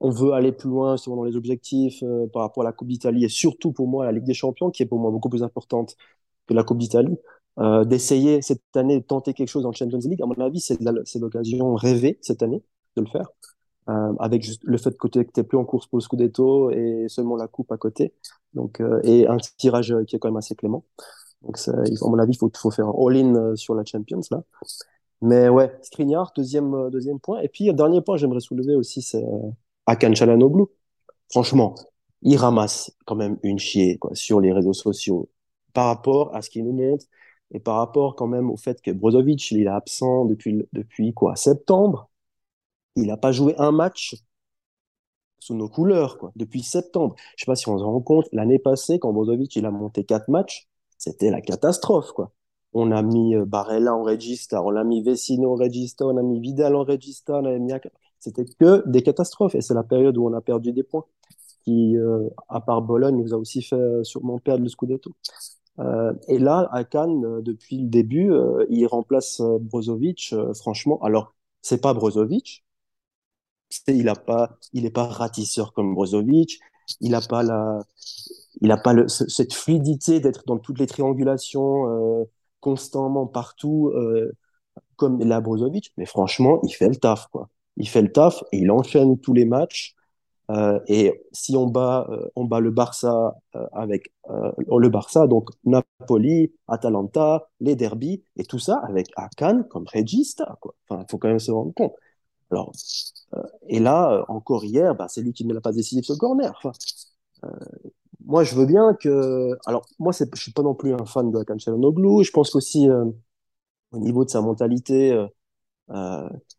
on 0.00 0.10
veut 0.10 0.32
aller 0.32 0.52
plus 0.52 0.68
loin 0.68 0.96
sur 0.96 1.14
dans 1.14 1.24
les 1.24 1.36
objectifs 1.36 2.02
par 2.32 2.42
rapport 2.42 2.62
à 2.62 2.66
la 2.66 2.72
Coupe 2.72 2.88
d'Italie 2.88 3.24
et 3.24 3.28
surtout 3.28 3.72
pour 3.72 3.86
moi 3.88 4.04
la 4.04 4.12
Ligue 4.12 4.24
des 4.24 4.34
Champions, 4.34 4.70
qui 4.70 4.82
est 4.82 4.86
pour 4.86 4.98
moi 4.98 5.10
beaucoup 5.10 5.28
plus 5.28 5.42
importante 5.42 5.96
que 6.46 6.54
la 6.54 6.64
Coupe 6.64 6.78
d'Italie, 6.78 7.16
d'essayer 7.86 8.42
cette 8.42 8.76
année 8.76 8.98
de 9.00 9.04
tenter 9.04 9.34
quelque 9.34 9.48
chose 9.48 9.66
en 9.66 9.72
Champions 9.72 10.00
League, 10.02 10.22
à 10.22 10.26
mon 10.26 10.34
avis, 10.40 10.60
c'est 10.60 10.80
l'occasion 11.20 11.74
rêvée 11.74 12.18
cette 12.22 12.42
année 12.42 12.62
de 12.96 13.02
le 13.02 13.08
faire. 13.08 13.28
Euh, 13.88 14.12
avec 14.20 14.44
juste 14.44 14.62
le 14.64 14.78
fait 14.78 14.96
que 14.96 15.08
tu 15.08 15.18
n'es 15.18 15.42
plus 15.42 15.58
en 15.58 15.64
course 15.64 15.88
pour 15.88 15.98
le 15.98 16.02
Scudetto 16.02 16.70
et 16.70 17.06
seulement 17.08 17.36
la 17.36 17.48
coupe 17.48 17.72
à 17.72 17.76
côté. 17.76 18.14
Donc, 18.54 18.80
euh, 18.80 19.00
et 19.02 19.26
un 19.26 19.38
tirage 19.38 19.94
qui 20.06 20.16
est 20.16 20.18
quand 20.18 20.28
même 20.28 20.36
assez 20.36 20.54
clément. 20.54 20.84
Donc, 21.42 21.58
à 21.66 22.08
mon 22.08 22.18
avis, 22.18 22.32
il 22.34 22.38
faut, 22.38 22.50
faut 22.54 22.70
faire 22.70 22.86
un 22.86 22.94
all-in 23.06 23.34
euh, 23.34 23.56
sur 23.56 23.74
la 23.74 23.84
Champions, 23.84 24.20
là. 24.30 24.44
Mais 25.20 25.48
ouais, 25.48 25.72
Skriniar, 25.82 26.32
deuxième, 26.36 26.74
euh, 26.74 26.90
deuxième 26.90 27.20
point. 27.20 27.40
Et 27.40 27.48
puis, 27.48 27.72
dernier 27.74 28.00
point, 28.00 28.16
j'aimerais 28.16 28.40
soulever 28.40 28.74
aussi, 28.74 29.02
c'est 29.02 29.24
Akan 29.86 30.14
Chalanoglu. 30.14 30.64
Franchement, 31.30 31.74
il 32.22 32.36
ramasse 32.36 32.92
quand 33.06 33.16
même 33.16 33.38
une 33.42 33.58
chier 33.58 33.98
quoi, 33.98 34.14
sur 34.14 34.40
les 34.40 34.52
réseaux 34.52 34.72
sociaux 34.72 35.28
par 35.72 35.86
rapport 35.86 36.34
à 36.34 36.42
ce 36.42 36.50
qu'il 36.50 36.64
nous 36.64 36.72
montre 36.72 37.06
et 37.52 37.60
par 37.60 37.76
rapport 37.76 38.16
quand 38.16 38.26
même 38.26 38.50
au 38.50 38.56
fait 38.56 38.80
que 38.82 38.90
Brozovic, 38.90 39.50
il 39.50 39.62
est 39.62 39.66
absent 39.66 40.24
depuis, 40.26 40.66
depuis 40.72 41.12
quoi, 41.14 41.36
septembre. 41.36 42.10
Il 42.96 43.06
n'a 43.06 43.16
pas 43.16 43.32
joué 43.32 43.54
un 43.58 43.72
match 43.72 44.16
sous 45.38 45.54
nos 45.54 45.68
couleurs 45.68 46.18
quoi, 46.18 46.32
depuis 46.36 46.62
septembre. 46.62 47.16
Je 47.36 47.44
sais 47.44 47.50
pas 47.50 47.56
si 47.56 47.68
on 47.68 47.78
se 47.78 47.82
rend 47.84 48.00
compte, 48.00 48.28
l'année 48.32 48.58
passée, 48.58 48.98
quand 48.98 49.12
Brozovic 49.12 49.56
il 49.56 49.66
a 49.66 49.70
monté 49.70 50.04
quatre 50.04 50.28
matchs, 50.28 50.68
c'était 50.98 51.30
la 51.30 51.40
catastrophe. 51.40 52.12
quoi. 52.12 52.32
On 52.74 52.90
a 52.92 53.02
mis 53.02 53.34
euh, 53.34 53.44
Barella 53.44 53.94
en 53.94 54.02
regista, 54.02 54.62
on 54.62 54.76
a 54.76 54.84
mis 54.84 55.02
Vecino 55.02 55.52
en 55.52 55.56
regista, 55.56 56.06
on 56.06 56.16
a 56.16 56.22
mis 56.22 56.40
Vidal 56.40 56.76
en 56.76 56.84
regista, 56.84 57.38
on 57.38 57.44
a 57.44 57.58
mis... 57.58 57.72
C'était 58.20 58.44
que 58.44 58.88
des 58.88 59.02
catastrophes. 59.02 59.54
Et 59.56 59.60
c'est 59.60 59.74
la 59.74 59.82
période 59.82 60.16
où 60.16 60.26
on 60.26 60.32
a 60.32 60.40
perdu 60.40 60.72
des 60.72 60.84
points, 60.84 61.04
qui, 61.64 61.96
euh, 61.96 62.28
à 62.48 62.60
part 62.60 62.82
Bologne, 62.82 63.16
nous 63.16 63.34
a 63.34 63.36
aussi 63.36 63.62
fait 63.62 63.74
euh, 63.74 64.04
sûrement 64.04 64.38
perdre 64.38 64.62
le 64.62 64.68
Scudetto. 64.68 65.12
Et 66.28 66.38
là, 66.38 66.68
à 66.70 66.84
Cannes, 66.84 67.40
depuis 67.40 67.78
le 67.78 67.88
début, 67.88 68.30
il 68.68 68.86
remplace 68.86 69.40
Brozovic. 69.40 70.34
franchement, 70.54 71.00
alors, 71.02 71.34
c'est 71.62 71.80
pas 71.80 71.94
Brozovic, 71.94 72.62
il 73.88 74.08
a 74.08 74.14
pas, 74.14 74.58
il 74.72 74.86
est 74.86 74.90
pas 74.90 75.06
ratisseur 75.06 75.72
comme 75.72 75.94
Brozovic. 75.94 76.60
Il 77.00 77.12
n'a 77.12 77.20
pas 77.20 77.42
la, 77.42 77.80
il 78.60 78.70
a 78.70 78.76
pas 78.76 78.94
cette 79.08 79.54
fluidité 79.54 80.20
d'être 80.20 80.44
dans 80.46 80.58
toutes 80.58 80.78
les 80.78 80.86
triangulations 80.86 81.88
euh, 81.88 82.24
constamment 82.60 83.26
partout 83.26 83.90
euh, 83.94 84.32
comme 84.96 85.20
la 85.20 85.40
Brozovic. 85.40 85.92
Mais 85.96 86.06
franchement, 86.06 86.60
il 86.64 86.70
fait 86.70 86.88
le 86.88 86.96
taf 86.96 87.28
quoi. 87.28 87.48
Il 87.76 87.88
fait 87.88 88.02
le 88.02 88.12
taf 88.12 88.42
et 88.52 88.58
il 88.58 88.70
enchaîne 88.70 89.18
tous 89.18 89.32
les 89.32 89.44
matchs. 89.44 89.94
Euh, 90.50 90.80
et 90.86 91.24
si 91.32 91.56
on 91.56 91.66
bat, 91.66 92.08
on 92.36 92.44
bat 92.44 92.60
le 92.60 92.70
Barça 92.70 93.36
avec 93.72 94.12
le 94.28 94.88
Barça, 94.88 95.26
donc 95.26 95.50
Napoli, 95.64 96.52
Atalanta, 96.68 97.48
les 97.60 97.76
derbies 97.76 98.22
et 98.36 98.44
tout 98.44 98.58
ça 98.58 98.82
avec 98.86 99.08
Akan 99.16 99.62
comme 99.70 99.86
regista 99.92 100.58
quoi. 100.60 100.74
Faut 101.10 101.18
quand 101.18 101.28
même 101.28 101.38
se 101.38 101.52
rendre 101.52 101.72
compte. 101.72 101.94
Alors, 102.52 102.72
euh, 103.34 103.42
et 103.68 103.80
là, 103.80 104.12
euh, 104.12 104.24
encore 104.28 104.64
hier, 104.64 104.94
bah, 104.94 105.06
c'est 105.08 105.22
lui 105.22 105.32
qui 105.32 105.44
ne 105.46 105.54
l'a 105.54 105.60
pas 105.60 105.72
décidé 105.72 106.02
sur 106.02 106.14
le 106.14 106.18
corner. 106.18 106.60
Euh, 107.44 107.48
moi, 108.24 108.44
je 108.44 108.54
veux 108.54 108.66
bien 108.66 108.94
que. 108.94 109.56
Alors, 109.66 109.86
moi, 109.98 110.12
je 110.12 110.24
ne 110.24 110.36
suis 110.36 110.52
pas 110.52 110.62
non 110.62 110.74
plus 110.74 110.92
un 110.94 111.06
fan 111.06 111.30
de 111.30 111.38
Hakan 111.38 111.58
Çalhanoğlu. 111.58 112.24
Je 112.24 112.30
pense 112.32 112.50
qu'aussi, 112.50 112.88
au 113.92 113.98
niveau 113.98 114.24
de 114.24 114.30
sa 114.30 114.40
mentalité, 114.42 115.26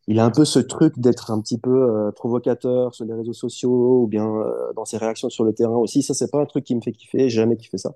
il 0.08 0.20
a 0.20 0.26
un 0.26 0.32
peu 0.32 0.46
ce 0.46 0.60
truc 0.60 1.00
d'être 1.00 1.32
un 1.32 1.42
petit 1.42 1.60
peu 1.60 2.12
provocateur 2.16 2.94
sur 2.96 3.06
les 3.06 3.14
réseaux 3.14 3.34
sociaux 3.34 4.04
ou 4.04 4.08
bien 4.08 4.28
dans 4.76 4.86
ses 4.86 4.98
réactions 4.98 5.30
sur 5.30 5.44
le 5.46 5.54
terrain 5.54 5.78
aussi. 5.78 6.04
Ça, 6.04 6.14
c'est 6.14 6.32
pas 6.32 6.42
un 6.42 6.46
truc 6.46 6.66
qui 6.66 6.76
me 6.76 6.82
fait 6.82 6.92
kiffer. 6.92 7.30
Jamais 7.30 7.58
kiffé 7.58 7.78
ça. 7.78 7.94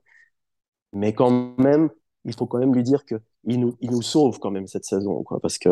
Mais 0.94 1.14
quand 1.14 1.58
même, 1.58 1.90
il 2.26 2.36
faut 2.36 2.46
quand 2.48 2.60
même 2.60 2.74
lui 2.74 2.84
dire 2.84 3.06
que 3.06 3.16
il 3.46 3.60
nous, 3.60 3.76
il 3.82 3.92
nous 3.92 4.02
sauve 4.02 4.40
quand 4.40 4.52
même 4.52 4.68
cette 4.68 4.86
saison, 4.86 5.24
quoi, 5.24 5.40
parce 5.40 5.58
que 5.58 5.70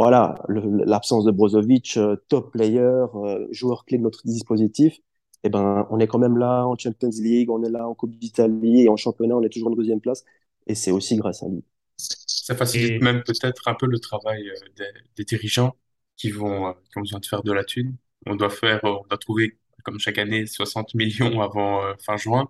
voilà, 0.00 0.34
l'absence 0.48 1.26
de 1.26 1.30
Brozovic, 1.30 1.98
euh, 1.98 2.16
top 2.28 2.52
player, 2.52 2.80
euh, 3.16 3.46
joueur 3.50 3.84
clé 3.84 3.98
de 3.98 4.02
notre 4.02 4.22
dispositif, 4.24 4.96
eh 5.44 5.50
ben, 5.50 5.86
on 5.90 6.00
est 6.00 6.06
quand 6.06 6.18
même 6.18 6.38
là 6.38 6.64
en 6.64 6.74
Champions 6.74 7.10
League, 7.20 7.50
on 7.50 7.62
est 7.62 7.68
là 7.68 7.86
en 7.86 7.94
Coupe 7.94 8.16
d'Italie 8.16 8.84
et 8.84 8.88
en 8.88 8.96
championnat, 8.96 9.36
on 9.36 9.42
est 9.42 9.50
toujours 9.50 9.72
en 9.72 9.74
deuxième 9.74 10.00
place. 10.00 10.24
Et 10.66 10.74
c'est 10.74 10.90
aussi 10.90 11.16
grâce 11.16 11.42
à 11.42 11.48
lui. 11.48 11.62
Ça 11.98 12.56
facilite 12.56 13.02
même 13.02 13.22
peut-être 13.24 13.68
un 13.68 13.74
peu 13.74 13.84
le 13.84 13.98
travail 13.98 14.48
euh, 14.48 14.84
des, 15.16 15.24
dirigeants 15.24 15.76
qui 16.16 16.30
vont, 16.30 16.72
qui 16.72 16.96
ont 16.96 17.02
besoin 17.02 17.20
de 17.20 17.26
faire 17.26 17.42
de 17.42 17.52
la 17.52 17.64
thune. 17.64 17.94
On 18.24 18.36
doit 18.36 18.48
faire, 18.48 18.80
on 18.84 19.04
doit 19.06 19.18
trouver, 19.18 19.58
comme 19.84 19.98
chaque 19.98 20.16
année, 20.16 20.46
60 20.46 20.94
millions 20.94 21.42
avant 21.42 21.82
fin 21.98 22.16
juin. 22.16 22.48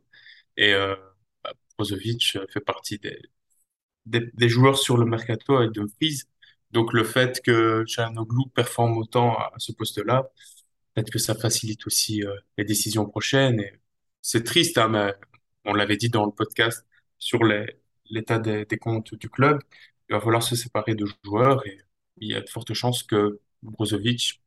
Et 0.57 0.73
bah, 1.43 1.53
Brozovic 1.77 2.39
fait 2.49 2.61
partie 2.61 3.01
des, 3.01 3.19
des, 4.07 4.49
joueurs 4.49 4.79
sur 4.79 4.97
le 4.97 5.05
mercato 5.05 5.57
avec 5.57 5.73
Dumfries 5.73 6.23
donc 6.72 6.92
le 6.92 7.04
fait 7.04 7.40
que 7.42 7.85
Çalhanoğlu 7.87 8.48
performe 8.54 8.98
autant 8.98 9.37
à 9.37 9.52
ce 9.59 9.72
poste-là, 9.72 10.30
peut-être 10.94 11.11
que 11.11 11.18
ça 11.18 11.35
facilite 11.35 11.87
aussi 11.87 12.22
euh, 12.22 12.35
les 12.59 12.64
décisions 12.64 13.06
prochaines. 13.06 13.61
Et 13.61 13.80
c'est 14.22 14.44
triste, 14.44 14.78
hein, 14.78 14.88
mais 14.88 15.14
on 15.64 15.74
l'avait 15.74 15.96
dit 15.96 16.11
dans 16.11 16.24
le 16.24 16.33
podcast 16.33 16.87
sur 17.18 17.40
l'état 18.11 18.38
des, 18.38 18.66
comptes 18.78 19.14
du 19.14 19.28
club. 19.28 19.61
Il 20.09 20.14
va 20.14 20.20
falloir 20.20 20.42
se 20.42 20.56
séparer 20.56 20.94
de 20.94 21.06
joueurs 21.24 21.66
et 21.66 21.78
il 22.18 22.30
y 22.30 22.35
a 22.35 22.40
de 22.40 22.48
fortes 22.48 22.74
chances 22.74 23.02
que 23.02 23.40
Brozovic 23.62 24.42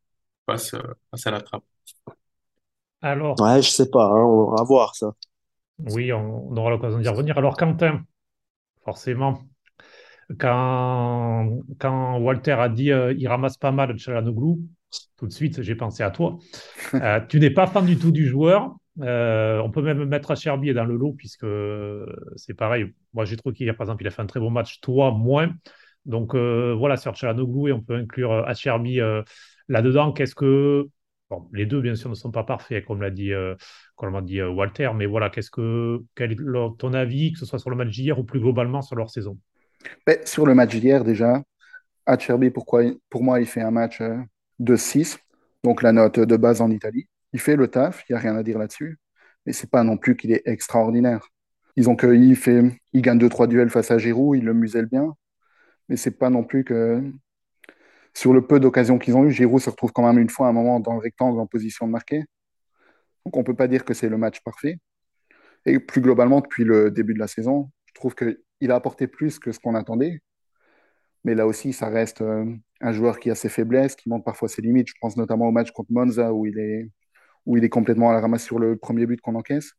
passe, 0.46 0.74
euh, 0.74 0.82
passe 1.12 1.28
à 1.28 1.32
la 1.32 1.42
trappe. 1.42 1.64
Alors, 3.02 3.40
ouais, 3.42 3.62
je 3.62 3.70
sais 3.70 3.90
pas, 3.90 4.06
hein, 4.06 4.24
on 4.24 4.56
va 4.56 4.64
voir 4.64 4.96
ça. 4.96 5.14
Oui, 5.80 6.14
on 6.14 6.56
aura 6.56 6.70
l'occasion 6.70 7.00
d'y 7.00 7.08
revenir. 7.10 7.38
Alors, 7.38 7.58
Quentin, 7.58 8.06
forcément, 8.86 9.44
quand, 10.38 11.60
quand 11.80 12.20
Walter 12.20 12.54
a 12.54 12.70
dit 12.70 12.92
euh, 12.92 13.14
il 13.18 13.28
ramasse 13.28 13.58
pas 13.58 13.72
mal 13.72 13.98
Chalanoglu, 13.98 14.58
tout 15.18 15.28
de 15.28 15.32
suite 15.34 15.62
j'ai 15.62 15.76
pensé 15.76 16.04
à 16.04 16.12
toi. 16.12 16.38
Euh, 16.96 17.20
tu 17.28 17.40
n'es 17.40 17.50
pas 17.50 17.68
fan 17.68 17.86
du 17.86 17.98
tout 17.98 18.12
du 18.12 18.26
joueur, 18.28 18.76
Euh, 19.02 19.60
on 19.64 19.72
peut 19.72 19.82
même 19.82 20.06
mettre 20.06 20.32
Acherbi 20.32 20.72
dans 20.74 20.86
le 20.86 20.96
lot, 20.96 21.14
puisque 21.14 21.48
c'est 22.36 22.54
pareil. 22.54 22.94
Moi, 23.14 23.26
j'ai 23.26 23.38
trouvé 23.38 23.56
qu'hier, 23.56 23.76
par 23.76 23.86
exemple, 23.86 24.04
il 24.04 24.08
a 24.08 24.12
fait 24.12 24.22
un 24.22 24.26
très 24.28 24.40
bon 24.40 24.50
match, 24.52 24.80
toi, 24.82 25.12
moins. 25.12 25.52
Donc 26.06 26.36
euh, 26.36 26.76
voilà, 26.78 26.98
sur 26.98 27.16
Chalanoglu, 27.16 27.70
et 27.70 27.74
on 27.74 27.82
peut 27.82 27.96
inclure 27.96 28.32
Acherbi 28.48 29.00
là-dedans. 29.68 30.12
Qu'est-ce 30.14 30.36
que. 30.36 30.88
Bon, 31.30 31.48
les 31.54 31.66
deux, 31.66 31.82
bien 31.82 31.96
sûr, 31.96 32.10
ne 32.10 32.16
sont 32.16 32.32
pas 32.32 32.44
parfaits, 32.44 32.86
comme 32.86 33.02
l'a 33.02 33.10
dit, 33.10 33.32
comme 33.96 34.14
l'a 34.14 34.22
dit 34.22 34.42
Walter, 34.42 34.92
mais 34.96 35.06
voilà, 35.06 35.30
qu'est-ce 35.30 35.52
que. 35.52 36.02
Quel 36.16 36.32
est 36.34 36.38
ton 36.78 36.94
avis, 36.94 37.32
que 37.34 37.40
ce 37.40 37.46
soit 37.46 37.60
sur 37.60 37.70
le 37.70 37.76
match 37.76 37.90
d'hier 37.90 38.20
ou 38.20 38.24
plus 38.24 38.40
globalement 38.40 38.82
sur 38.82 38.96
leur 38.96 39.10
saison? 39.10 39.38
Sur 40.26 40.46
le 40.46 40.54
match 40.56 40.76
d'hier, 40.76 41.04
déjà, 41.04 41.42
Acherbi, 42.06 42.50
pourquoi, 42.50 42.84
pour 43.10 43.24
moi, 43.24 43.40
il 43.40 43.46
fait 43.46 43.62
un 43.62 43.72
match 43.72 44.02
de 44.60 44.76
6, 44.76 45.20
donc 45.64 45.82
la 45.82 45.92
note 45.92 46.20
de 46.20 46.38
base 46.38 46.62
en 46.62 46.70
Italie. 46.70 47.08
Il 47.34 47.40
fait 47.40 47.56
le 47.56 47.68
taf, 47.68 48.04
il 48.10 48.14
n'y 48.14 48.18
a 48.18 48.20
rien 48.20 48.36
à 48.36 48.44
dire 48.44 48.60
là-dessus, 48.60 49.00
mais 49.46 49.54
c'est 49.54 49.70
pas 49.70 49.84
non 49.84 49.98
plus 49.98 50.16
qu'il 50.16 50.32
est 50.32 50.44
extraordinaire. 50.46 51.28
Ils 51.76 51.90
ont 51.90 51.96
que 51.96 52.14
il 52.14 52.36
fait, 52.36 52.62
il 52.94 53.02
gagne 53.02 53.18
deux 53.18 53.30
trois 53.30 53.48
duels 53.48 53.70
face 53.70 53.90
à 53.92 53.98
Giroud, 53.98 54.38
il 54.38 54.46
le 54.46 54.54
muselle 54.54 54.86
bien, 54.86 55.16
mais 55.90 55.98
c'est 55.98 56.12
pas 56.12 56.30
non 56.30 56.44
plus 56.44 56.64
que 56.64 57.02
sur 58.14 58.34
le 58.34 58.46
peu 58.46 58.60
d'occasions 58.60 59.00
qu'ils 59.00 59.16
ont 59.16 59.26
eu, 59.26 59.32
Giroud 59.32 59.60
se 59.62 59.70
retrouve 59.70 59.92
quand 59.92 60.06
même 60.06 60.20
une 60.20 60.30
fois 60.30 60.48
à 60.48 60.50
un 60.50 60.54
moment 60.54 60.80
dans 60.80 60.94
le 60.94 61.00
rectangle 61.00 61.40
en 61.40 61.48
position 61.48 61.88
de 61.88 61.92
marquer. 61.92 62.26
Donc 63.26 63.38
on 63.38 63.44
peut 63.44 63.56
pas 63.56 63.68
dire 63.68 63.86
que 63.86 63.94
c'est 63.94 64.10
le 64.10 64.18
match 64.18 64.42
parfait. 64.42 64.78
Et 65.66 65.80
plus 65.80 66.02
globalement, 66.02 66.42
depuis 66.42 66.64
le 66.64 66.92
début 66.92 67.14
de 67.14 67.20
la 67.20 67.28
saison, 67.28 67.72
je 67.86 67.94
trouve 67.94 68.16
qu'il 68.64 68.72
a 68.72 68.76
apporté 68.76 69.08
plus 69.08 69.40
que 69.40 69.52
ce 69.52 69.60
qu'on 69.60 69.76
attendait. 69.76 70.22
Mais 71.26 71.36
là 71.36 71.46
aussi, 71.48 71.74
ça 71.74 71.90
reste 71.90 72.22
euh, 72.22 72.46
un 72.80 72.94
joueur 72.94 73.20
qui 73.20 73.30
a 73.30 73.36
ses 73.36 73.50
faiblesses, 73.50 73.96
qui 73.98 74.08
montre 74.08 74.24
parfois 74.24 74.48
ses 74.48 74.62
limites. 74.62 74.88
Je 74.88 74.94
pense 75.02 75.18
notamment 75.18 75.48
au 75.48 75.52
match 75.52 75.72
contre 75.72 75.92
Monza 75.92 76.34
où 76.34 76.46
il 76.46 76.58
est, 76.58 76.90
il 77.46 77.70
complètement 77.70 78.10
à 78.12 78.14
la 78.14 78.22
ramasse 78.22 78.44
sur 78.44 78.60
le 78.60 78.78
premier 78.78 79.06
but 79.06 79.20
qu'on 79.20 79.36
encaisse. 79.36 79.74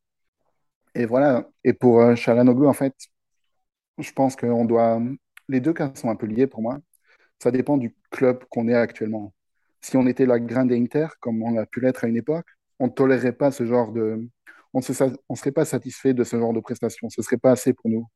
Et 0.95 1.07
voilà. 1.07 1.49
Et 1.65 1.73
pour 1.73 2.01
euh, 2.03 2.15
Chalanoglu, 2.15 2.67
en 2.67 2.75
fait, 2.75 2.95
je 3.99 4.13
pense 4.13 4.37
que 4.37 4.47
on 4.47 4.67
doit. 4.67 5.01
Les 5.49 5.61
deux 5.61 5.73
cas 5.73 5.93
sont 5.95 6.11
un 6.11 6.17
peu 6.17 6.27
liés 6.27 6.47
pour 6.47 6.61
moi. 6.61 6.79
Ça 7.43 7.51
dépend 7.51 7.79
du 7.79 7.95
club 8.11 8.45
qu'on 8.51 8.69
est 8.69 8.75
actuellement. 8.75 9.35
Si 9.81 9.97
on 9.97 10.07
était 10.07 10.27
la 10.27 10.39
Grande 10.41 10.73
Inter, 10.73 11.09
comme 11.21 11.43
on 11.43 11.57
a 11.57 11.67
pu 11.67 11.81
l'être 11.81 12.05
à 12.05 12.09
une 12.09 12.17
époque, 12.17 12.47
on 12.79 12.87
ne 12.89 12.93
tolérerait 12.93 13.33
pas 13.33 13.51
ce 13.51 13.65
genre 13.67 13.93
de. 13.93 14.29
On 14.75 14.81
ne 14.81 15.37
serait 15.37 15.53
pas 15.53 15.65
satisfait 15.65 16.15
de 16.15 16.25
ce 16.25 16.39
genre 16.39 16.53
de 16.53 16.61
prestations. 16.61 17.09
Ce 17.11 17.21
ne 17.21 17.25
serait 17.25 17.39
pas 17.39 17.53
assez 17.53 17.73
pour 17.73 17.91
nous. 17.91 18.07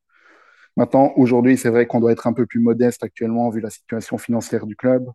Maintenant, 0.77 1.11
aujourd'hui, 1.15 1.57
c'est 1.57 1.69
vrai 1.69 1.87
qu'on 1.87 1.99
doit 1.99 2.11
être 2.11 2.27
un 2.27 2.33
peu 2.33 2.45
plus 2.45 2.59
modeste 2.59 3.03
actuellement 3.03 3.49
vu 3.49 3.59
la 3.61 3.69
situation 3.69 4.17
financière 4.17 4.65
du 4.65 4.75
club. 4.75 5.09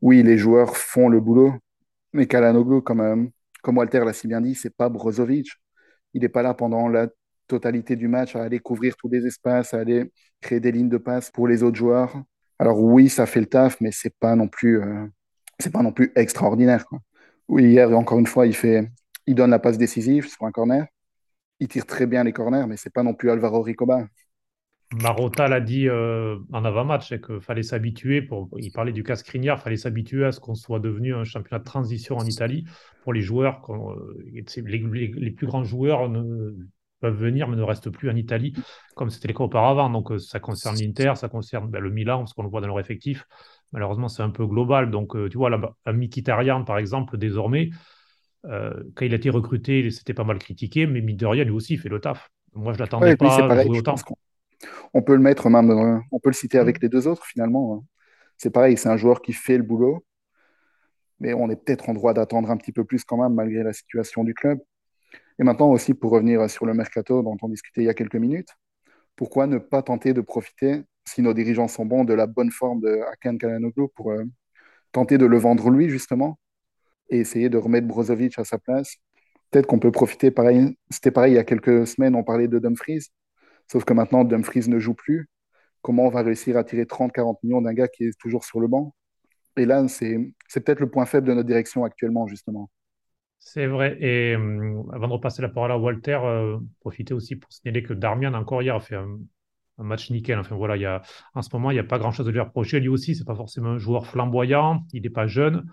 Oui, 0.00 0.22
les 0.22 0.38
joueurs 0.38 0.76
font 0.76 1.08
le 1.08 1.20
boulot, 1.20 1.54
mais 2.12 2.26
Kalanoglu, 2.26 2.82
comme, 2.82 3.30
comme 3.62 3.78
Walter 3.78 4.04
l'a 4.04 4.12
si 4.12 4.28
bien 4.28 4.40
dit, 4.40 4.54
c'est 4.54 4.74
pas 4.74 4.88
Brozovic. 4.88 5.48
Il 6.14 6.22
n'est 6.22 6.28
pas 6.28 6.42
là 6.42 6.54
pendant 6.54 6.88
la 6.88 7.08
totalité 7.46 7.96
du 7.96 8.08
match 8.08 8.36
à 8.36 8.42
aller 8.42 8.58
couvrir 8.60 8.96
tous 8.96 9.08
les 9.08 9.26
espaces, 9.26 9.74
à 9.74 9.80
aller 9.80 10.12
créer 10.40 10.60
des 10.60 10.72
lignes 10.72 10.88
de 10.88 10.98
passe 10.98 11.30
pour 11.30 11.48
les 11.48 11.62
autres 11.62 11.76
joueurs. 11.76 12.14
Alors 12.58 12.80
oui, 12.80 13.08
ça 13.08 13.26
fait 13.26 13.40
le 13.40 13.46
taf, 13.46 13.80
mais 13.80 13.90
c'est 13.92 14.14
pas 14.18 14.36
non 14.36 14.48
plus, 14.48 14.80
euh, 14.80 15.06
c'est 15.58 15.72
pas 15.72 15.82
non 15.82 15.92
plus 15.92 16.12
extraordinaire. 16.16 16.84
Oui, 17.48 17.64
hier 17.64 17.96
encore 17.96 18.18
une 18.18 18.26
fois, 18.26 18.46
il 18.46 18.54
fait, 18.54 18.88
il 19.26 19.34
donne 19.34 19.50
la 19.50 19.58
passe 19.58 19.78
décisive 19.78 20.28
sur 20.28 20.44
un 20.44 20.52
corner. 20.52 20.86
Il 21.60 21.68
tire 21.68 21.86
très 21.86 22.06
bien 22.06 22.24
les 22.24 22.32
corners, 22.32 22.66
mais 22.68 22.76
c'est 22.76 22.92
pas 22.92 23.02
non 23.02 23.14
plus 23.14 23.30
Alvaro 23.30 23.62
Ricoba. 23.62 24.06
Marotta 24.92 25.48
l'a 25.48 25.60
dit 25.60 25.88
euh, 25.88 26.38
en 26.52 26.64
avant-match, 26.64 27.08
c'est 27.08 27.24
qu'il 27.24 27.40
fallait 27.40 27.62
s'habituer, 27.62 28.22
pour, 28.22 28.48
il 28.58 28.70
parlait 28.70 28.92
du 28.92 29.02
cas 29.02 29.16
Skriniar, 29.16 29.58
il 29.58 29.62
fallait 29.62 29.76
s'habituer 29.76 30.24
à 30.24 30.32
ce 30.32 30.40
qu'on 30.40 30.54
soit 30.54 30.78
devenu 30.78 31.14
un 31.14 31.24
championnat 31.24 31.58
de 31.58 31.64
transition 31.64 32.16
en 32.16 32.24
Italie 32.24 32.64
pour 33.02 33.12
les 33.12 33.20
joueurs. 33.20 33.62
Euh, 33.70 34.14
les, 34.34 35.30
plus 35.30 35.46
grands 35.46 35.64
joueurs 35.64 36.08
ne, 36.08 36.54
peuvent 37.00 37.16
venir 37.16 37.48
mais 37.48 37.56
ne 37.56 37.62
restent 37.62 37.90
plus 37.90 38.08
en 38.08 38.16
Italie 38.16 38.54
comme 38.94 39.10
c'était 39.10 39.28
le 39.28 39.34
cas 39.34 39.44
auparavant. 39.44 39.90
Donc 39.90 40.12
euh, 40.12 40.18
ça 40.18 40.38
concerne 40.38 40.76
l'Inter, 40.76 41.14
ça 41.16 41.28
concerne 41.28 41.68
ben, 41.68 41.80
le 41.80 41.90
Milan, 41.90 42.18
parce 42.18 42.32
qu'on 42.32 42.44
le 42.44 42.48
voit 42.48 42.60
dans 42.60 42.68
leur 42.68 42.80
effectif. 42.80 43.26
Malheureusement, 43.72 44.08
c'est 44.08 44.22
un 44.22 44.30
peu 44.30 44.46
global. 44.46 44.90
Donc 44.90 45.16
tu 45.30 45.36
vois, 45.36 45.50
là, 45.50 45.60
un 45.86 45.92
Mkhitaryan, 45.92 46.64
par 46.64 46.78
exemple, 46.78 47.18
désormais, 47.18 47.70
quand 48.44 49.04
il 49.04 49.12
a 49.12 49.16
été 49.16 49.30
recruté, 49.30 49.90
c'était 49.90 50.14
pas 50.14 50.22
mal 50.22 50.38
critiqué, 50.38 50.86
mais 50.86 51.00
Midoriya, 51.00 51.42
lui 51.42 51.50
aussi, 51.50 51.74
il 51.74 51.80
fait 51.80 51.88
le 51.88 51.98
taf. 51.98 52.30
Moi, 52.54 52.72
je 52.72 52.78
l'attendais 52.78 53.16
pas 53.16 53.48
pareil, 53.48 53.66
jouer 53.66 53.78
autant. 53.78 53.96
On 54.94 55.02
peut 55.02 55.14
le 55.14 55.20
mettre 55.20 55.48
même, 55.50 56.02
on 56.12 56.20
peut 56.20 56.30
le 56.30 56.34
citer 56.34 56.58
avec 56.58 56.78
mm. 56.78 56.82
les 56.82 56.88
deux 56.88 57.08
autres 57.08 57.26
finalement. 57.26 57.76
Hein. 57.76 57.84
C'est 58.38 58.50
pareil, 58.50 58.76
c'est 58.76 58.88
un 58.88 58.96
joueur 58.96 59.22
qui 59.22 59.32
fait 59.32 59.56
le 59.56 59.62
boulot, 59.62 60.04
mais 61.20 61.34
on 61.34 61.50
est 61.50 61.56
peut-être 61.56 61.88
en 61.88 61.94
droit 61.94 62.14
d'attendre 62.14 62.50
un 62.50 62.56
petit 62.56 62.72
peu 62.72 62.84
plus 62.84 63.04
quand 63.04 63.16
même 63.16 63.34
malgré 63.34 63.62
la 63.62 63.72
situation 63.72 64.24
du 64.24 64.34
club. 64.34 64.58
Et 65.38 65.44
maintenant 65.44 65.70
aussi 65.70 65.94
pour 65.94 66.12
revenir 66.12 66.48
sur 66.50 66.66
le 66.66 66.74
mercato 66.74 67.22
dont 67.22 67.36
on 67.42 67.48
discutait 67.48 67.82
il 67.82 67.86
y 67.86 67.88
a 67.88 67.94
quelques 67.94 68.16
minutes, 68.16 68.50
pourquoi 69.16 69.46
ne 69.46 69.58
pas 69.58 69.82
tenter 69.82 70.12
de 70.12 70.20
profiter, 70.20 70.82
si 71.06 71.22
nos 71.22 71.34
dirigeants 71.34 71.68
sont 71.68 71.86
bons, 71.86 72.04
de 72.04 72.14
la 72.14 72.26
bonne 72.26 72.50
forme 72.50 72.80
de 72.80 73.00
Akan 73.12 73.36
Kalanoglu 73.36 73.88
pour 73.94 74.12
euh, 74.12 74.24
tenter 74.92 75.18
de 75.18 75.26
le 75.26 75.38
vendre 75.38 75.70
lui 75.70 75.88
justement 75.88 76.38
et 77.10 77.18
essayer 77.18 77.48
de 77.48 77.58
remettre 77.58 77.86
Brozovic 77.86 78.38
à 78.38 78.44
sa 78.44 78.58
place? 78.58 78.96
Peut-être 79.50 79.66
qu'on 79.66 79.78
peut 79.78 79.92
profiter, 79.92 80.30
pareil, 80.30 80.76
c'était 80.90 81.10
pareil 81.10 81.32
il 81.34 81.36
y 81.36 81.38
a 81.38 81.44
quelques 81.44 81.86
semaines, 81.86 82.14
on 82.16 82.24
parlait 82.24 82.48
de 82.48 82.58
Dumfries. 82.58 83.06
Sauf 83.70 83.84
que 83.84 83.92
maintenant, 83.92 84.24
Dumfries 84.24 84.68
ne 84.68 84.78
joue 84.78 84.94
plus. 84.94 85.28
Comment 85.82 86.04
on 86.04 86.10
va 86.10 86.22
réussir 86.22 86.56
à 86.56 86.64
tirer 86.64 86.84
30-40 86.84 87.38
millions 87.42 87.60
d'un 87.60 87.74
gars 87.74 87.88
qui 87.88 88.04
est 88.04 88.18
toujours 88.18 88.44
sur 88.44 88.60
le 88.60 88.68
banc? 88.68 88.94
Et 89.56 89.66
là, 89.66 89.86
c'est 89.88 90.18
peut-être 90.54 90.80
le 90.80 90.90
point 90.90 91.06
faible 91.06 91.28
de 91.28 91.34
notre 91.34 91.46
direction 91.46 91.84
actuellement, 91.84 92.26
justement. 92.26 92.70
C'est 93.38 93.66
vrai. 93.66 93.98
Et 94.00 94.34
hum, 94.36 94.90
avant 94.92 95.06
de 95.06 95.12
repasser 95.12 95.42
la 95.42 95.50
parole 95.50 95.70
à 95.70 95.78
Walter, 95.78 96.18
euh, 96.24 96.58
profitez 96.80 97.12
aussi 97.12 97.36
pour 97.36 97.52
signaler 97.52 97.82
que 97.82 97.92
Darmian, 97.92 98.32
encore 98.34 98.62
hier, 98.62 98.74
a 98.74 98.80
fait 98.80 98.96
un, 98.96 99.18
match 99.78 100.10
nickel. 100.10 100.38
Enfin, 100.38 100.56
voilà, 100.56 100.76
il 100.76 100.82
y 100.82 100.86
a, 100.86 101.02
en 101.34 101.42
ce 101.42 101.50
moment, 101.52 101.70
il 101.70 101.74
n'y 101.74 101.80
a 101.80 101.84
pas 101.84 101.98
grand-chose 101.98 102.26
à 102.26 102.30
lui 102.30 102.40
reprocher. 102.40 102.80
Lui 102.80 102.88
aussi, 102.88 103.14
c'est 103.14 103.24
pas 103.24 103.34
forcément 103.34 103.70
un 103.70 103.78
joueur 103.78 104.06
flamboyant. 104.06 104.86
Il 104.92 105.02
n'est 105.02 105.10
pas 105.10 105.26
jeune. 105.26 105.70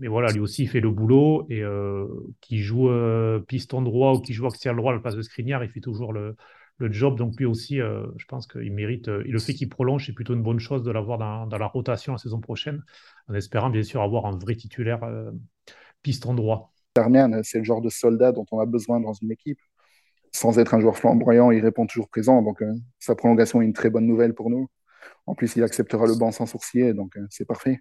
Mais 0.00 0.08
voilà, 0.08 0.30
lui 0.30 0.40
aussi, 0.40 0.64
il 0.64 0.68
fait 0.68 0.80
le 0.80 0.90
boulot. 0.90 1.46
Et 1.48 1.62
euh, 1.62 2.06
qui 2.42 2.58
joue 2.58 2.90
euh, 2.90 3.40
piston 3.40 3.80
droit 3.80 4.12
ou 4.12 4.20
qui 4.20 4.34
joue 4.34 4.46
axial 4.46 4.76
droit 4.76 4.92
à 4.92 4.96
la 4.96 5.00
place 5.00 5.16
de 5.16 5.22
Skriniar, 5.22 5.64
il 5.64 5.70
fait 5.70 5.80
toujours 5.80 6.12
le, 6.12 6.36
le 6.78 6.92
job. 6.92 7.16
Donc 7.16 7.36
lui 7.36 7.46
aussi, 7.46 7.80
euh, 7.80 8.06
je 8.16 8.26
pense 8.26 8.46
qu'il 8.46 8.72
mérite. 8.72 9.08
Euh, 9.08 9.22
le 9.26 9.38
fait 9.38 9.54
qu'il 9.54 9.68
prolonge, 9.68 10.06
c'est 10.06 10.12
plutôt 10.12 10.34
une 10.34 10.42
bonne 10.42 10.58
chose 10.60 10.82
de 10.82 10.90
l'avoir 10.90 11.18
dans, 11.18 11.58
la 11.58 11.66
rotation 11.66 12.12
la 12.12 12.18
saison 12.18 12.40
prochaine, 12.40 12.82
en 13.28 13.34
espérant 13.34 13.70
bien 13.70 13.82
sûr 13.82 14.02
avoir 14.02 14.26
un 14.26 14.36
vrai 14.36 14.54
titulaire 14.56 15.02
euh, 15.04 15.30
piston 16.02 16.34
droit. 16.34 16.72
C'est 17.42 17.58
le 17.58 17.64
genre 17.64 17.82
de 17.82 17.90
soldat 17.90 18.32
dont 18.32 18.46
on 18.52 18.58
a 18.58 18.66
besoin 18.66 19.00
dans 19.00 19.12
une 19.12 19.30
équipe. 19.30 19.58
Sans 20.32 20.58
être 20.58 20.74
un 20.74 20.80
joueur 20.80 20.96
flamboyant, 20.96 21.50
il 21.50 21.60
répond 21.62 21.86
toujours 21.86 22.08
présent. 22.08 22.42
Donc 22.42 22.62
sa 22.98 23.14
prolongation 23.14 23.62
est 23.62 23.66
une 23.66 23.72
très 23.74 23.90
bonne 23.90 24.06
nouvelle 24.06 24.34
pour 24.34 24.50
nous. 24.50 24.68
En 25.26 25.34
plus, 25.34 25.56
il 25.56 25.62
acceptera 25.62 26.06
le 26.06 26.14
banc 26.16 26.32
sans 26.32 26.46
sourciller, 26.46 26.94
donc 26.94 27.18
c'est 27.30 27.44
parfait. 27.46 27.80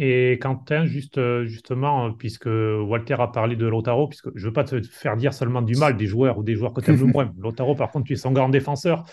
Et 0.00 0.38
Quentin, 0.40 0.86
juste, 0.86 1.18
euh, 1.18 1.44
justement, 1.44 2.06
euh, 2.06 2.10
puisque 2.16 2.46
Walter 2.46 3.16
a 3.18 3.26
parlé 3.26 3.56
de 3.56 3.66
Lotaro, 3.66 4.06
puisque 4.06 4.28
je 4.36 4.44
ne 4.44 4.46
veux 4.46 4.52
pas 4.52 4.62
te 4.62 4.80
faire 4.80 5.16
dire 5.16 5.34
seulement 5.34 5.60
du 5.60 5.74
mal 5.74 5.96
des 5.96 6.06
joueurs 6.06 6.38
ou 6.38 6.44
des 6.44 6.54
joueurs 6.54 6.72
que 6.72 6.80
tu 6.80 6.92
aimes 6.92 7.00
le 7.00 7.06
moins. 7.12 7.32
Lotaro, 7.36 7.74
par 7.74 7.90
contre, 7.90 8.06
tu 8.06 8.12
es 8.12 8.16
son 8.16 8.30
grand 8.30 8.48
défenseur. 8.48 9.04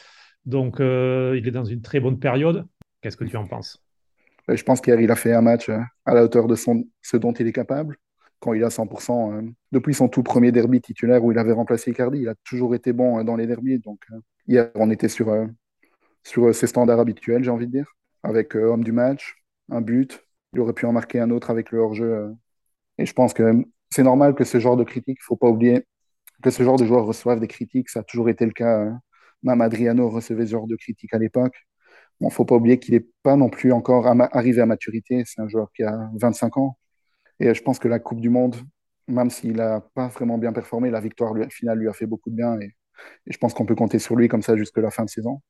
Donc, 0.45 0.79
euh, 0.79 1.35
il 1.39 1.47
est 1.47 1.51
dans 1.51 1.65
une 1.65 1.81
très 1.81 1.99
bonne 1.99 2.19
période. 2.19 2.67
Qu'est-ce 3.01 3.17
que 3.17 3.23
tu 3.23 3.35
en 3.35 3.47
penses? 3.47 3.83
Je 4.47 4.61
pense 4.61 4.79
qu'il 4.79 5.09
a 5.09 5.15
fait 5.15 5.33
un 5.33 5.41
match 5.41 5.69
à 5.69 6.13
la 6.13 6.23
hauteur 6.23 6.45
de 6.45 6.53
son, 6.53 6.85
ce 7.01 7.17
dont 7.17 7.33
il 7.33 7.47
est 7.47 7.51
capable. 7.51 7.97
Quand 8.39 8.53
il 8.53 8.63
a 8.63 8.69
100%, 8.69 9.55
depuis 9.71 9.95
son 9.95 10.07
tout 10.07 10.21
premier 10.21 10.51
derby 10.51 10.81
titulaire 10.81 11.23
où 11.23 11.31
il 11.31 11.39
avait 11.39 11.53
remplacé 11.53 11.89
Icardi, 11.89 12.19
il 12.19 12.29
a 12.29 12.35
toujours 12.43 12.75
été 12.75 12.93
bon 12.93 13.23
dans 13.23 13.35
les 13.35 13.47
derbys. 13.47 13.79
Donc, 13.79 14.05
hier, 14.47 14.69
on 14.75 14.91
était 14.91 15.09
sur, 15.09 15.33
sur 16.21 16.53
ses 16.53 16.67
standards 16.67 16.99
habituels, 16.99 17.43
j'ai 17.43 17.49
envie 17.49 17.65
de 17.65 17.71
dire, 17.71 17.87
avec 18.21 18.53
homme 18.53 18.83
du 18.83 18.91
match, 18.91 19.35
un 19.71 19.81
but, 19.81 20.24
il 20.55 20.59
aurait 20.61 20.73
pu 20.73 20.85
en 20.85 20.93
marquer 20.93 21.19
un 21.19 21.29
autre 21.31 21.49
avec 21.49 21.71
le 21.71 21.79
hors-jeu. 21.79 22.13
Euh. 22.13 22.31
Et 22.97 23.05
je 23.05 23.13
pense 23.13 23.33
que 23.33 23.65
c'est 23.89 24.03
normal 24.03 24.35
que 24.35 24.43
ce 24.43 24.59
genre 24.59 24.77
de 24.77 24.83
critiques, 24.83 25.17
il 25.19 25.23
ne 25.23 25.25
faut 25.25 25.35
pas 25.35 25.49
oublier 25.49 25.85
que 26.41 26.49
ce 26.49 26.63
genre 26.63 26.77
de 26.77 26.85
joueurs 26.85 27.05
reçoivent 27.05 27.39
des 27.39 27.47
critiques. 27.47 27.89
Ça 27.89 27.99
a 28.01 28.03
toujours 28.03 28.29
été 28.29 28.45
le 28.45 28.51
cas. 28.51 28.81
Hein. 28.81 28.99
Même 29.43 29.61
Adriano 29.61 30.09
recevait 30.09 30.45
ce 30.45 30.51
genre 30.51 30.67
de 30.67 30.75
critiques 30.75 31.13
à 31.13 31.19
l'époque. 31.19 31.55
Il 32.21 32.27
ne 32.27 32.31
faut 32.31 32.45
pas 32.45 32.55
oublier 32.55 32.79
qu'il 32.79 32.93
n'est 32.95 33.05
pas 33.23 33.35
non 33.35 33.49
plus 33.49 33.71
encore 33.73 34.07
arrivé 34.07 34.61
à 34.61 34.65
maturité. 34.65 35.23
C'est 35.25 35.41
un 35.41 35.47
joueur 35.47 35.71
qui 35.73 35.83
a 35.83 36.09
25 36.15 36.57
ans. 36.57 36.77
Et 37.39 37.53
je 37.53 37.61
pense 37.61 37.79
que 37.79 37.89
la 37.89 37.99
Coupe 37.99 38.21
du 38.21 38.29
Monde, 38.29 38.55
même 39.07 39.29
s'il 39.29 39.57
n'a 39.57 39.81
pas 39.81 40.07
vraiment 40.07 40.37
bien 40.37 40.53
performé, 40.53 40.89
la 40.89 41.01
victoire 41.01 41.33
finale 41.49 41.79
lui 41.79 41.89
a 41.89 41.93
fait 41.93 42.05
beaucoup 42.05 42.29
de 42.29 42.35
bien. 42.35 42.59
Et, 42.61 42.73
je 43.27 43.37
pense 43.37 43.53
qu'on 43.53 43.65
peut 43.65 43.75
compter 43.75 43.99
sur 43.99 44.15
lui 44.15 44.29
comme 44.29 44.41
ça 44.41 44.55
jusqu'à 44.55 44.79
la 44.79 44.89
fin 44.89 45.03
de 45.03 45.09
saison. 45.09 45.41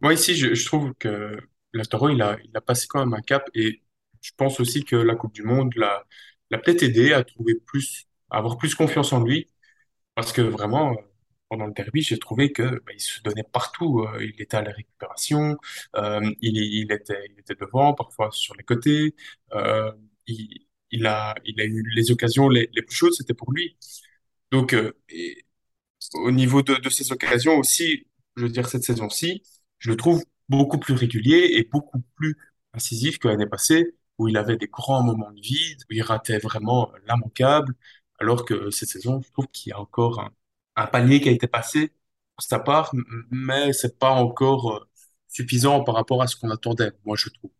Moi, 0.00 0.14
ici, 0.14 0.36
je 0.36 0.64
trouve 0.64 0.94
que 0.94 1.36
Lautaro, 1.72 2.08
il 2.10 2.22
a, 2.22 2.38
il 2.44 2.50
a 2.56 2.60
passé 2.60 2.86
quand 2.88 3.00
même 3.00 3.14
un 3.14 3.22
cap 3.22 3.48
et 3.54 3.82
je 4.20 4.30
pense 4.36 4.60
aussi 4.60 4.84
que 4.84 4.96
la 4.96 5.14
Coupe 5.16 5.34
du 5.34 5.42
Monde 5.42 5.74
l'a, 5.76 6.04
l'a 6.50 6.58
peut-être 6.58 6.82
aidé 6.82 7.12
à 7.12 7.24
trouver 7.24 7.54
plus, 7.66 8.06
à 8.30 8.38
avoir 8.38 8.56
plus 8.58 8.74
confiance 8.74 9.12
en 9.12 9.22
lui 9.24 9.48
parce 10.14 10.32
que 10.32 10.42
vraiment, 10.42 10.96
pendant 11.48 11.66
le 11.66 11.72
derby, 11.72 12.02
j'ai 12.02 12.18
trouvé 12.18 12.52
que 12.52 12.62
bah, 12.86 12.92
il 12.94 13.00
se 13.00 13.22
donnait 13.22 13.44
partout. 13.44 14.00
Euh, 14.00 14.24
il 14.24 14.40
était 14.40 14.56
à 14.56 14.62
la 14.62 14.72
récupération, 14.72 15.56
euh, 15.96 16.20
il, 16.40 16.56
il 16.58 16.92
était, 16.92 17.26
il 17.30 17.38
était 17.40 17.54
devant, 17.54 17.94
parfois 17.94 18.30
sur 18.32 18.54
les 18.56 18.64
côtés. 18.64 19.14
Euh, 19.54 19.92
il, 20.26 20.66
il 20.90 21.06
a, 21.06 21.34
il 21.44 21.60
a 21.60 21.64
eu 21.64 21.82
les 21.94 22.10
occasions 22.10 22.48
les, 22.48 22.68
plus 22.68 22.94
chaudes, 22.96 23.12
c'était 23.14 23.34
pour 23.34 23.52
lui. 23.52 23.76
Donc, 24.50 24.74
au 26.14 26.30
niveau 26.30 26.62
de, 26.62 26.74
de 26.74 26.88
ces 26.90 27.12
occasions 27.12 27.56
aussi, 27.58 28.06
je 28.36 28.42
veux 28.44 28.50
dire, 28.50 28.68
cette 28.68 28.84
saison-ci, 28.84 29.42
je 29.78 29.90
le 29.90 29.96
trouve 29.96 30.24
beaucoup 30.52 30.78
plus 30.78 30.94
régulier 30.94 31.52
et 31.56 31.64
beaucoup 31.72 32.00
plus 32.16 32.36
incisif 32.74 33.18
que 33.18 33.28
l'année 33.28 33.46
passée, 33.48 33.96
où 34.18 34.28
il 34.28 34.36
avait 34.36 34.56
des 34.58 34.68
grands 34.68 35.02
moments 35.02 35.32
de 35.32 35.40
vide, 35.40 35.80
où 35.90 35.94
il 35.94 36.02
ratait 36.02 36.38
vraiment 36.38 36.92
l'immanquable, 37.08 37.74
alors 38.20 38.44
que 38.44 38.70
cette 38.70 38.90
saison, 38.90 39.20
je 39.22 39.32
trouve 39.32 39.48
qu'il 39.48 39.70
y 39.70 39.72
a 39.72 39.80
encore 39.80 40.20
un, 40.20 40.30
un 40.76 40.86
palier 40.86 41.20
qui 41.20 41.28
a 41.28 41.32
été 41.32 41.46
passé 41.48 41.92
pour 42.36 42.44
sa 42.44 42.58
part, 42.58 42.92
mais 43.30 43.72
c'est 43.72 43.98
pas 43.98 44.12
encore 44.12 44.72
euh, 44.76 44.88
suffisant 45.28 45.82
par 45.84 45.94
rapport 45.96 46.22
à 46.22 46.26
ce 46.26 46.36
qu'on 46.36 46.50
attendait, 46.50 46.92
moi, 47.04 47.16
je 47.16 47.30
trouve. 47.30 47.50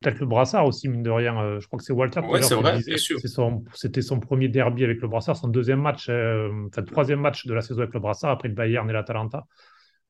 Peut-être 0.00 0.20
le 0.20 0.26
brassard 0.26 0.66
aussi, 0.66 0.88
mine 0.88 1.02
de 1.02 1.10
rien. 1.10 1.38
Euh, 1.38 1.60
je 1.60 1.66
crois 1.66 1.78
que 1.78 1.84
c'est 1.84 1.92
Walter 1.92 2.20
Ouais, 2.20 2.42
c'est 2.42 2.54
vrai, 2.54 2.80
bien 2.82 2.96
sûr. 2.96 3.18
Son, 3.20 3.64
c'était 3.74 4.00
son 4.00 4.18
premier 4.18 4.48
derby 4.48 4.84
avec 4.84 5.00
le 5.02 5.08
brassard, 5.08 5.36
son 5.36 5.48
deuxième 5.48 5.80
match, 5.80 6.08
euh, 6.08 6.48
enfin, 6.68 6.82
troisième 6.82 7.20
match 7.20 7.46
de 7.46 7.52
la 7.52 7.60
saison 7.60 7.82
avec 7.82 7.92
le 7.92 8.00
brassard 8.00 8.30
après 8.30 8.48
le 8.48 8.54
Bayern 8.54 8.88
et 8.88 8.92
l'Atalanta. 8.94 9.46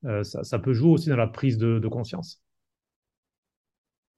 Euh, 0.06 0.24
ça, 0.24 0.58
peut 0.58 0.72
jouer 0.72 0.90
aussi 0.90 1.08
dans 1.08 1.16
la 1.16 1.26
prise 1.26 1.58
de, 1.58 1.86
conscience. 1.88 2.42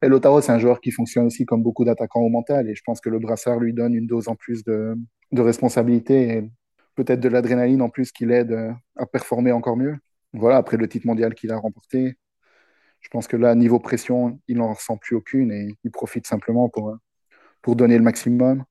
Et 0.03 0.09
Lautaro, 0.09 0.41
c'est 0.41 0.53
un 0.53 0.59
joueur 0.59 0.81
qui 0.81 0.91
fonctionne 0.91 1.27
aussi 1.27 1.45
comme 1.47 1.63
beaucoup 1.63 1.85
d'attaquants 1.85 2.21
au 2.21 2.29
mental. 2.29 2.69
Et 2.69 2.75
je 2.75 2.83
pense 2.85 3.01
que 3.01 3.09
le 3.09 3.19
brassard 3.19 3.59
lui 3.61 3.73
donne 3.73 3.95
une 3.95 4.07
dose 4.07 4.29
en 4.29 4.35
plus 4.37 4.65
de, 4.65 4.97
responsabilité 5.33 6.37
et 6.37 6.51
peut-être 6.95 7.21
de 7.21 7.29
l'adrénaline 7.29 7.83
en 7.83 7.89
plus 7.89 8.13
qui 8.13 8.27
l'aide 8.27 8.53
euh, 8.53 8.73
à 8.97 9.07
performer 9.07 9.53
encore 9.53 9.77
mieux. 9.77 9.97
Voilà, 10.33 10.57
après 10.57 10.77
le 10.77 10.89
titre 10.89 11.07
mondial 11.07 11.35
qu'il 11.35 11.53
a 11.53 11.57
remporté, 11.59 12.17
je 13.01 13.09
pense 13.11 13.27
que 13.27 13.37
là, 13.37 13.55
niveau 13.55 13.81
pression, 13.81 14.41
il 14.49 14.59
n'en 14.59 14.73
ressent 14.75 14.97
plus 14.97 15.17
aucune 15.17 15.53
et 15.53 15.77
il 15.85 15.91
profite 15.91 16.27
simplement 16.27 16.69
pour, 16.69 16.91
euh, 16.91 16.97
pour 17.63 17.77
donner 17.77 17.99
le 17.99 18.05
maximum, 18.05 18.65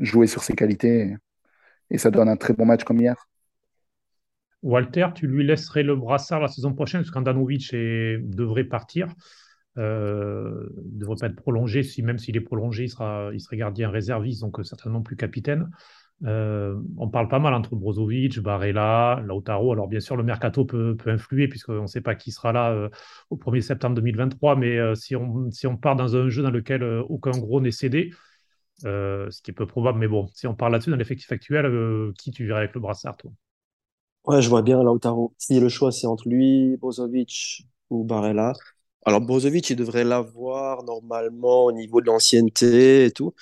jouer 0.00 0.26
sur 0.26 0.42
ses 0.44 0.54
qualités. 0.54 1.16
Et 1.90 1.98
ça 1.98 2.10
donne 2.10 2.28
un 2.28 2.36
très 2.36 2.54
bon 2.54 2.66
match 2.66 2.84
comme 2.84 3.00
hier. 3.00 3.28
Walter, 4.62 5.08
tu 5.14 5.26
lui 5.26 5.44
laisserais 5.44 5.82
le 5.82 5.96
brassard 5.96 6.40
la 6.40 6.48
saison 6.48 6.72
prochaine, 6.72 7.02
parce 7.02 7.10
qu'Andanovic 7.10 7.72
devrait 7.72 8.64
partir. 8.64 9.08
Euh, 9.78 10.68
ne 10.92 11.00
devrait 11.00 11.16
pas 11.18 11.26
être 11.26 11.36
prolongé. 11.36 11.82
Même 12.02 12.18
s'il 12.18 12.36
est 12.36 12.40
prolongé, 12.40 12.84
il 12.84 12.88
sera, 12.88 13.30
serait 13.38 13.56
gardien 13.56 13.90
réserviste, 13.90 14.42
donc 14.42 14.60
euh, 14.60 14.62
certainement 14.62 15.02
plus 15.02 15.16
capitaine. 15.16 15.70
Euh, 16.24 16.76
on 16.98 17.08
parle 17.08 17.28
pas 17.28 17.38
mal 17.38 17.54
entre 17.54 17.74
Brozovic, 17.74 18.38
Barella, 18.40 19.20
Lautaro. 19.24 19.72
Alors, 19.72 19.88
bien 19.88 20.00
sûr, 20.00 20.16
le 20.16 20.22
mercato 20.22 20.64
peut, 20.64 20.96
influer, 21.06 21.48
puisqu'on 21.48 21.82
ne 21.82 21.86
sait 21.86 22.00
pas 22.00 22.14
qui 22.14 22.30
sera 22.30 22.52
là 22.52 22.70
euh, 22.70 22.88
au 23.30 23.36
1er 23.36 23.60
septembre 23.62 23.96
2023. 23.96 24.56
Mais 24.56 24.94
si, 24.94 25.16
on, 25.16 25.76
part 25.76 25.96
dans 25.96 26.16
un 26.16 26.28
jeu 26.28 26.42
dans 26.42 26.50
lequel 26.50 26.84
aucun 27.08 27.32
gros 27.32 27.60
n'est 27.60 27.70
cédé, 27.72 28.12
ce 28.82 29.42
qui 29.42 29.50
est 29.50 29.54
peu 29.54 29.66
probable, 29.66 29.98
mais 29.98 30.08
bon, 30.08 30.28
si 30.34 30.46
on 30.46 30.54
parle 30.54 30.72
là-dessus, 30.72 30.90
dans 30.90 30.96
l'effectif 30.96 31.32
actuel, 31.32 32.12
qui 32.18 32.30
tu 32.30 32.46
verrais 32.46 32.60
avec 32.60 32.74
le 32.74 32.80
brassard, 32.80 33.16
toi? 33.16 33.32
Ouais, 34.24 34.40
je 34.40 34.48
vois 34.48 34.62
bien 34.62 34.82
Lautaro. 34.82 35.34
Si 35.38 35.58
le 35.58 35.68
choix 35.68 35.90
c'est 35.90 36.06
entre 36.06 36.28
lui, 36.28 36.76
Brozovic 36.76 37.66
ou 37.90 38.04
Barella. 38.04 38.52
Alors 39.04 39.20
Brozovic, 39.20 39.70
il 39.70 39.76
devrait 39.76 40.04
l'avoir 40.04 40.84
normalement 40.84 41.64
au 41.64 41.72
niveau 41.72 42.00
de 42.00 42.06
l'ancienneté 42.06 43.06
et 43.06 43.10
tout. 43.10 43.34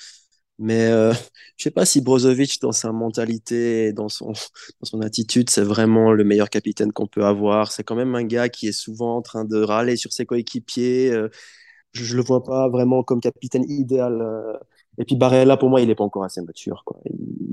Mais 0.59 0.89
euh, 0.89 1.13
je 1.59 1.65
sais 1.65 1.71
pas 1.73 1.87
si 1.87 2.01
Brozovic, 2.03 2.61
dans 2.63 2.73
sa 2.73 2.93
mentalité 2.93 3.87
et 3.89 3.95
dans 3.95 4.09
son, 4.11 4.29
dans 4.81 4.85
son 4.85 5.03
attitude, 5.03 5.51
c'est 5.51 5.63
vraiment 5.65 6.13
le 6.13 6.25
meilleur 6.25 6.51
capitaine 6.51 6.93
qu'on 6.93 7.07
peut 7.09 7.25
avoir. 7.27 7.73
C'est 7.73 7.85
quand 7.85 7.97
même 7.97 8.15
un 8.17 8.25
gars 8.25 8.49
qui 8.51 8.69
est 8.69 8.73
souvent 8.73 9.17
en 9.19 9.23
train 9.23 9.45
de 9.47 9.63
râler 9.63 9.97
sur 9.97 10.13
ses 10.13 10.27
coéquipiers. 10.27 11.13
Euh, 11.13 11.31
je, 11.93 12.05
je 12.05 12.17
le 12.17 12.23
vois 12.25 12.45
pas 12.45 12.69
vraiment 12.71 13.05
comme 13.05 13.21
capitaine 13.23 13.65
idéal. 13.71 14.21
euh. 14.23 14.59
Et 14.99 15.07
puis 15.07 15.17
Barella, 15.17 15.57
pour 15.59 15.71
moi, 15.71 15.81
il 15.83 15.91
est 15.91 15.97
pas 15.97 16.05
encore 16.05 16.25
assez 16.25 16.43
mature, 16.43 16.85
quoi. 16.87 16.99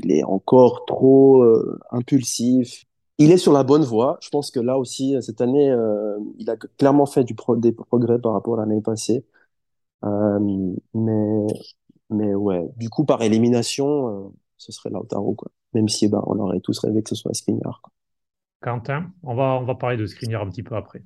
Il 0.03 0.11
est 0.11 0.23
encore 0.25 0.85
trop 0.87 1.43
euh, 1.43 1.79
impulsif. 1.91 2.85
Il 3.17 3.31
est 3.31 3.37
sur 3.37 3.53
la 3.53 3.63
bonne 3.63 3.83
voie. 3.83 4.17
Je 4.21 4.29
pense 4.29 4.51
que 4.51 4.59
là 4.59 4.77
aussi, 4.77 5.15
cette 5.21 5.41
année, 5.41 5.69
euh, 5.71 6.17
il 6.37 6.49
a 6.49 6.55
clairement 6.55 7.05
fait 7.05 7.23
du 7.23 7.35
pro- 7.35 7.55
des 7.55 7.71
progrès 7.71 8.19
par 8.19 8.33
rapport 8.33 8.59
à 8.59 8.65
l'année 8.65 8.81
passée. 8.81 9.25
Euh, 10.05 10.39
mais, 10.93 11.47
mais 12.09 12.35
ouais, 12.35 12.63
du 12.77 12.89
coup, 12.89 13.05
par 13.05 13.21
élimination, 13.23 14.27
euh, 14.27 14.29
ce 14.57 14.71
serait 14.71 14.91
Lautaro, 14.91 15.33
quoi. 15.33 15.51
Même 15.73 15.89
si, 15.89 16.07
ben, 16.07 16.23
on 16.27 16.39
aurait 16.39 16.59
tous 16.59 16.79
rêvé 16.79 17.01
que 17.03 17.09
ce 17.09 17.15
soit 17.15 17.33
Skriniar, 17.33 17.81
quoi. 17.83 17.91
Quentin, 18.61 19.11
on 19.23 19.35
va, 19.35 19.59
on 19.61 19.65
va 19.65 19.75
parler 19.75 19.97
de 19.97 20.05
Skriniar 20.05 20.41
un 20.41 20.49
petit 20.49 20.63
peu 20.63 20.75
après. 20.75 21.03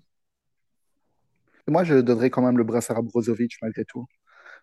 Moi, 1.68 1.84
je 1.84 1.96
donnerais 1.96 2.30
quand 2.30 2.42
même 2.42 2.58
le 2.58 2.64
brassard 2.64 2.98
à 2.98 3.02
Brozovic 3.02 3.54
malgré 3.62 3.86
tout. 3.86 4.06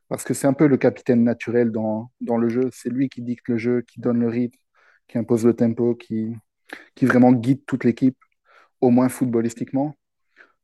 Parce 0.08 0.24
que 0.24 0.34
c'est 0.34 0.46
un 0.46 0.54
peu 0.54 0.66
le 0.66 0.76
capitaine 0.76 1.22
naturel 1.24 1.70
dans, 1.70 2.10
dans 2.20 2.36
le 2.38 2.48
jeu. 2.48 2.70
C'est 2.72 2.90
lui 2.90 3.08
qui 3.08 3.22
dicte 3.22 3.48
le 3.48 3.58
jeu, 3.58 3.82
qui 3.82 4.00
donne 4.00 4.20
le 4.20 4.28
rythme, 4.28 4.58
qui 5.06 5.18
impose 5.18 5.44
le 5.44 5.54
tempo, 5.54 5.94
qui, 5.94 6.34
qui 6.94 7.06
vraiment 7.06 7.32
guide 7.32 7.64
toute 7.66 7.84
l'équipe, 7.84 8.18
au 8.80 8.90
moins 8.90 9.08
footballistiquement. 9.08 9.96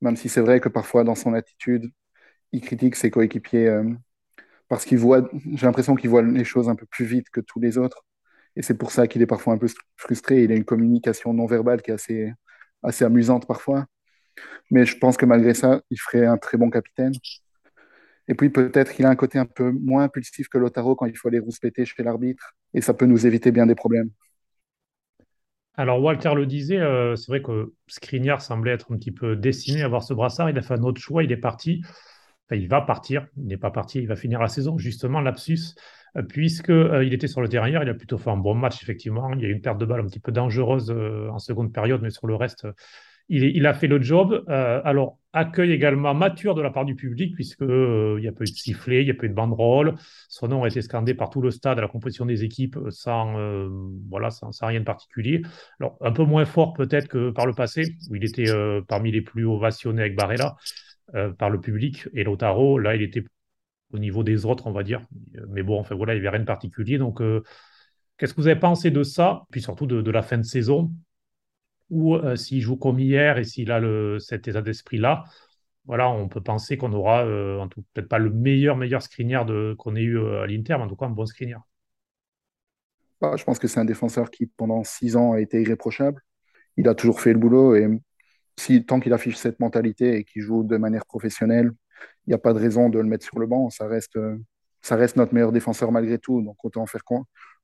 Même 0.01 0.17
si 0.17 0.29
c'est 0.29 0.41
vrai 0.41 0.61
que 0.61 0.69
parfois, 0.69 1.05
dans 1.05 1.15
son 1.15 1.35
attitude, 1.35 1.91
il 2.53 2.61
critique 2.61 2.97
ses 2.97 3.11
coéquipiers 3.11 3.69
euh, 3.69 3.85
parce 4.69 4.85
qu'il 4.85 4.99
voit, 4.99 5.29
j'ai 5.55 5.67
l'impression 5.67 5.95
qu'il 5.95 6.11
voit 6.11 6.23
les 6.23 6.45
choses 6.45 6.69
un 6.69 6.77
peu 6.77 6.87
plus 6.87 7.05
vite 7.05 7.31
que 7.31 7.41
tous 7.41 7.61
les 7.61 7.79
autres. 7.79 8.05
Et 8.57 8.63
c'est 8.63 8.75
pour 8.79 8.93
ça 8.93 9.07
qu'il 9.09 9.23
est 9.23 9.27
parfois 9.27 9.55
un 9.55 9.59
peu 9.59 9.69
frustré. 9.97 10.45
Il 10.45 10.53
a 10.53 10.57
une 10.57 10.65
communication 10.65 11.33
non 11.35 11.47
verbale 11.47 11.83
qui 11.83 11.91
est 11.91 11.95
assez, 11.95 12.33
assez 12.83 13.05
amusante 13.05 13.47
parfois. 13.47 13.87
Mais 14.71 14.87
je 14.87 14.99
pense 14.99 15.17
que 15.17 15.27
malgré 15.27 15.55
ça, 15.55 15.83
il 15.91 15.99
ferait 15.99 16.27
un 16.27 16.39
très 16.39 16.59
bon 16.59 16.71
capitaine. 16.71 17.13
Et 18.29 18.35
puis 18.35 18.51
peut-être 18.51 18.93
qu'il 18.93 19.07
a 19.07 19.11
un 19.11 19.17
côté 19.17 19.39
un 19.39 19.47
peu 19.47 19.71
moins 19.71 20.05
impulsif 20.05 20.49
que 20.49 20.59
Lautaro 20.59 20.97
quand 20.97 21.07
il 21.07 21.17
faut 21.17 21.29
aller 21.29 21.39
rouspéter 21.41 21.85
chez 21.85 22.03
l'arbitre. 22.03 22.55
Et 22.73 22.81
ça 22.81 22.95
peut 22.95 23.07
nous 23.07 23.27
éviter 23.27 23.53
bien 23.53 23.67
des 23.67 23.75
problèmes. 23.75 24.11
Alors, 25.77 26.01
Walter 26.01 26.35
le 26.35 26.47
disait, 26.47 26.79
euh, 26.79 27.17
c'est 27.17 27.33
vrai 27.33 27.43
que 27.43 27.73
Skriniar 27.89 28.41
semblait 28.41 28.73
être 28.73 28.93
un 28.93 28.97
petit 28.97 29.11
peu 29.11 29.35
destiné 29.37 29.83
à 29.83 29.87
avoir 29.87 30.05
ce 30.05 30.15
brassard. 30.15 30.51
Il 30.51 30.59
a 30.59 30.63
fait 30.63 30.75
un 30.75 30.83
autre 30.83 31.01
choix, 31.01 31.25
il 31.25 31.33
est 31.33 31.37
parti. 31.37 31.83
Il 32.51 32.69
va 32.69 32.83
partir, 32.83 33.27
il 33.37 33.47
n'est 33.47 33.57
pas 33.57 33.71
parti, 33.71 34.01
il 34.01 34.07
va 34.07 34.17
finir 34.17 34.41
la 34.41 34.49
saison, 34.49 34.77
justement, 34.77 35.21
lapsus, 35.21 35.75
euh, 36.17 36.23
euh, 36.69 37.11
était 37.11 37.27
sur 37.27 37.41
le 37.41 37.49
terrain 37.49 37.69
il 37.69 37.77
a 37.77 37.95
plutôt 37.95 38.19
fait 38.19 38.31
un 38.31 38.37
bon 38.37 38.55
match, 38.55 38.83
effectivement. 38.83 39.33
Il 39.33 39.41
y 39.41 39.45
a 39.47 39.49
eu 39.49 39.53
une 39.53 39.63
perte 39.63 39.79
de 39.79 39.87
balle 39.87 40.01
un 40.01 40.07
petit 40.07 40.21
peu 40.21 40.31
dangereuse 40.31 40.91
euh, 40.91 41.29
en 41.31 41.39
seconde 41.39 41.73
période, 41.73 42.03
mais 42.03 42.11
sur 42.11 42.27
le 42.27 42.35
reste, 42.35 42.67
il, 43.29 43.67
a 43.67 43.75
fait 43.75 43.87
le 43.87 44.01
job. 44.03 44.45
Euh, 44.49 44.81
alors, 44.85 45.19
accueil 45.35 45.73
également 45.73 46.15
mature 46.15 46.55
de 46.55 46.63
la 46.63 46.71
part 46.71 46.85
du 46.85 46.95
public, 46.95 47.35
puisque 47.35 47.63
euh, 47.63 48.15
il 48.19 48.23
n'y 48.23 48.29
a 48.29 48.33
pas 48.33 48.45
eu 48.45 48.51
de 48.51 48.57
sifflet, 48.57 49.03
il 49.03 49.07
n'y 49.07 49.11
a 49.11 49.15
pas 49.15 49.27
eu 49.27 49.29
de 49.29 49.35
banderole. 49.35 49.97
Son 50.29 50.49
nom 50.49 50.63
a 50.63 50.69
été 50.69 50.81
scandé 50.81 51.13
par 51.13 51.29
tout 51.29 51.43
le 51.43 51.51
stade 51.51 51.77
à 51.79 51.83
la 51.83 51.89
composition 51.89 52.25
des 52.25 52.45
équipes 52.45 52.77
euh, 52.77 52.91
sans, 52.91 53.37
euh, 53.37 53.69
sans, 54.31 54.67
rien 54.67 54.81
de 54.81 54.85
particulier. 54.85 55.43
Alors, 55.81 55.99
un 56.01 56.13
peu 56.13 56.25
moins 56.25 56.45
fort 56.45 56.73
peut-être 56.73 57.09
que 57.09 57.31
par 57.31 57.47
le 57.47 57.53
passé, 57.53 57.97
où 58.09 58.15
il 58.15 58.25
était 58.25 58.45
parmi 58.87 59.11
les 59.11 59.23
plus 59.23 59.45
ovationnés 59.45 60.03
avec 60.03 60.17
Barella 60.17 60.55
par 61.39 61.51
le 61.51 61.61
public. 61.61 62.09
Et 62.15 62.25
Lautaro, 62.25 62.79
là, 62.79 62.95
il 62.95 63.03
était 63.03 63.25
au 63.93 63.99
niveau 63.99 64.23
des 64.23 64.47
autres, 64.47 64.67
on 64.67 64.73
va 64.73 64.83
dire. 64.83 65.03
Mais 65.49 65.63
bon, 65.63 65.79
enfin 65.81 65.95
voilà, 65.95 66.15
il 66.15 66.21
n'y 66.21 66.27
avait 66.27 66.37
rien 66.37 66.41
de 66.41 66.47
particulier. 66.47 66.99
Donc, 66.99 67.21
qu'est-ce 68.19 68.35
que 68.35 68.41
vous 68.41 68.47
avez 68.47 68.59
pensé 68.59 68.91
de 68.91 69.03
ça 69.03 69.43
Puis 69.51 69.61
surtout 69.61 69.87
de 69.87 70.11
la 70.11 70.23
fin 70.23 70.39
de 70.39 70.45
saison, 70.45 70.93
où 71.91 72.15
euh, 72.17 72.37
s'il 72.37 72.61
joue 72.61 72.77
comme 72.77 72.99
hier 72.99 73.39
et 73.39 73.45
s'il 73.45 73.71
a 73.71 73.81
le, 73.81 74.19
cet 74.19 74.49
état 74.49 74.63
d'esprit-là, 74.63 75.25
voilà, 75.87 76.09
on 76.11 76.29
peut 76.29 76.41
penser 76.41 76.77
qu'on 76.77 76.93
aura, 76.93 77.25
euh, 77.25 77.65
peut-être 77.93 78.09
pas 78.09 78.19
le 78.19 78.31
meilleur, 78.31 78.77
meilleur 78.77 79.03
de, 79.47 79.75
qu'on 79.79 79.97
ait 79.97 80.03
eu 80.03 80.19
euh, 80.19 80.43
à 80.43 80.47
l'Inter, 80.47 80.77
mais 80.79 80.85
en 80.85 80.89
tout 80.89 80.97
cas 80.97 81.07
un 81.07 81.11
bon 81.11 81.27
Skriniar. 81.27 81.63
Bah, 83.21 83.37
je 83.37 83.45
pense 83.45 83.59
que 83.59 83.69
c'est 83.69 83.81
un 83.81 83.85
défenseur 83.85 84.31
qui, 84.31 84.47
pendant 84.47 84.83
six 84.85 85.17
ans, 85.17 85.33
a 85.33 85.41
été 85.41 85.61
irréprochable. 85.61 86.23
Il 86.77 86.89
a 86.89 86.95
toujours 86.95 87.21
fait 87.21 87.33
le 87.33 87.39
boulot 87.39 87.75
et 87.77 87.89
si, 88.59 88.85
tant 88.85 89.01
qu'il 89.01 89.13
affiche 89.13 89.37
cette 89.37 89.61
mentalité 89.61 90.17
et 90.17 90.25
qu'il 90.25 90.43
joue 90.43 90.65
de 90.65 90.77
manière 90.77 91.07
professionnelle, 91.07 91.73
il 92.27 92.31
n'y 92.31 92.35
a 92.35 92.39
pas 92.39 92.53
de 92.53 92.59
raison 92.59 92.89
de 92.89 92.99
le 92.99 93.05
mettre 93.05 93.25
sur 93.25 93.39
le 93.39 93.47
banc. 93.47 93.71
Ça 93.71 93.87
reste, 93.87 94.17
euh, 94.17 94.39
ça 94.83 94.97
reste 94.97 95.17
notre 95.17 95.35
meilleur 95.35 95.53
défenseur 95.53 95.93
malgré 95.93 96.19
tout, 96.19 96.43
donc 96.43 96.65
autant 96.65 96.87
faire 96.87 97.03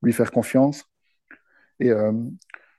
lui 0.02 0.12
faire 0.12 0.30
confiance. 0.30 0.84
Et 1.80 1.90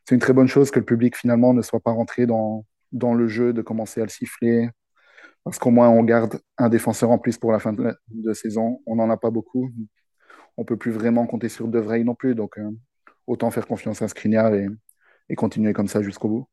c'est 0.05 0.15
une 0.15 0.21
très 0.21 0.33
bonne 0.33 0.47
chose 0.47 0.71
que 0.71 0.79
le 0.79 0.85
public 0.85 1.15
finalement 1.15 1.53
ne 1.53 1.61
soit 1.61 1.79
pas 1.79 1.91
rentré 1.91 2.25
dans, 2.25 2.65
dans 2.91 3.13
le 3.13 3.27
jeu, 3.27 3.53
de 3.53 3.61
commencer 3.61 4.01
à 4.01 4.03
le 4.03 4.09
siffler, 4.09 4.69
parce 5.43 5.59
qu'au 5.59 5.71
moins 5.71 5.89
on 5.89 6.03
garde 6.03 6.39
un 6.57 6.69
défenseur 6.69 7.11
en 7.11 7.17
plus 7.17 7.37
pour 7.37 7.51
la 7.51 7.59
fin 7.59 7.73
de, 7.73 7.83
la- 7.83 8.33
saison. 8.33 8.81
On 8.85 8.95
n'en 8.95 9.09
a 9.09 9.17
pas 9.17 9.31
beaucoup. 9.31 9.71
On 10.57 10.65
peut 10.65 10.77
plus 10.77 10.91
vraiment 10.91 11.25
compter 11.25 11.49
sur 11.49 11.67
De 11.67 11.79
non 12.03 12.15
plus, 12.15 12.35
donc 12.35 12.57
euh, 12.57 12.69
autant 13.27 13.51
faire 13.51 13.67
confiance 13.67 14.01
à 14.01 14.07
Skriniar 14.07 14.53
et, 14.53 14.67
continuer 15.37 15.71
comme 15.71 15.87
ça 15.87 16.01
jusqu'au 16.01 16.27
bout. 16.27 16.45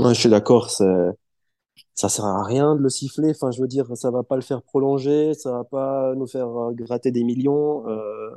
Ouais, 0.00 0.12
je 0.12 0.18
suis 0.18 0.28
d'accord, 0.28 0.70
ça 0.70 2.08
sert 2.08 2.24
à 2.24 2.42
rien 2.42 2.74
de 2.74 2.82
le 2.82 2.88
siffler. 2.88 3.30
Enfin, 3.30 3.52
je 3.52 3.60
veux 3.60 3.68
dire, 3.68 3.96
ça 3.96 4.10
va 4.10 4.24
pas 4.24 4.34
le 4.34 4.42
faire 4.42 4.60
prolonger, 4.62 5.34
ça 5.34 5.52
va 5.52 5.64
pas 5.64 6.14
nous 6.16 6.26
faire 6.26 6.48
euh, 6.48 6.72
gratter 6.72 7.12
des 7.12 7.22
millions. 7.22 7.88
Euh, 7.88 8.30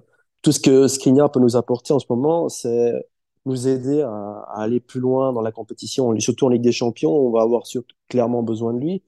tout 0.43 0.51
ce 0.51 0.59
que 0.59 0.87
Skriniar 0.87 1.31
peut 1.31 1.39
nous 1.39 1.55
apporter 1.55 1.93
en 1.93 1.99
ce 1.99 2.05
moment, 2.09 2.47
c'est 2.47 2.93
nous 3.47 3.67
aider 3.67 4.01
à, 4.01 4.45
aller 4.55 4.79
plus 4.79 4.99
loin 4.99 5.33
dans 5.33 5.41
la 5.41 5.51
compétition, 5.51 6.17
surtout 6.19 6.45
en 6.45 6.49
Ligue 6.49 6.61
des 6.61 6.71
Champions. 6.71 7.11
On 7.11 7.31
va 7.31 7.41
avoir 7.41 7.63
clairement 8.09 8.43
besoin 8.43 8.73
de 8.73 8.79
lui. 8.79 9.03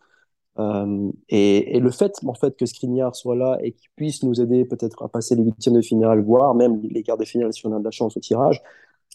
Euh, 0.59 1.11
et, 1.29 1.79
le 1.79 1.91
fait, 1.91 2.13
en 2.25 2.33
fait, 2.33 2.55
que 2.57 2.65
Skriniar 2.65 3.15
soit 3.15 3.35
là 3.35 3.57
et 3.61 3.71
qu'il 3.71 3.89
puisse 3.95 4.23
nous 4.23 4.41
aider 4.41 4.65
peut-être 4.65 5.03
à 5.03 5.09
passer 5.09 5.35
les 5.35 5.43
huitièmes 5.43 5.75
de 5.75 5.81
finale, 5.81 6.21
voire 6.23 6.55
même 6.55 6.81
les 6.83 7.03
quarts 7.03 7.17
de 7.17 7.25
finale 7.25 7.53
si 7.53 7.65
on 7.65 7.73
a 7.73 7.79
de 7.79 7.83
la 7.83 7.91
chance 7.91 8.17
au 8.17 8.19
tirage, 8.19 8.61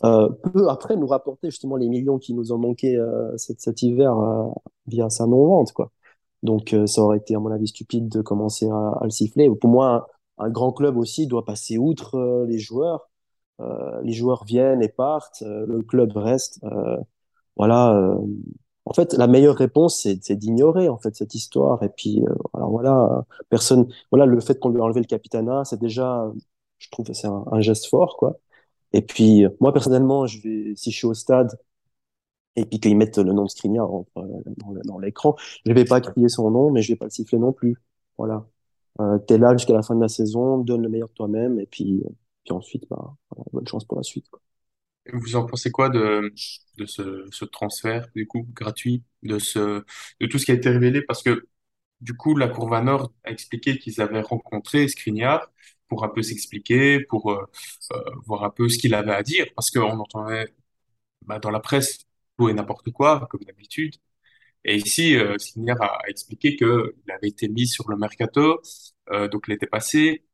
euh, 0.05 0.29
peut 0.53 0.69
après 0.69 0.97
nous 0.97 1.07
rapporter 1.07 1.51
justement 1.51 1.77
les 1.77 1.89
millions 1.89 2.19
qui 2.19 2.35
nous 2.35 2.53
ont 2.53 2.59
manqué 2.59 2.97
euh, 2.97 3.37
cet, 3.37 3.83
hiver 3.83 4.17
via 4.87 5.11
sa 5.11 5.27
non-vente, 5.27 5.73
quoi. 5.73 5.91
Donc, 6.43 6.77
ça 6.87 7.01
aurait 7.03 7.19
été, 7.19 7.35
à 7.35 7.39
mon 7.39 7.51
avis, 7.51 7.69
stupide 7.69 8.09
de 8.09 8.21
commencer 8.21 8.69
à, 8.69 9.01
le 9.03 9.11
siffler. 9.11 9.49
Pour 9.49 9.71
moi, 9.71 10.09
un, 10.39 10.51
grand 10.51 10.73
club 10.73 10.99
aussi 10.99 11.27
doit 11.27 11.45
passer 11.45 11.79
outre 11.79 12.45
les 12.49 12.59
joueurs. 12.59 13.09
Les 14.03 14.13
joueurs 14.13 14.45
viennent 14.45 14.83
et 14.83 14.89
partent, 14.89 15.43
le 15.43 15.83
club 15.83 16.17
reste. 16.17 16.61
voilà 17.57 18.17
en 18.87 18.93
fait, 18.93 19.15
la 19.15 19.27
meilleure 19.27 19.57
réponse, 19.57 19.99
c'est 20.03 20.37
d'ignorer 20.37 20.89
en 20.89 20.99
fait 20.99 21.17
cette 21.17 21.35
histoire. 21.35 21.83
Et 21.83 21.89
puis, 21.89 22.23
euh, 22.23 22.35
alors 22.55 22.71
voilà, 22.71 23.25
personne, 23.49 23.89
voilà, 24.11 24.27
le 24.27 24.41
fait 24.41 24.59
qu'on 24.61 24.69
lui 24.71 24.81
a 24.81 24.85
enlevé 24.85 25.01
le 25.01 25.07
capitana, 25.07 25.65
c'est 25.65 25.81
déjà, 25.81 26.31
je 26.79 26.89
trouve, 26.91 27.07
c'est 27.13 27.27
un, 27.27 27.61
geste 27.61 27.87
fort, 27.87 28.17
quoi. 28.19 28.39
Et 28.93 29.03
puis, 29.03 29.47
moi 29.61 29.73
personnellement, 29.73 30.27
je 30.27 30.41
vais, 30.43 30.75
si 30.77 30.91
je 30.93 30.97
suis 30.97 31.07
au 31.07 31.15
stade 31.15 31.59
et 32.57 32.65
puis 32.67 32.81
qu'ils 32.81 32.97
mettent 32.97 33.19
le 33.19 33.33
nom 33.33 33.45
de 33.45 33.49
Skriniar 33.51 33.89
dans, 34.85 34.99
l'écran, 34.99 35.37
je 35.67 35.73
vais 35.73 35.85
pas 35.85 36.01
crier 36.01 36.29
son 36.29 36.51
nom, 36.51 36.71
mais 36.71 36.83
je 36.83 36.93
vais 36.93 36.97
pas 36.97 37.07
le 37.07 37.11
siffler 37.11 37.39
non 37.39 37.53
plus. 37.53 37.77
Voilà. 38.19 38.47
Euh, 39.01 39.19
T'es 39.19 39.39
là 39.39 39.53
jusqu'à 39.57 39.75
la 39.75 39.83
fin 39.83 39.97
de 39.97 40.01
la 40.01 40.09
saison, 40.09 40.59
donne 40.59 40.83
le 40.83 40.89
meilleur 40.89 41.09
de 41.09 41.15
toi-même, 41.15 41.61
et 41.61 41.67
puis, 41.67 42.05
puis 42.45 42.53
ensuite, 42.53 42.85
bah, 42.91 43.17
bonne 43.53 43.67
chance 43.67 43.85
pour 43.85 43.97
la 43.99 44.03
suite. 44.03 44.27
Vous 45.13 45.37
en 45.37 45.47
pensez 45.47 45.71
quoi 45.71 45.91
de, 45.91 46.33
ce, 46.87 47.45
transfert, 47.45 48.09
du 48.15 48.27
coup, 48.27 48.47
gratuit, 48.53 49.05
de 49.23 49.39
tout 50.27 50.39
ce 50.39 50.45
qui 50.45 50.51
a 50.53 50.55
été 50.55 50.71
révélé? 50.71 51.03
Parce 51.03 51.23
que, 51.23 51.49
du 52.01 52.15
coup, 52.17 52.37
la 52.37 52.49
Cour 52.49 52.71
Nord 52.83 53.13
a 53.25 53.31
expliqué 53.31 53.79
qu'ils 53.79 54.01
avaient 54.01 54.21
rencontré 54.21 54.89
Skriniar 54.89 55.51
pour 55.89 56.05
un 56.05 56.09
peu 56.09 56.23
s'expliquer, 56.23 57.01
pour 57.01 57.33
euh, 57.33 57.45
euh, 57.93 58.01
voir 58.27 58.45
un 58.45 58.51
peu 58.51 58.69
ce 58.69 58.79
qu'il 58.79 58.95
avait 58.95 59.13
à 59.13 59.23
dire, 59.23 59.47
parce 59.55 59.71
qu'on 59.71 59.99
entendait 59.99 60.55
bah, 61.23 61.39
dans 61.39 61.51
la 61.51 61.61
presse 61.61 62.07
tout 62.39 62.49
et 62.49 62.55
n'importe 62.55 62.91
quoi, 62.93 63.27
comme 63.31 63.43
d'habitude. 63.45 63.97
Et 64.65 64.77
ici, 64.77 65.17
euh, 65.17 65.37
a, 65.81 65.99
expliqué 66.09 66.57
qu'il 66.57 66.67
avait 67.11 67.29
été 67.29 67.49
mis 67.49 67.67
sur 67.67 67.89
le 67.91 67.97
mercato, 67.97 68.63
euh, 69.11 69.29
donc 69.29 69.49
était 69.51 69.67
passé, 69.67 70.25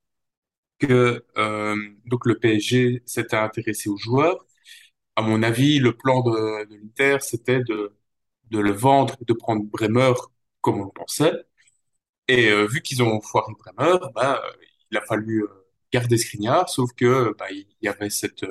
que 0.80 1.24
euh, 1.38 1.76
donc 2.06 2.26
le 2.26 2.38
PSG 2.38 3.02
s'était 3.06 3.36
intéressé 3.36 3.88
aux 3.90 3.96
joueurs 3.98 4.44
à 5.16 5.22
mon 5.22 5.42
avis, 5.42 5.78
le 5.78 5.96
plan 5.96 6.22
de, 6.22 6.66
de 6.66 6.74
l'Inter, 6.76 7.18
c'était 7.20 7.60
de, 7.64 7.94
de 8.50 8.58
le 8.58 8.72
vendre, 8.72 9.16
de 9.26 9.32
prendre 9.34 9.64
Bremer 9.64 10.12
comme 10.60 10.80
on 10.80 10.84
le 10.86 10.90
pensait. 10.92 11.32
Et 12.28 12.50
euh, 12.50 12.66
vu 12.66 12.80
qu'ils 12.82 13.02
ont 13.02 13.20
foiré 13.20 13.52
Bremer, 13.58 13.98
bah, 14.14 14.42
il 14.90 14.96
a 14.98 15.02
fallu 15.02 15.42
euh, 15.44 15.48
garder 15.92 16.16
Skriniar, 16.18 16.68
sauf 16.68 16.90
que 16.96 17.34
bah, 17.38 17.46
il 17.50 17.66
y 17.82 17.88
avait 17.88 18.10
cette, 18.10 18.46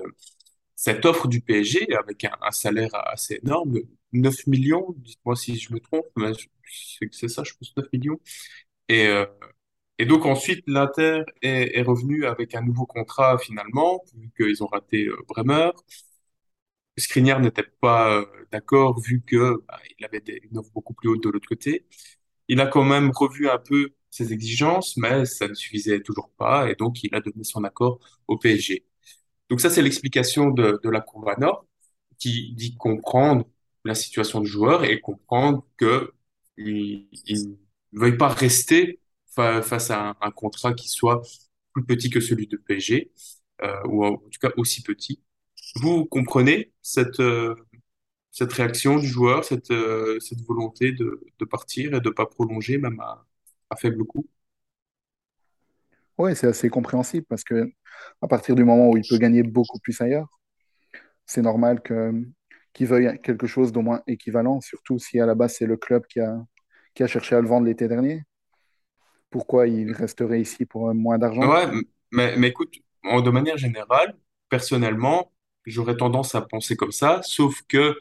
cette 0.75 1.05
offre 1.05 1.27
du 1.27 1.41
PSG 1.41 1.87
avec 1.95 2.25
un, 2.25 2.51
salaire 2.51 2.91
assez 2.93 3.39
énorme, 3.43 3.79
9 4.13 4.47
millions, 4.47 4.95
dites-moi 4.97 5.35
si 5.35 5.57
je 5.59 5.73
me 5.73 5.79
trompe, 5.79 6.07
mais 6.17 6.31
c'est 7.11 7.29
ça, 7.29 7.43
je 7.43 7.53
pense 7.55 7.75
9 7.77 7.87
millions. 7.93 8.19
Et, 8.89 9.07
et 9.99 10.05
donc 10.05 10.25
ensuite, 10.25 10.63
l'Inter 10.67 11.23
est, 11.41 11.81
revenu 11.81 12.25
avec 12.25 12.55
un 12.55 12.61
nouveau 12.61 12.85
contrat 12.85 13.37
finalement, 13.37 14.01
vu 14.15 14.31
qu'ils 14.37 14.63
ont 14.63 14.67
raté 14.67 15.05
euh, 15.07 15.17
Bremer. 15.27 15.71
Skriniar 16.97 17.39
n'était 17.39 17.63
pas 17.81 18.13
euh, 18.17 18.25
d'accord 18.51 18.99
vu 18.99 19.21
que 19.25 19.63
bah, 19.67 19.79
il 19.97 20.05
avait 20.05 20.23
une 20.49 20.57
offre 20.57 20.71
beaucoup 20.73 20.93
plus 20.93 21.09
haute 21.09 21.23
de 21.23 21.29
l'autre 21.29 21.47
côté. 21.47 21.85
Il 22.47 22.61
a 22.61 22.67
quand 22.67 22.83
même 22.83 23.11
revu 23.15 23.49
un 23.49 23.59
peu 23.59 23.91
ses 24.11 24.33
exigences, 24.33 24.97
mais 24.97 25.25
ça 25.25 25.47
ne 25.47 25.53
suffisait 25.53 26.01
toujours 26.01 26.31
pas 26.37 26.69
et 26.69 26.75
donc 26.75 27.03
il 27.03 27.13
a 27.15 27.21
donné 27.21 27.43
son 27.43 27.63
accord 27.63 27.99
au 28.27 28.37
PSG. 28.37 28.85
Donc 29.49 29.61
ça, 29.61 29.69
c'est 29.69 29.81
l'explication 29.81 30.51
de, 30.51 30.79
de 30.83 30.89
la 30.89 31.01
Cour 31.01 31.25
Nord 31.39 31.65
qui 32.19 32.53
dit 32.55 32.75
comprendre 32.75 33.45
la 33.85 33.95
situation 33.95 34.41
du 34.41 34.47
joueur 34.49 34.83
et 34.85 34.99
comprendre 35.01 35.65
que 35.77 36.13
il, 36.57 37.07
il 37.27 37.57
ne 37.93 37.99
veuille 37.99 38.17
pas 38.17 38.29
rester 38.29 38.99
fa 39.35 39.61
face 39.61 39.91
à 39.91 40.09
un, 40.09 40.15
un, 40.21 40.31
contrat 40.31 40.73
qui 40.73 40.89
soit 40.89 41.21
plus 41.73 41.85
petit 41.85 42.09
que 42.09 42.19
celui 42.19 42.47
de 42.47 42.57
PSG 42.57 43.11
euh, 43.63 43.81
ou 43.87 44.05
en 44.05 44.17
tout 44.17 44.39
cas 44.41 44.51
aussi 44.57 44.83
petit 44.83 45.21
vous 45.75 46.05
comprenez 46.05 46.71
cette, 46.81 47.19
euh, 47.19 47.55
cette 48.31 48.53
réaction 48.53 48.97
du 48.97 49.07
joueur, 49.07 49.43
cette, 49.45 49.71
euh, 49.71 50.19
cette 50.19 50.41
volonté 50.41 50.91
de, 50.91 51.21
de 51.37 51.45
partir 51.45 51.93
et 51.93 52.01
de 52.01 52.09
ne 52.09 52.13
pas 52.13 52.25
prolonger, 52.25 52.77
même 52.77 52.99
à, 52.99 53.25
à 53.69 53.75
faible 53.75 54.03
coût? 54.05 54.27
Oui, 56.17 56.35
c'est 56.35 56.47
assez 56.47 56.69
compréhensible 56.69 57.25
parce 57.29 57.43
que 57.43 57.71
à 58.21 58.27
partir 58.27 58.55
du 58.55 58.63
moment 58.63 58.89
où 58.89 58.97
il 58.97 59.07
peut 59.07 59.17
gagner 59.17 59.43
beaucoup 59.43 59.79
plus 59.79 59.99
ailleurs, 60.01 60.27
c'est 61.25 61.41
normal 61.41 61.81
que 61.81 62.11
qu'il 62.73 62.87
veuille 62.87 63.19
quelque 63.21 63.47
chose 63.47 63.71
d'au 63.71 63.81
moins 63.81 64.03
équivalent, 64.05 64.61
surtout 64.61 64.99
si 64.99 65.19
à 65.19 65.25
la 65.25 65.35
base 65.35 65.55
c'est 65.55 65.65
le 65.65 65.77
club 65.77 66.05
qui 66.07 66.19
a, 66.19 66.37
qui 66.93 67.03
a 67.03 67.07
cherché 67.07 67.35
à 67.35 67.41
le 67.41 67.47
vendre 67.47 67.65
l'été 67.65 67.87
dernier. 67.87 68.23
Pourquoi 69.29 69.67
il 69.67 69.91
resterait 69.91 70.41
ici 70.41 70.65
pour 70.65 70.93
moins 70.93 71.17
d'argent? 71.17 71.47
Ouais, 71.47 71.67
mais, 72.11 72.35
mais 72.37 72.47
écoute, 72.47 72.73
de 73.03 73.29
manière 73.29 73.57
générale, 73.57 74.15
personnellement, 74.49 75.31
j'aurais 75.65 75.97
tendance 75.97 76.35
à 76.35 76.41
penser 76.41 76.75
comme 76.75 76.91
ça, 76.91 77.21
sauf 77.23 77.61
que 77.67 77.95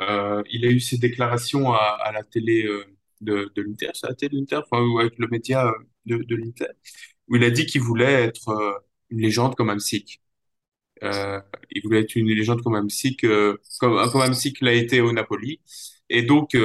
euh, 0.00 0.42
il 0.50 0.64
a 0.66 0.70
eu 0.70 0.80
ses 0.80 0.98
déclarations 0.98 1.72
à, 1.72 2.10
la 2.12 2.22
télé 2.24 2.64
euh, 2.64 2.84
de, 3.20 3.50
l'Inter, 3.56 3.90
c'est 3.94 4.08
la 4.08 4.14
télé 4.14 4.38
l'Inter, 4.38 4.60
enfin, 4.70 4.82
ou 4.82 4.98
avec 4.98 5.18
le 5.18 5.28
média 5.28 5.66
euh, 5.68 5.74
de, 6.06 6.36
l'Inter, 6.36 6.68
où 7.28 7.36
il 7.36 7.44
a 7.44 7.50
dit 7.50 7.66
qu'il 7.66 7.82
voulait 7.82 8.24
être 8.24 8.82
une 9.10 9.20
légende 9.20 9.54
comme 9.56 9.70
Hamsik. 9.70 10.22
Il 11.02 11.82
voulait 11.84 12.00
être 12.00 12.16
une 12.16 12.28
légende 12.28 12.62
comme 12.62 12.74
Hamsik, 12.74 13.26
comme, 13.80 14.10
comme 14.10 14.34
l'a 14.62 14.72
été 14.74 15.00
au 15.00 15.12
Napoli. 15.12 15.60
Et 16.08 16.22
donc, 16.22 16.56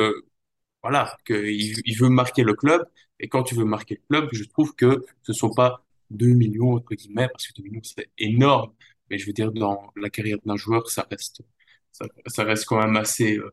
voilà, 0.82 1.18
que 1.26 1.34
il, 1.34 1.76
il 1.86 1.98
veut 1.98 2.10
marquer 2.10 2.44
le 2.44 2.54
club. 2.54 2.86
Et 3.20 3.28
quand 3.30 3.44
tu 3.44 3.56
veux 3.56 3.66
marquer 3.66 3.96
le 3.96 4.02
club, 4.08 4.30
je 4.34 4.44
trouve 4.46 4.76
que 4.76 5.06
ce 5.24 5.34
sont 5.34 5.52
pas 5.54 5.84
2 6.12 6.28
millions, 6.28 6.74
entre 6.74 6.96
guillemets, 6.96 7.28
parce 7.30 7.48
que 7.48 7.54
2 7.62 7.64
millions, 7.64 7.84
c'est 7.84 8.10
énorme. 8.18 8.74
Mais 9.10 9.18
je 9.18 9.26
veux 9.28 9.34
dire, 9.34 9.52
dans 9.52 9.92
la 9.96 10.10
carrière 10.10 10.38
d'un 10.46 10.58
joueur, 10.58 10.90
ça 10.90 11.08
reste, 11.10 11.42
ça, 11.92 12.44
reste 12.44 12.66
quand 12.66 12.80
même 12.80 12.96
assez, 12.98 13.38
euh, 13.38 13.52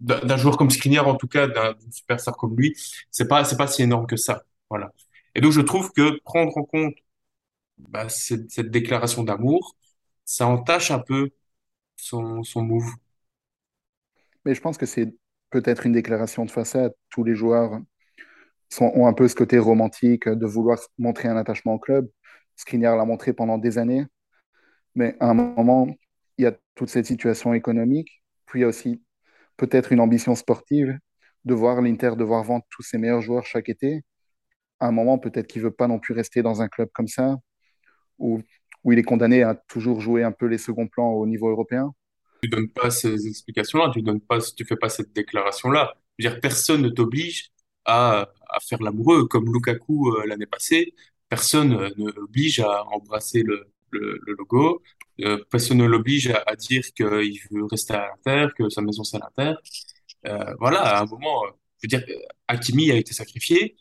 d'un 0.00 0.36
joueur 0.36 0.56
comme 0.56 0.70
Skriniar, 0.70 1.06
en 1.08 1.16
tout 1.16 1.28
cas, 1.28 1.46
d'un 1.46 1.74
superstar 1.90 2.36
comme 2.36 2.56
lui, 2.56 2.74
c'est 3.10 3.28
pas, 3.28 3.44
pas 3.56 3.66
si 3.66 3.82
énorme 3.82 4.06
que 4.06 4.16
ça. 4.16 4.44
Voilà. 4.70 4.92
Et 5.34 5.40
donc, 5.40 5.52
je 5.52 5.60
trouve 5.60 5.92
que 5.92 6.18
prendre 6.22 6.56
en 6.56 6.64
compte, 6.64 6.94
bah, 7.78 8.08
cette, 8.08 8.50
cette 8.50 8.70
déclaration 8.70 9.22
d'amour, 9.24 9.76
ça 10.24 10.46
entache 10.46 10.90
un 10.90 10.98
peu 11.00 11.30
son, 11.96 12.42
son 12.42 12.62
move. 12.62 12.90
Mais 14.44 14.54
je 14.54 14.60
pense 14.60 14.78
que 14.78 14.86
c'est 14.86 15.14
peut-être 15.50 15.86
une 15.86 15.92
déclaration 15.92 16.44
de 16.44 16.50
façade. 16.50 16.94
Tous 17.10 17.24
les 17.24 17.34
joueurs 17.34 17.80
ont 18.80 19.06
un 19.06 19.12
peu 19.12 19.28
ce 19.28 19.34
côté 19.34 19.58
romantique 19.58 20.28
de 20.28 20.46
vouloir 20.46 20.78
montrer 20.98 21.28
un 21.28 21.36
attachement 21.36 21.74
au 21.74 21.78
club. 21.78 22.08
Skriniar 22.56 22.96
l'a 22.96 23.04
montré 23.04 23.32
pendant 23.32 23.58
des 23.58 23.78
années, 23.78 24.06
mais 24.94 25.16
à 25.20 25.30
un 25.30 25.34
moment, 25.34 25.88
il 26.38 26.44
y 26.44 26.46
a 26.46 26.56
toute 26.74 26.88
cette 26.88 27.06
situation 27.06 27.54
économique, 27.54 28.22
puis 28.46 28.60
il 28.60 28.62
y 28.62 28.64
a 28.64 28.68
aussi 28.68 29.02
peut-être 29.56 29.92
une 29.92 30.00
ambition 30.00 30.34
sportive 30.34 30.98
de 31.44 31.54
voir 31.54 31.80
l'Inter 31.80 32.12
devoir 32.16 32.42
vendre 32.42 32.64
tous 32.70 32.82
ses 32.82 32.98
meilleurs 32.98 33.22
joueurs 33.22 33.46
chaque 33.46 33.68
été. 33.68 34.02
À 34.80 34.88
un 34.88 34.92
moment, 34.92 35.18
peut-être 35.18 35.46
qu'il 35.46 35.62
veut 35.62 35.70
pas 35.70 35.86
non 35.86 35.98
plus 35.98 36.12
rester 36.12 36.42
dans 36.42 36.60
un 36.60 36.68
club 36.68 36.88
comme 36.92 37.08
ça, 37.08 37.36
où, 38.18 38.40
où 38.84 38.92
il 38.92 38.98
est 38.98 39.04
condamné 39.04 39.42
à 39.42 39.54
toujours 39.54 40.00
jouer 40.00 40.24
un 40.24 40.32
peu 40.32 40.46
les 40.46 40.58
seconds 40.58 40.88
plans 40.88 41.12
au 41.12 41.26
niveau 41.26 41.48
européen. 41.48 41.94
Tu 42.42 42.48
donnes 42.48 42.68
pas 42.68 42.90
ces 42.90 43.26
explications-là, 43.26 43.90
tu 43.94 44.02
tu 44.56 44.64
fais 44.64 44.76
pas 44.76 44.88
cette 44.88 45.12
déclaration-là. 45.12 45.94
Personne 46.42 46.82
ne 46.82 46.88
t'oblige 46.88 47.50
à, 47.86 48.28
faire 48.60 48.82
l'amoureux, 48.82 49.26
comme 49.26 49.52
Lukaku 49.52 50.12
euh, 50.12 50.26
l'année 50.26 50.46
passée. 50.46 50.94
Personne 51.28 51.72
euh, 51.74 51.90
ne 51.96 52.10
l'oblige 52.10 52.60
à 52.60 52.84
embrasser 52.86 53.42
le, 53.42 53.68
logo. 53.92 54.82
Euh, 55.20 55.42
personne 55.50 55.78
ne 55.78 55.86
l'oblige 55.86 56.28
à, 56.28 56.56
dire 56.56 56.82
qu'il 56.94 57.40
veut 57.50 57.64
rester 57.64 57.94
à 57.94 58.08
l'Inter, 58.08 58.48
que 58.56 58.68
sa 58.68 58.82
maison 58.82 59.04
c'est 59.04 59.16
à 59.16 59.20
l'Inter. 59.20 59.54
Voilà, 60.58 60.80
à 60.82 61.02
un 61.02 61.06
moment, 61.06 61.44
je 61.80 61.84
veux 61.84 61.88
dire, 61.88 62.04
Hakimi 62.48 62.90
a 62.90 62.96
été 62.96 63.14
sacrifié, 63.14 63.76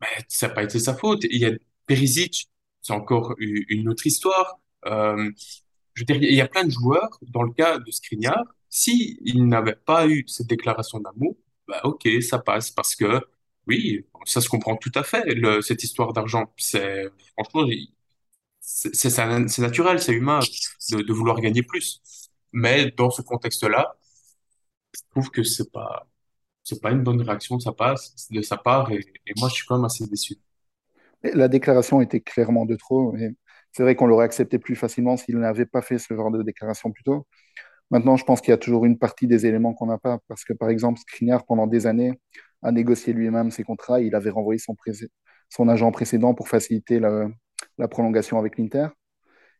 mais 0.00 0.08
ça 0.28 0.48
n'a 0.48 0.54
pas 0.54 0.64
été 0.64 0.78
sa 0.78 0.94
faute. 0.96 1.24
Il 1.24 1.38
y 1.38 1.46
a 1.46 1.52
Perisic, 1.86 2.48
c'est 2.80 2.94
encore 2.94 3.34
une 3.38 3.88
autre 3.88 4.06
histoire. 4.06 4.60
Je 4.86 6.00
veux 6.00 6.06
dire, 6.06 6.16
il 6.16 6.34
y 6.34 6.40
a 6.40 6.48
plein 6.48 6.64
de 6.64 6.70
joueurs, 6.70 7.18
dans 7.28 7.42
le 7.42 7.52
cas 7.52 7.78
de 7.78 7.90
Skriniar, 7.90 8.42
si 8.68 9.18
il 9.24 9.46
n'avait 9.46 9.76
pas 9.76 10.08
eu 10.08 10.24
cette 10.26 10.48
déclaration 10.48 10.98
d'amour, 11.00 11.36
bah 11.68 11.80
ok, 11.84 12.08
ça 12.22 12.38
passe 12.38 12.70
parce 12.70 12.96
que 12.96 13.20
oui, 13.66 14.04
ça 14.24 14.40
se 14.40 14.48
comprend 14.48 14.76
tout 14.76 14.92
à 14.94 15.02
fait. 15.02 15.24
Cette 15.62 15.82
histoire 15.82 16.12
d'argent, 16.12 16.52
c'est 16.56 17.08
franchement, 17.32 17.66
c'est 18.60 19.58
naturel, 19.58 20.00
c'est 20.00 20.12
humain 20.12 20.40
de, 20.90 21.12
vouloir 21.12 21.40
gagner 21.40 21.62
plus. 21.62 22.02
Mais 22.52 22.90
dans 22.96 23.10
ce 23.10 23.22
contexte-là, 23.22 23.96
je 24.94 25.00
trouve 25.10 25.30
que 25.30 25.42
c'est 25.42 25.70
pas 25.72 26.06
c'est 26.62 26.80
pas 26.80 26.92
une 26.92 27.02
bonne 27.02 27.20
réaction 27.20 27.56
de 27.56 27.62
sa 27.62 27.72
part, 27.72 27.96
de 28.30 28.42
sa 28.42 28.56
part 28.56 28.90
et, 28.90 29.04
moi, 29.36 29.48
je 29.50 29.54
suis 29.54 29.66
quand 29.66 29.76
même 29.76 29.84
assez 29.84 30.06
déçu. 30.06 30.36
La 31.22 31.48
déclaration 31.48 32.00
était 32.00 32.20
clairement 32.20 32.64
de 32.64 32.74
trop. 32.76 33.14
C'est 33.72 33.82
vrai 33.82 33.96
qu'on 33.96 34.06
l'aurait 34.06 34.24
accepté 34.24 34.58
plus 34.58 34.76
facilement 34.76 35.16
s'il 35.16 35.38
n'avait 35.38 35.66
pas 35.66 35.82
fait 35.82 35.98
ce 35.98 36.14
genre 36.14 36.30
de 36.30 36.42
déclaration 36.42 36.90
plus 36.90 37.04
tôt. 37.04 37.26
Maintenant, 37.90 38.16
je 38.16 38.24
pense 38.24 38.40
qu'il 38.40 38.50
y 38.50 38.54
a 38.54 38.58
toujours 38.58 38.86
une 38.86 38.98
partie 38.98 39.26
des 39.26 39.46
éléments 39.46 39.74
qu'on 39.74 39.86
n'a 39.86 39.98
pas, 39.98 40.18
parce 40.28 40.44
que 40.44 40.52
par 40.52 40.70
exemple, 40.70 40.98
Skriniar, 41.00 41.44
pendant 41.44 41.66
des 41.66 41.86
années, 41.86 42.18
a 42.64 42.72
négocié 42.72 43.12
lui-même 43.12 43.52
ses 43.52 43.62
contrats. 43.62 44.00
Il 44.00 44.14
avait 44.16 44.30
renvoyé 44.30 44.58
son, 44.58 44.74
son 45.50 45.68
agent 45.68 45.92
précédent 45.92 46.34
pour 46.34 46.48
faciliter 46.48 46.98
la, 46.98 47.88
prolongation 47.88 48.38
avec 48.38 48.58
l'Inter. 48.58 48.88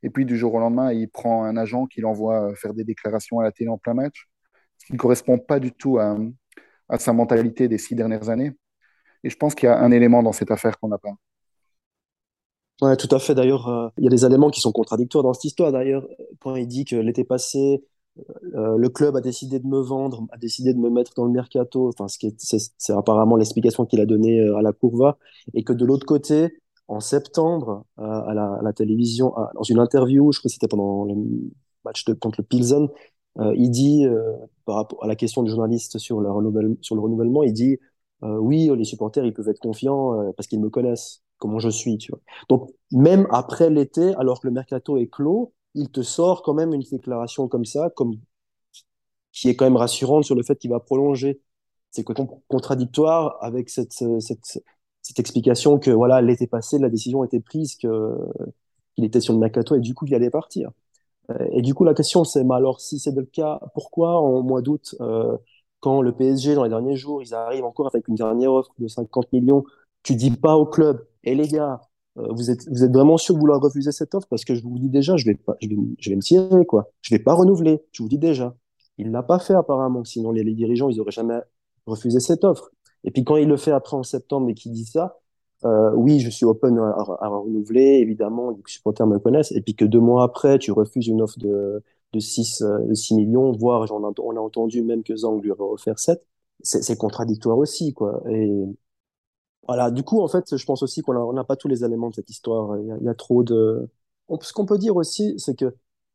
Et 0.03 0.11
puis, 0.11 0.25
du 0.25 0.37
jour 0.37 0.55
au 0.55 0.59
lendemain, 0.59 0.93
il 0.93 1.09
prend 1.09 1.45
un 1.45 1.57
agent 1.57 1.87
qui 1.87 2.01
l'envoie 2.01 2.55
faire 2.57 2.75
des 2.75 2.85
déclarations 2.85 3.39
à 3.41 3.45
la 3.45 3.53
télé 3.53 3.71
en 3.71 3.79
plein 3.79 3.95
match, 3.95 4.29
ce 4.79 4.87
qui 4.87 4.93
ne 4.95 4.99
correspond 4.99 5.39
pas 5.39 5.61
du 5.61 5.73
tout 5.73 5.99
à, 5.99 6.19
à 6.89 6.99
sa 6.99 7.13
mentalité 7.13 7.69
des 7.69 7.79
six 7.79 7.95
dernières 7.95 8.29
années. 8.29 8.53
Et 9.23 9.31
je 9.31 9.37
pense 9.37 9.55
qu'il 9.55 9.69
y 9.69 9.73
a 9.73 9.79
un 9.79 9.91
élément 9.91 10.23
dans 10.23 10.33
cette 10.33 10.51
affaire 10.51 10.79
qu'on 10.79 10.89
n'a 10.89 10.99
pas. 10.99 11.15
Ouais, 12.83 12.97
tout 12.97 13.09
à 13.15 13.19
fait. 13.19 13.35
D'ailleurs, 13.35 13.69
euh, 13.69 13.89
il 13.99 14.05
y 14.05 14.07
a 14.09 14.11
des 14.11 14.25
éléments 14.27 14.51
qui 14.51 14.61
sont 14.61 14.73
contradictoires 14.73 15.23
dans 15.23 15.33
cette 15.33 15.45
histoire. 15.45 15.73
D'ailleurs, 15.73 16.07
quand 16.41 16.57
il 16.57 16.67
dit 16.67 16.85
que 16.85 16.97
l'été 16.97 17.25
passé, 17.25 17.85
euh, 18.55 18.77
le 18.77 18.89
club 18.89 19.17
a 19.17 19.21
décidé 19.21 19.59
de 19.59 19.67
me 19.67 19.81
vendre, 19.81 20.27
a 20.31 20.37
décidé 20.37 20.73
de 20.73 20.79
me 20.79 20.89
mettre 20.91 21.15
dans 21.15 21.25
le 21.25 21.33
mercato, 21.33 21.89
enfin, 21.89 22.09
ce 22.09 22.19
qui 22.19 22.35
c'est 22.39 22.93
apparemment 22.93 23.37
l'explication 23.37 23.87
qu'il 23.87 24.01
a 24.01 24.07
donnée 24.07 24.41
euh, 24.41 24.57
à 24.57 24.63
la 24.63 24.73
Courva, 24.73 25.19
et 25.55 25.65
que 25.65 25.73
de 25.73 25.85
l'autre 25.85 26.07
côté, 26.07 26.61
en 26.87 27.01
septembre, 27.01 27.85
à 27.97 28.33
la, 28.35 28.55
à, 28.55 28.63
la, 28.63 28.73
télévision, 28.75 29.35
dans 29.55 29.63
une 29.63 29.79
interview, 29.79 30.33
je 30.33 30.39
crois 30.39 30.49
que 30.49 30.53
c'était 30.53 30.69
pendant 30.69 31.05
le 31.07 31.15
match 31.85 32.05
de, 32.05 32.13
contre 32.13 32.41
le 32.41 32.45
Pilsen, 32.45 32.89
il 33.57 33.71
dit, 33.71 34.07
par 34.67 34.77
rapport 34.77 35.03
à 35.03 35.07
la 35.07 35.17
question 35.17 35.43
du 35.43 35.51
journaliste 35.51 35.97
sur 35.99 36.21
le 36.21 36.31
renouvellement, 36.31 36.77
sur 36.83 36.95
le 36.95 37.01
renouvellement 37.01 37.43
il 37.43 37.55
dit, 37.55 37.79
oui, 38.21 38.71
les 38.77 38.85
supporters, 38.85 39.25
ils 39.25 39.33
peuvent 39.33 39.49
être 39.49 39.61
confiants 39.61 40.31
parce 40.37 40.47
qu'ils 40.47 40.61
me 40.61 40.69
connaissent 40.69 41.23
comment 41.39 41.59
je 41.59 41.71
suis, 41.71 41.97
tu 41.97 42.13
vois. 42.13 42.21
Donc, 42.51 42.71
même 42.93 43.27
après 43.31 43.71
l'été, 43.71 44.15
alors 44.17 44.41
que 44.41 44.47
le 44.47 44.53
mercato 44.53 44.99
est 44.99 45.07
clos, 45.07 45.54
il 45.75 45.91
te 45.91 46.03
sort 46.03 46.43
quand 46.43 46.55
même 46.55 46.73
une 46.75 46.83
déclaration 46.83 47.49
comme 47.49 47.65
ça, 47.65 47.91
comme, 47.91 48.17
qui 49.33 49.49
est 49.49 49.57
quand 49.57 49.65
même 49.65 49.77
rassurante 49.77 50.25
sur 50.25 50.35
le 50.35 50.43
fait 50.43 50.57
qu'il 50.57 50.71
va 50.71 50.81
prolonger. 50.81 51.41
C'est 51.91 52.05
contradictoire 52.49 53.37
avec 53.41 53.71
cette, 53.71 53.93
cette, 53.93 54.63
cette, 55.03 55.19
explication 55.21 55.79
que 55.79 55.91
voilà 55.91 56.21
l'été 56.23 56.47
passé, 56.47 56.79
la 56.79 56.89
décision 56.89 57.25
était 57.25 57.41
prise, 57.41 57.77
que, 57.77 58.17
qu'il 58.95 59.05
était 59.05 59.21
sur 59.21 59.33
le 59.33 59.39
mercato 59.41 59.75
et 59.77 59.81
du 59.81 59.95
coup, 59.95 60.07
il 60.07 60.15
allait 60.15 60.31
partir. 60.31 60.71
Euh, 61.31 61.49
et 61.53 61.63
du 61.63 61.75
coup, 61.75 61.85
la 61.85 61.95
question, 61.95 62.25
c'est, 62.25 62.45
mais 62.45 62.55
alors, 62.55 62.81
si 62.81 62.99
c'est 62.99 63.15
le 63.15 63.25
cas, 63.25 63.61
pourquoi 63.75 64.21
en 64.21 64.43
mois 64.43 64.63
d'août, 64.63 64.95
euh, 65.01 65.37
quand 65.81 66.03
le 66.03 66.13
PSG, 66.13 66.55
dans 66.55 66.65
les 66.65 66.71
derniers 66.71 66.97
jours, 66.97 67.23
ils 67.23 67.35
arrivent 67.35 67.65
encore 67.65 67.89
avec 67.89 68.09
une 68.09 68.15
dernière 68.15 68.53
offre 68.53 68.73
de 68.79 68.89
50 68.89 69.33
millions, 69.33 69.65
tu 70.03 70.15
dis 70.17 70.31
pas 70.31 70.57
au 70.57 70.67
club, 70.67 71.07
et 71.25 71.33
eh, 71.33 71.35
les 71.35 71.49
gars, 71.49 71.75
euh, 71.75 71.77
vous 72.17 72.51
êtes, 72.51 72.69
vous 72.69 72.85
êtes 72.85 72.93
vraiment 72.93 73.17
sûr 73.17 73.35
de 73.35 73.41
vouloir 73.41 73.61
refuser 73.61 73.93
cette 73.93 74.15
offre? 74.15 74.27
Parce 74.29 74.45
que 74.45 74.55
je 74.55 74.63
vous 74.63 74.79
dis 74.79 74.89
déjà, 74.89 75.17
je 75.17 75.27
vais 75.27 75.35
pas, 75.35 75.57
je 75.61 75.69
vais, 75.69 75.77
je 75.99 76.11
vais 76.11 76.17
me 76.17 76.23
tirer 76.23 76.65
quoi. 76.67 76.91
Je 77.03 77.15
vais 77.15 77.19
pas 77.23 77.35
renouveler. 77.35 77.83
Je 77.93 78.03
vous 78.03 78.09
dis 78.09 78.19
déjà. 78.19 78.57
Il 78.99 79.11
l'a 79.11 79.23
pas 79.23 79.39
fait 79.39 79.55
apparemment. 79.55 80.05
Sinon 80.05 80.33
les, 80.33 80.45
les, 80.45 80.55
dirigeants, 80.55 80.89
ils 80.89 81.01
auraient 81.01 81.11
jamais 81.11 81.41
refusé 81.87 82.21
cette 82.21 82.45
offre. 82.45 82.71
Et 83.05 83.11
puis 83.11 83.25
quand 83.25 83.37
il 83.37 83.49
le 83.49 83.57
fait 83.57 83.73
après 83.73 83.97
en 83.97 84.03
septembre 84.05 84.49
et 84.51 84.55
qu'il 84.55 84.73
dit 84.73 84.85
ça, 84.87 85.19
euh, 85.65 85.93
oui, 85.95 86.21
je 86.21 86.31
suis 86.31 86.45
open 86.45 86.79
à, 86.79 86.91
à, 87.21 87.29
renouveler. 87.29 87.99
Évidemment, 88.01 88.51
les 88.51 88.63
supporters 88.67 89.07
me 89.07 89.19
connaissent. 89.19 89.53
Et 89.53 89.61
puis 89.61 89.75
que 89.75 89.85
deux 89.85 90.01
mois 90.01 90.25
après, 90.25 90.59
tu 90.59 90.73
refuses 90.73 91.09
une 91.09 91.23
offre 91.23 91.39
de 91.39 91.83
de 92.15 92.21
6, 92.21 92.63
euh, 92.63 92.79
de 92.87 92.95
6 92.95 93.17
millions, 93.17 93.53
voire 93.53 93.83
a, 93.83 93.87
on 93.93 94.37
a 94.37 94.41
entendu 94.41 94.83
même 94.83 95.03
que 95.03 95.15
Zang 95.17 95.41
lui 95.41 95.51
aurait 95.51 95.73
offert 95.73 95.99
7. 95.99 96.25
C'est 96.63 96.97
contradictoire 96.97 97.59
aussi, 97.59 97.93
quoi. 97.93 98.23
Et 98.31 98.49
voilà, 99.67 99.91
du 99.91 100.03
coup, 100.03 100.21
en 100.21 100.29
fait, 100.29 100.57
je 100.57 100.65
pense 100.65 100.83
aussi 100.83 101.03
qu'on 101.03 101.33
n'a 101.33 101.45
pas 101.45 101.57
tous 101.57 101.69
les 101.69 101.85
éléments 101.85 102.11
de 102.11 102.15
cette 102.15 102.31
histoire. 102.31 102.79
Il 102.79 103.05
y 103.05 103.09
a, 103.09 103.15
trop 103.15 103.43
de. 103.43 103.89
Ce 104.41 104.53
qu'on 104.53 104.67
peut 104.67 104.79
dire 104.79 104.97
aussi, 104.97 105.35
c'est 105.39 105.57
que 105.57 105.75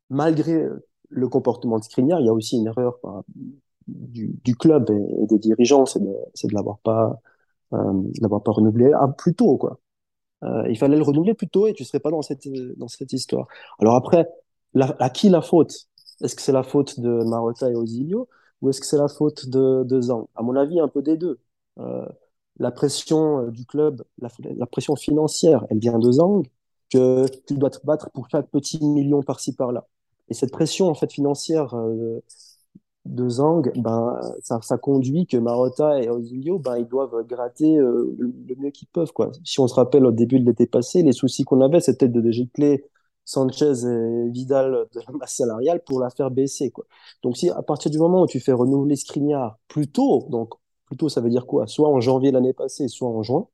malgré 0.10 0.68
le 1.10 1.28
comportement 1.28 1.80
de 1.80 1.84
Skriniar, 1.84 2.20
il 2.20 2.26
y 2.26 2.30
a 2.30 2.34
aussi 2.34 2.58
une 2.58 2.68
erreur 2.68 3.00
du, 3.88 4.56
club 4.56 4.90
et, 4.92 5.26
des 5.28 5.40
dirigeants, 5.40 5.86
c'est 5.86 6.00
de 6.00 6.08
ne 6.08 6.54
l'avoir 6.54 6.80
pas, 6.80 7.20
euh, 7.74 7.94
l'avoir 8.22 8.44
pas 8.44 8.52
renouvelé 8.52 8.92
ah, 8.94 9.08
plus 9.08 9.36
tôt, 9.36 9.58
quoi. 9.58 9.80
Euh, 10.44 10.64
il 10.70 10.78
fallait 10.78 10.98
le 10.98 11.04
renouveler 11.04 11.34
plus 11.34 11.50
tôt 11.50 11.68
et 11.68 11.74
tu 11.74 11.84
serais 11.84 12.00
pas 12.00 12.12
dans 12.12 12.22
cette, 12.22 12.48
dans 12.78 12.88
cette 12.88 13.12
histoire. 13.14 13.48
Alors 13.80 13.96
après, 13.96 14.30
à 14.78 15.10
qui 15.10 15.30
la 15.30 15.42
faute? 15.42 15.88
Est-ce 16.22 16.36
que 16.36 16.42
c'est 16.42 16.52
la 16.52 16.64
faute 16.64 17.00
de 17.00 17.24
Marotta 17.26 17.70
et 17.70 17.76
Osilio 17.76 18.28
ou 18.62 18.70
est-ce 18.70 18.82
que 18.82 18.86
c'est 18.86 18.98
la 18.98 19.08
faute 19.08 19.50
de, 19.50 19.84
de 19.84 20.02
Zang 20.02 20.28
À 20.36 20.44
mon 20.44 20.56
avis, 20.56 20.80
un 20.80 20.88
peu 20.88 21.02
des 21.02 21.18
deux. 21.18 21.40
Euh, 21.80 22.06
la 22.60 22.72
pression 22.72 23.48
euh, 23.48 23.52
du 23.52 23.66
club, 23.66 24.04
la, 24.20 24.66
pression 24.68 24.96
financière, 24.96 25.66
elle 25.70 25.80
vient 25.80 25.98
de 25.98 26.12
Zang, 26.12 26.44
que 26.92 27.26
tu 27.48 27.56
dois 27.56 27.70
te 27.70 27.86
battre 27.86 28.10
pour 28.12 28.30
chaque 28.30 28.50
petit 28.50 28.84
million 28.86 29.22
par-ci 29.24 29.56
par-là. 29.56 29.88
Et 30.30 30.34
cette 30.34 30.52
pression 30.52 30.88
en 30.88 30.94
fait 30.96 31.12
financière 31.12 31.76
euh, 31.76 32.20
de 33.06 33.30
Zang, 33.30 33.72
ben 33.78 34.20
ça, 34.44 34.60
ça, 34.62 34.78
conduit 34.78 35.26
que 35.26 35.38
Marotta 35.38 36.02
et 36.02 36.10
Osilio, 36.10 36.60
ben 36.60 36.78
ils 36.78 36.88
doivent 36.88 37.24
gratter 37.26 37.78
euh, 37.78 38.16
le, 38.20 38.56
mieux 38.58 38.72
qu'ils 38.72 38.88
peuvent 38.90 39.14
quoi. 39.14 39.32
Si 39.46 39.60
on 39.60 39.68
se 39.68 39.76
rappelle 39.76 40.06
au 40.06 40.12
début 40.12 40.40
de 40.40 40.46
l'été 40.46 40.68
passé, 40.68 41.02
les 41.04 41.14
soucis 41.14 41.44
qu'on 41.44 41.62
avait, 41.62 41.80
c'était 41.80 42.10
de 42.10 42.22
dégicler 42.22 42.86
Sanchez 43.26 43.86
et 43.86 44.30
Vidal 44.30 44.88
de 44.94 45.00
la 45.08 45.14
masse 45.18 45.36
salariale 45.38 45.82
pour 45.86 46.00
la 46.00 46.10
faire 46.10 46.32
baisser 46.32 46.72
quoi. 46.72 46.86
Donc 47.24 47.38
si 47.38 47.50
à 47.50 47.62
partir 47.62 47.92
du 47.92 48.00
moment 48.00 48.24
où 48.24 48.28
tu 48.28 48.40
fais 48.40 48.54
renouveler 48.54 48.96
Skriniar 48.96 49.60
plus 49.68 49.88
tôt, 49.88 50.28
donc 50.30 50.54
plutôt, 50.90 51.10
ça 51.10 51.22
veut 51.22 51.30
dire 51.30 51.46
quoi? 51.48 51.68
Soit 51.68 51.90
en 51.90 52.02
janvier 52.02 52.32
l'année 52.32 52.54
passée, 52.54 52.88
soit 52.90 53.10
en 53.10 53.24
juin. 53.24 53.48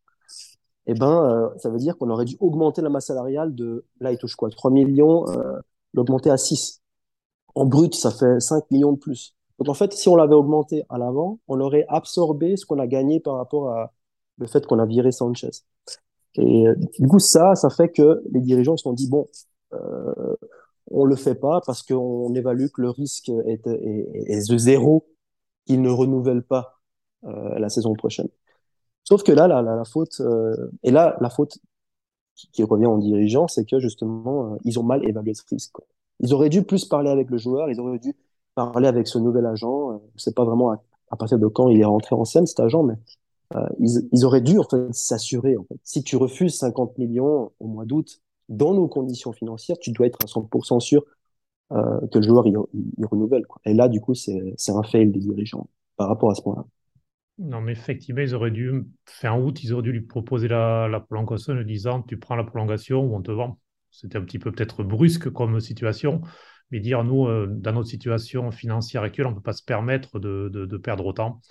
Eh 0.88 0.94
ben, 0.94 1.26
euh, 1.26 1.58
ça 1.58 1.70
veut 1.70 1.78
dire 1.78 1.98
qu'on 1.98 2.10
aurait 2.10 2.26
dû 2.26 2.38
augmenter 2.40 2.82
la 2.82 2.90
masse 2.90 3.08
salariale 3.08 3.56
de, 3.56 3.86
là, 4.00 4.12
il 4.12 4.18
touche 4.18 4.36
quoi? 4.36 4.50
3 4.50 4.72
millions, 4.72 5.28
euh, 5.30 5.60
l'augmenter 5.94 6.30
à 6.30 6.38
6. 6.38 6.82
En 7.56 7.66
brut, 7.66 7.96
ça 7.96 8.12
fait 8.12 8.40
5 8.40 8.70
millions 8.72 8.94
de 8.94 9.00
plus. 9.00 9.36
Donc, 9.60 9.70
en 9.70 9.74
fait, 9.74 9.94
si 9.94 10.10
on 10.10 10.16
l'avait 10.16 10.36
augmenté 10.36 10.84
à 10.90 10.98
l'avant, 10.98 11.40
on 11.48 11.60
aurait 11.62 11.86
absorbé 11.90 12.58
ce 12.58 12.66
qu'on 12.66 12.80
a 12.80 12.88
gagné 12.88 13.20
par 13.20 13.36
rapport 13.36 13.70
à 13.72 13.94
le 14.38 14.48
fait 14.48 14.66
qu'on 14.68 14.80
a 14.80 14.86
viré 14.86 15.12
Sanchez. 15.12 15.52
Et 16.36 16.68
euh, 16.68 16.76
du 17.00 17.08
coup, 17.08 17.20
ça, 17.20 17.56
ça 17.56 17.70
fait 17.70 17.90
que 17.90 18.22
les 18.32 18.42
dirigeants 18.42 18.78
se 18.78 18.84
sont 18.84 18.94
dit, 18.94 19.10
bon, 19.10 19.26
euh, 19.74 20.36
on 20.92 21.06
le 21.06 21.16
fait 21.16 21.36
pas 21.36 21.62
parce 21.66 21.84
qu'on 21.84 22.34
évalue 22.36 22.68
que 22.74 22.82
le 22.82 22.90
risque 22.90 23.30
est, 23.30 23.66
est, 23.68 24.08
est 24.28 24.50
de 24.52 24.58
zéro, 24.58 25.08
qu'ils 25.66 25.82
ne 25.82 25.90
renouvellent 25.90 26.44
pas 26.44 26.75
la 27.26 27.70
saison 27.70 27.94
prochaine. 27.94 28.28
Sauf 29.06 29.22
que 29.24 29.32
là, 29.32 29.48
la, 29.48 29.86
faute, 29.86 30.20
euh, 30.20 30.72
et 30.84 30.90
là, 30.92 31.16
la 31.22 31.30
faute 31.30 31.60
qui, 32.52 32.64
revient 32.64 32.88
aux 32.88 32.98
dirigeants, 32.98 33.48
c'est 33.48 33.64
que 33.64 33.80
justement, 33.80 34.54
euh, 34.54 34.58
ils 34.66 34.80
ont 34.80 34.84
mal 34.84 35.08
évalué 35.08 35.34
ce 35.36 35.44
risque. 35.50 35.76
Ils 36.20 36.34
auraient 36.34 36.50
dû 36.50 36.64
plus 36.64 36.86
parler 36.86 37.12
avec 37.12 37.30
le 37.30 37.38
joueur, 37.38 37.70
ils 37.70 37.80
auraient 37.80 38.00
dû 38.00 38.16
parler 38.56 38.88
avec 38.88 39.08
ce 39.08 39.20
nouvel 39.20 39.46
agent. 39.46 39.92
Je 39.92 40.16
ne 40.16 40.20
sais 40.20 40.34
pas 40.34 40.44
vraiment 40.44 40.72
à, 40.72 41.16
partir 41.18 41.38
de 41.38 41.48
quand 41.48 41.70
il 41.70 41.80
est 41.80 41.86
rentré 41.86 42.16
en 42.16 42.26
scène, 42.26 42.48
cet 42.48 42.60
agent, 42.60 42.82
mais 42.82 42.96
euh, 43.56 43.68
ils, 43.80 44.26
auraient 44.26 44.42
dû 44.42 44.58
en 44.58 44.64
fait 44.64 44.92
s'assurer. 44.92 45.56
Si 45.84 46.04
tu 46.04 46.18
refuses 46.18 46.56
50 46.58 46.98
millions 46.98 47.52
au 47.60 47.68
mois 47.68 47.86
d'août, 47.86 48.22
dans 48.50 48.74
nos 48.74 48.88
conditions 48.88 49.34
financières, 49.34 49.78
tu 49.80 49.92
dois 49.92 50.08
être 50.08 50.20
à 50.24 50.28
100% 50.28 50.80
sûr 50.80 51.04
euh, 51.74 52.08
que 52.12 52.20
le 52.20 52.26
joueur 52.26 52.48
il, 52.48 52.58
renouvelle. 53.06 53.46
Et 53.66 53.74
là, 53.76 53.88
du 53.88 54.02
coup, 54.02 54.16
c'est 54.16 54.56
un 54.70 54.84
fail 54.84 55.12
des 55.12 55.20
dirigeants 55.20 55.68
par 55.96 56.08
rapport 56.08 56.32
à 56.32 56.36
ce 56.36 56.42
point-là. 56.42 56.66
Non, 57.38 57.60
mais 57.60 57.74
effectivement, 57.74 58.22
ils 58.22 58.34
auraient 58.34 58.52
dû, 58.52 58.72
fin 59.06 59.38
août, 59.38 59.62
ils 59.62 59.74
auraient 59.74 59.84
dû 59.84 59.92
lui 59.92 60.02
proposer 60.02 60.48
la, 60.48 61.04
prolongation 61.06 61.54
en 61.54 61.58
lui 61.58 61.66
disant 61.66 62.02
tu 62.02 62.18
prends 62.18 62.36
la 62.36 62.46
prolongation 62.46 63.02
ou 63.02 63.16
on 63.16 63.22
te 63.22 63.32
vend. 63.32 63.60
C'était 63.92 64.18
un 64.18 64.22
petit 64.22 64.40
peu 64.40 64.52
peut-être 64.52 64.84
brusque 64.84 65.30
comme 65.32 65.60
situation, 65.60 66.22
mais 66.72 66.80
dire 66.80 67.04
nous, 67.04 67.28
euh, 67.28 67.48
dans 67.50 67.74
notre 67.74 67.90
situation 67.90 68.52
financière 68.52 69.04
actuelle, 69.04 69.28
on 69.28 69.32
ne 69.32 69.36
peut 69.36 69.42
pas 69.42 69.54
se 69.54 69.64
permettre 69.64 70.20
de, 70.20 70.50
de, 70.50 70.78
perdre 70.78 71.06
autant. 71.06 71.42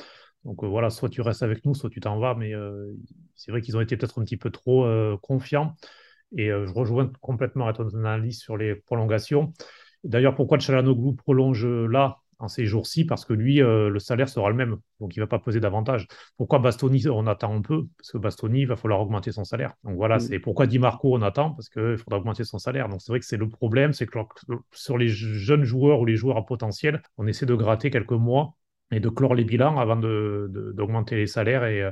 Donc 0.44 0.64
euh, 0.64 0.66
voilà, 0.66 0.88
soit 0.88 1.10
tu 1.10 1.20
restes 1.20 1.42
avec 1.42 1.64
nous, 1.66 1.74
soit 1.74 1.90
tu 1.90 2.00
t'en 2.00 2.18
vas, 2.18 2.34
mais 2.34 2.54
euh, 2.54 2.90
c'est 3.34 3.50
vrai 3.50 3.60
qu'ils 3.60 3.76
ont 3.76 3.80
été 3.80 3.96
peut-être 3.96 4.18
un 4.20 4.24
petit 4.24 4.38
peu 4.38 4.50
trop 4.50 4.86
confiants. 5.18 5.76
Et 6.36 6.48
je 6.48 6.72
rejoins 6.72 7.12
complètement 7.20 7.68
à 7.68 7.72
ton 7.74 7.88
analyse 7.90 8.40
sur 8.40 8.56
les 8.56 8.74
prolongations. 8.74 9.52
D'ailleurs, 10.02 10.34
pourquoi 10.34 10.58
Chalanoglu 10.58 11.14
prolonge 11.14 11.64
là? 11.66 12.23
En 12.38 12.48
ces 12.48 12.66
jours-ci 12.66 13.04
parce 13.04 13.24
que 13.24 13.32
lui, 13.32 13.62
euh, 13.62 13.88
le 13.88 13.98
salaire 13.98 14.28
sera 14.28 14.48
le 14.48 14.54
même, 14.54 14.76
donc 15.00 15.16
il 15.16 15.20
ne 15.20 15.24
va 15.24 15.28
pas 15.28 15.38
poser 15.38 15.60
davantage. 15.60 16.06
Pourquoi 16.36 16.58
Bastoni, 16.58 17.06
on 17.08 17.26
attend 17.26 17.54
un 17.54 17.62
peu? 17.62 17.86
Parce 17.96 18.12
que 18.12 18.18
Bastoni, 18.18 18.60
il 18.60 18.66
va 18.66 18.76
falloir 18.76 19.00
augmenter 19.00 19.32
son 19.32 19.44
salaire. 19.44 19.74
Donc 19.84 19.96
voilà, 19.96 20.16
mm. 20.16 20.20
c'est 20.20 20.38
pourquoi 20.38 20.66
Di 20.66 20.78
Marco, 20.78 21.14
on 21.14 21.22
attend 21.22 21.50
Parce 21.50 21.68
qu'il 21.68 21.96
faudra 21.96 22.18
augmenter 22.18 22.44
son 22.44 22.58
salaire. 22.58 22.88
Donc 22.88 23.00
c'est 23.02 23.12
vrai 23.12 23.20
que 23.20 23.26
c'est 23.26 23.36
le 23.36 23.48
problème, 23.48 23.92
c'est 23.92 24.06
que 24.06 24.18
sur 24.72 24.98
les 24.98 25.08
jeunes 25.08 25.64
joueurs 25.64 26.00
ou 26.00 26.04
les 26.04 26.16
joueurs 26.16 26.36
à 26.36 26.46
potentiel, 26.46 27.02
on 27.16 27.26
essaie 27.26 27.46
de 27.46 27.54
gratter 27.54 27.90
quelques 27.90 28.12
mois 28.12 28.56
et 28.90 29.00
de 29.00 29.08
clore 29.08 29.34
les 29.34 29.44
bilans 29.44 29.78
avant 29.78 29.96
d'augmenter 29.96 31.14
de, 31.14 31.20
les 31.20 31.26
salaires. 31.26 31.64
Et, 31.64 31.82
euh, 31.82 31.90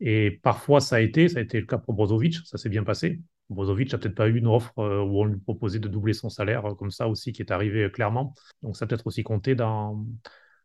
et 0.00 0.40
parfois, 0.42 0.80
ça 0.80 0.96
a 0.96 1.00
été, 1.00 1.28
ça 1.28 1.38
a 1.38 1.42
été 1.42 1.60
le 1.60 1.66
cas 1.66 1.78
pour 1.78 1.94
Brozovic, 1.94 2.38
ça 2.44 2.58
s'est 2.58 2.70
bien 2.70 2.84
passé. 2.84 3.20
Brozovic 3.50 3.92
n'a 3.92 3.98
peut-être 3.98 4.14
pas 4.14 4.28
eu 4.28 4.36
une 4.36 4.46
offre 4.46 4.78
euh, 4.78 5.02
où 5.02 5.20
on 5.20 5.24
lui 5.24 5.38
proposait 5.38 5.80
de 5.80 5.88
doubler 5.88 6.12
son 6.12 6.30
salaire, 6.30 6.64
euh, 6.66 6.74
comme 6.74 6.90
ça 6.90 7.08
aussi, 7.08 7.32
qui 7.32 7.42
est 7.42 7.50
arrivé 7.50 7.84
euh, 7.84 7.88
clairement. 7.88 8.34
Donc 8.62 8.76
ça 8.76 8.86
peut-être 8.86 9.06
aussi 9.06 9.22
compté 9.22 9.54
dans, 9.54 10.06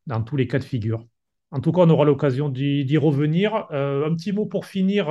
dans 0.08 0.22
tous 0.22 0.38
les 0.38 0.48
cas 0.48 0.60
de 0.60 0.64
figure. 0.64 1.06
En 1.52 1.60
tout 1.60 1.72
cas, 1.72 1.82
on 1.82 1.90
aura 1.90 2.06
l'occasion 2.06 2.50
d'y 2.50 2.98
revenir. 2.98 3.56
Un 3.72 4.14
petit 4.16 4.34
mot 4.34 4.46
pour 4.46 4.66
finir 4.66 5.06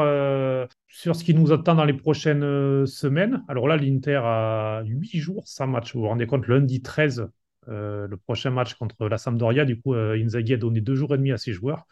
sur 0.88 1.16
ce 1.16 1.24
qui 1.24 1.32
nous 1.32 1.52
attend 1.52 1.74
dans 1.74 1.86
les 1.86 1.94
prochaines 1.94 2.84
semaines. 2.84 3.42
Alors 3.48 3.66
là, 3.66 3.76
l'Inter 3.76 4.20
a 4.22 4.82
huit 4.84 5.16
jours 5.16 5.44
sans 5.46 5.68
match. 5.68 5.94
Vous 5.94 6.02
vous 6.02 6.08
rendez 6.08 6.26
compte, 6.26 6.46
lundi 6.48 6.82
13, 6.82 7.28
le 7.68 8.14
prochain 8.16 8.50
match 8.50 8.74
contre 8.74 9.08
la 9.08 9.16
Sampdoria. 9.16 9.64
Du 9.64 9.80
coup, 9.80 9.94
Inzaghi 9.94 10.52
a 10.52 10.56
donné 10.58 10.82
deux 10.82 10.96
jours 10.96 11.14
et 11.14 11.18
demi 11.18 11.32
à 11.32 11.38
ses 11.38 11.52
joueurs. 11.52 11.86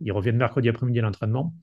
Ils 0.00 0.10
reviennent 0.10 0.38
mercredi 0.38 0.68
après-midi 0.68 0.98
à 0.98 1.02
l'entraînement. 1.02 1.54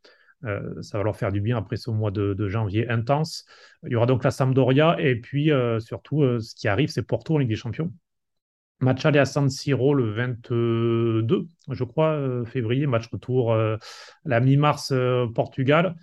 Ça 0.81 0.97
va 0.97 1.03
leur 1.03 1.17
faire 1.17 1.31
du 1.31 1.41
bien 1.41 1.57
après 1.57 1.77
ce 1.77 1.89
mois 1.89 2.11
de, 2.11 2.47
janvier 2.47 2.89
intense. 2.89 3.45
Il 3.83 3.91
y 3.91 3.95
aura 3.95 4.05
donc 4.05 4.23
la 4.23 4.31
Sampdoria 4.31 4.95
et 4.99 5.15
puis 5.15 5.51
surtout, 5.79 6.39
ce 6.39 6.55
qui 6.55 6.67
arrive, 6.67 6.89
c'est 6.89 7.03
Porto 7.03 7.35
en 7.35 7.37
Ligue 7.37 7.49
des 7.49 7.55
Champions. 7.55 7.91
Match 8.81 9.05
aller 9.05 9.19
à 9.19 9.25
San 9.25 9.49
Siro 9.49 9.93
le 9.93 10.09
22, 10.11 11.47
je 11.69 11.83
crois, 11.83 12.13
euh, 12.13 12.45
février, 12.45 12.87
match 12.87 13.07
retour 13.07 13.51
euh, 13.51 13.75
la 14.23 14.39
mi-mars 14.39 14.91
euh, 14.93 15.27
Portugal. 15.27 15.95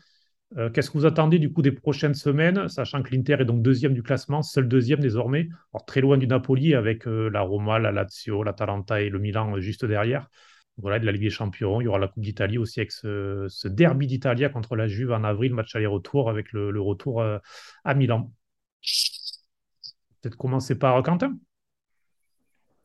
Qu'est-ce 0.73 0.93
que 0.93 0.97
vous 0.97 1.07
attendez 1.07 1.41
du 1.41 1.53
coup 1.53 1.61
des 1.61 1.73
prochaines 1.73 2.15
semaines, 2.15 2.69
sachant 2.69 3.03
que 3.03 3.13
l'Inter 3.13 3.39
est 3.41 3.45
donc 3.45 3.63
deuxième 3.63 3.93
du 3.95 4.05
classement, 4.05 4.43
seul 4.43 4.69
deuxième 4.69 5.01
désormais, 5.01 5.49
alors 5.75 5.85
très 5.85 6.01
loin 6.01 6.17
du 6.17 6.29
Napoli 6.29 6.73
avec 6.73 7.05
la 7.05 7.41
Roma, 7.41 7.81
la 7.81 7.91
Lazio, 7.91 8.45
l'Atalanta 8.45 9.03
et 9.03 9.11
le 9.11 9.19
Milan 9.19 9.59
juste 9.59 9.85
derrière. 9.85 10.31
Voilà, 10.79 10.99
de 10.99 11.07
la 11.07 11.13
Ligue 11.13 11.23
des 11.23 11.31
Champions, 11.31 11.81
il 11.81 11.85
y 11.85 11.87
aura 11.89 11.99
la 11.99 12.09
Coupe 12.09 12.23
d'Italie 12.23 12.59
aussi 12.59 12.81
avec 12.81 12.93
ce, 12.93 13.69
derby 13.69 14.07
d'Italie 14.07 14.45
contre 14.53 14.77
la 14.77 14.89
Juve 14.89 15.13
en 15.13 15.25
avril, 15.25 15.55
match 15.55 15.75
aller-retour 15.75 16.29
avec 16.29 16.53
le, 16.53 16.81
retour 16.81 17.23
à 17.23 17.95
Milan. 17.95 18.31
Peut-être 20.21 20.37
commencer 20.37 20.79
par 20.79 21.03
Quentin? 21.03 21.39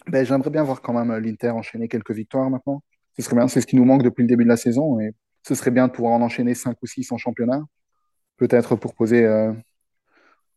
Ben, 0.07 0.25
j'aimerais 0.25 0.49
bien 0.49 0.63
voir 0.63 0.81
quand 0.81 0.93
même 0.93 1.15
l'Inter 1.17 1.49
enchaîner 1.49 1.87
quelques 1.87 2.11
victoires 2.11 2.49
maintenant. 2.49 2.81
Ce 3.17 3.23
serait 3.23 3.35
bien, 3.35 3.47
c'est 3.47 3.61
ce 3.61 3.67
qui 3.67 3.75
nous 3.75 3.85
manque 3.85 4.03
depuis 4.03 4.21
le 4.21 4.27
début 4.27 4.43
de 4.43 4.49
la 4.49 4.57
saison 4.57 4.99
et 4.99 5.13
ce 5.43 5.55
serait 5.55 5.71
bien 5.71 5.87
de 5.87 5.91
pouvoir 5.91 6.13
en 6.13 6.21
enchaîner 6.21 6.53
5 6.55 6.77
ou 6.81 6.87
6 6.87 7.11
en 7.11 7.17
championnat. 7.17 7.61
Peut-être 8.37 8.75
pour 8.75 8.95
poser, 8.95 9.25
euh, 9.25 9.53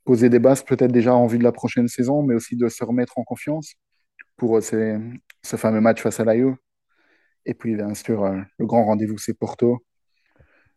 poser 0.04 0.28
des 0.28 0.38
bases, 0.38 0.62
peut-être 0.62 0.92
déjà 0.92 1.14
en 1.14 1.26
vue 1.26 1.38
de 1.38 1.44
la 1.44 1.52
prochaine 1.52 1.88
saison, 1.88 2.22
mais 2.22 2.34
aussi 2.34 2.56
de 2.56 2.68
se 2.68 2.84
remettre 2.84 3.18
en 3.18 3.24
confiance 3.24 3.74
pour 4.36 4.56
euh, 4.56 4.60
ce 4.60 5.56
fameux 5.56 5.80
match 5.80 6.00
face 6.00 6.20
à 6.20 6.24
l'AIO. 6.24 6.56
Et 7.46 7.54
puis, 7.54 7.76
bien 7.76 7.94
sûr, 7.94 8.24
euh, 8.24 8.40
le 8.58 8.66
grand 8.66 8.84
rendez-vous, 8.84 9.18
c'est 9.18 9.34
Porto. 9.34 9.84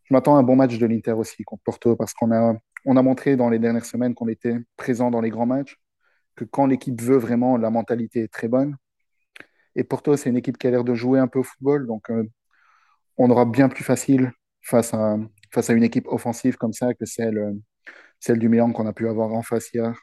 Je 0.03 0.13
m'attends 0.13 0.36
à 0.38 0.39
un 0.39 0.43
bon 0.43 0.55
match 0.55 0.78
de 0.78 0.86
l'Inter 0.86 1.13
aussi 1.13 1.43
contre 1.43 1.63
Porto 1.63 1.95
parce 1.95 2.13
qu'on 2.13 2.32
a, 2.32 2.55
on 2.86 2.97
a 2.97 3.01
montré 3.01 3.36
dans 3.36 3.49
les 3.49 3.59
dernières 3.59 3.86
semaines 3.86 4.15
qu'on 4.15 4.28
était 4.30 4.57
présent 4.78 5.11
dans 5.11 5.22
les 5.22 5.30
grands 5.30 5.45
matchs 5.45 5.78
que 6.36 6.45
quand 6.45 6.68
l'équipe 6.68 7.01
veut 7.01 7.18
vraiment, 7.18 7.57
la 7.57 7.70
mentalité 7.70 8.22
est 8.24 8.34
très 8.34 8.47
bonne. 8.47 8.78
Et 9.76 9.84
Porto, 9.84 10.15
c'est 10.18 10.30
une 10.30 10.38
équipe 10.38 10.57
qui 10.57 10.68
a 10.68 10.72
l'air 10.72 10.84
de 10.84 10.93
jouer 10.93 11.20
un 11.20 11.28
peu 11.28 11.39
au 11.39 11.43
football, 11.43 11.88
donc 11.88 12.09
euh, 12.09 12.24
on 13.18 13.30
aura 13.30 13.45
bien 13.45 13.70
plus 13.70 13.84
facile 13.84 14.32
face 14.61 14.93
à, 14.93 15.18
face 15.51 15.70
à 15.70 15.74
une 15.74 15.84
équipe 15.84 16.07
offensive 16.07 16.57
comme 16.57 16.74
ça 16.74 16.93
que 16.93 17.05
celle, 17.05 17.38
euh, 17.38 17.53
celle 18.20 18.39
du 18.39 18.49
Milan 18.49 18.72
qu'on 18.72 18.88
a 18.88 18.93
pu 18.93 19.07
avoir 19.09 19.34
en 19.34 19.43
face 19.43 19.72
hier. 19.74 19.99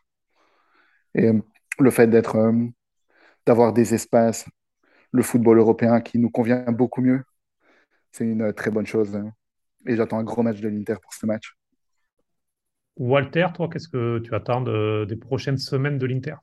Et 1.14 1.30
le 1.78 1.90
fait 1.90 2.08
d'être, 2.08 2.52
d'avoir 3.46 3.72
des 3.72 3.94
espaces, 3.94 4.46
le 5.14 5.22
football 5.22 5.58
européen 5.58 6.00
qui 6.00 6.18
nous 6.18 6.28
convient 6.28 6.64
beaucoup 6.72 7.00
mieux, 7.00 7.22
c'est 8.10 8.24
une 8.24 8.52
très 8.52 8.72
bonne 8.72 8.86
chose. 8.86 9.16
Et 9.86 9.94
j'attends 9.94 10.18
un 10.18 10.24
gros 10.24 10.42
match 10.42 10.60
de 10.60 10.68
l'Inter 10.68 10.96
pour 11.00 11.14
ce 11.14 11.24
match. 11.24 11.56
Walter, 12.96 13.46
toi, 13.54 13.68
qu'est-ce 13.68 13.88
que 13.88 14.18
tu 14.18 14.34
attends 14.34 14.62
des 14.62 15.16
prochaines 15.16 15.58
semaines 15.58 15.98
de 15.98 16.06
l'Inter? 16.06 16.34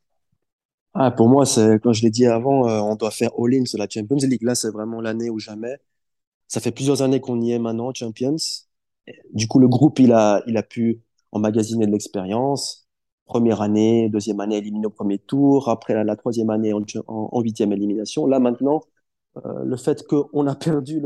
Ah, 0.94 1.12
pour 1.12 1.28
moi, 1.28 1.46
c'est, 1.46 1.82
comme 1.82 1.94
je 1.94 2.02
l'ai 2.02 2.12
dit 2.12 2.26
avant, 2.26 2.70
euh, 2.70 2.80
on 2.80 2.96
doit 2.96 3.12
faire 3.12 3.32
all-in 3.38 3.66
sur 3.66 3.78
la 3.78 3.88
Champions 3.90 4.18
League. 4.22 4.44
Là, 4.44 4.56
c'est 4.56 4.72
vraiment 4.72 5.02
l'année 5.02 5.30
ou 5.30 5.38
jamais. 5.38 5.78
Ça 6.48 6.62
fait 6.62 6.72
plusieurs 6.72 7.02
années 7.02 7.20
qu'on 7.20 7.42
y 7.42 7.52
est 7.52 7.60
maintenant, 7.60 7.94
Champions. 7.94 8.38
Du 9.34 9.50
coup, 9.50 9.60
le 9.60 9.68
groupe, 9.68 10.00
il 10.00 10.14
a, 10.14 10.42
il 10.48 10.56
a 10.56 10.64
pu 10.64 11.02
emmagasiner 11.34 11.88
de 11.88 11.92
l'expérience. 11.92 12.81
Première 13.32 13.62
année, 13.62 14.10
deuxième 14.10 14.42
année 14.42 14.58
éliminé 14.58 14.88
au 14.88 14.90
premier 14.90 15.18
tour. 15.18 15.70
Après, 15.70 16.04
la, 16.04 16.16
troisième 16.18 16.50
année 16.50 16.74
en, 16.74 17.42
huitième 17.42 17.72
élimination. 17.72 18.26
Là, 18.26 18.42
maintenant, 18.42 18.82
euh, 19.38 19.64
le 19.64 19.78
fait 19.78 20.06
qu'on 20.06 20.48
a 20.48 20.56
perdu 20.68 21.02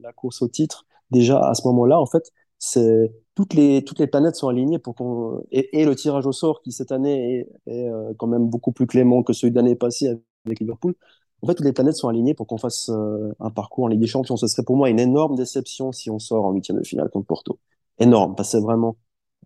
la 0.00 0.12
course 0.14 0.40
au 0.40 0.48
titre, 0.48 0.86
déjà 1.10 1.38
à 1.46 1.52
ce 1.52 1.66
moment-là, 1.68 2.00
en 2.00 2.06
fait, 2.06 2.32
c'est 2.58 3.12
toutes 3.34 3.52
les 3.52 3.84
toutes 3.84 3.98
les 3.98 4.06
planètes 4.06 4.36
sont 4.36 4.48
alignées 4.48 4.78
pour 4.78 4.94
qu'on 4.94 5.42
et, 5.50 5.84
le 5.84 5.94
tirage 5.94 6.24
au 6.26 6.32
sort 6.32 6.62
qui 6.62 6.72
cette 6.72 6.90
année 6.90 7.46
est, 7.66 7.88
euh, 7.90 8.14
quand 8.16 8.28
même 8.28 8.48
beaucoup 8.48 8.72
plus 8.72 8.86
clément 8.86 9.22
que 9.22 9.34
celui 9.34 9.50
de 9.50 9.56
l'année 9.56 9.76
passée 9.76 10.18
avec 10.46 10.60
Liverpool. 10.60 10.94
En 11.42 11.48
fait, 11.48 11.54
toutes 11.54 11.66
les 11.66 11.74
planètes 11.74 11.96
sont 11.96 12.08
alignées 12.08 12.32
pour 12.32 12.46
qu'on 12.46 12.56
fasse 12.56 12.88
euh, 12.88 13.30
un 13.40 13.50
parcours 13.50 13.84
en 13.84 13.88
Ligue 13.88 14.00
des 14.00 14.06
Champions. 14.06 14.38
Ce 14.38 14.46
serait 14.46 14.64
pour 14.64 14.76
moi 14.76 14.88
une 14.88 15.00
énorme 15.00 15.36
déception 15.36 15.92
si 15.92 16.10
on 16.10 16.18
sort 16.18 16.46
en 16.46 16.52
huitième 16.52 16.78
de 16.78 16.86
finale 16.86 17.10
contre 17.10 17.26
Porto. 17.26 17.58
Énorme, 17.98 18.34
parce 18.36 18.52
que 18.52 18.58
vraiment, 18.58 18.96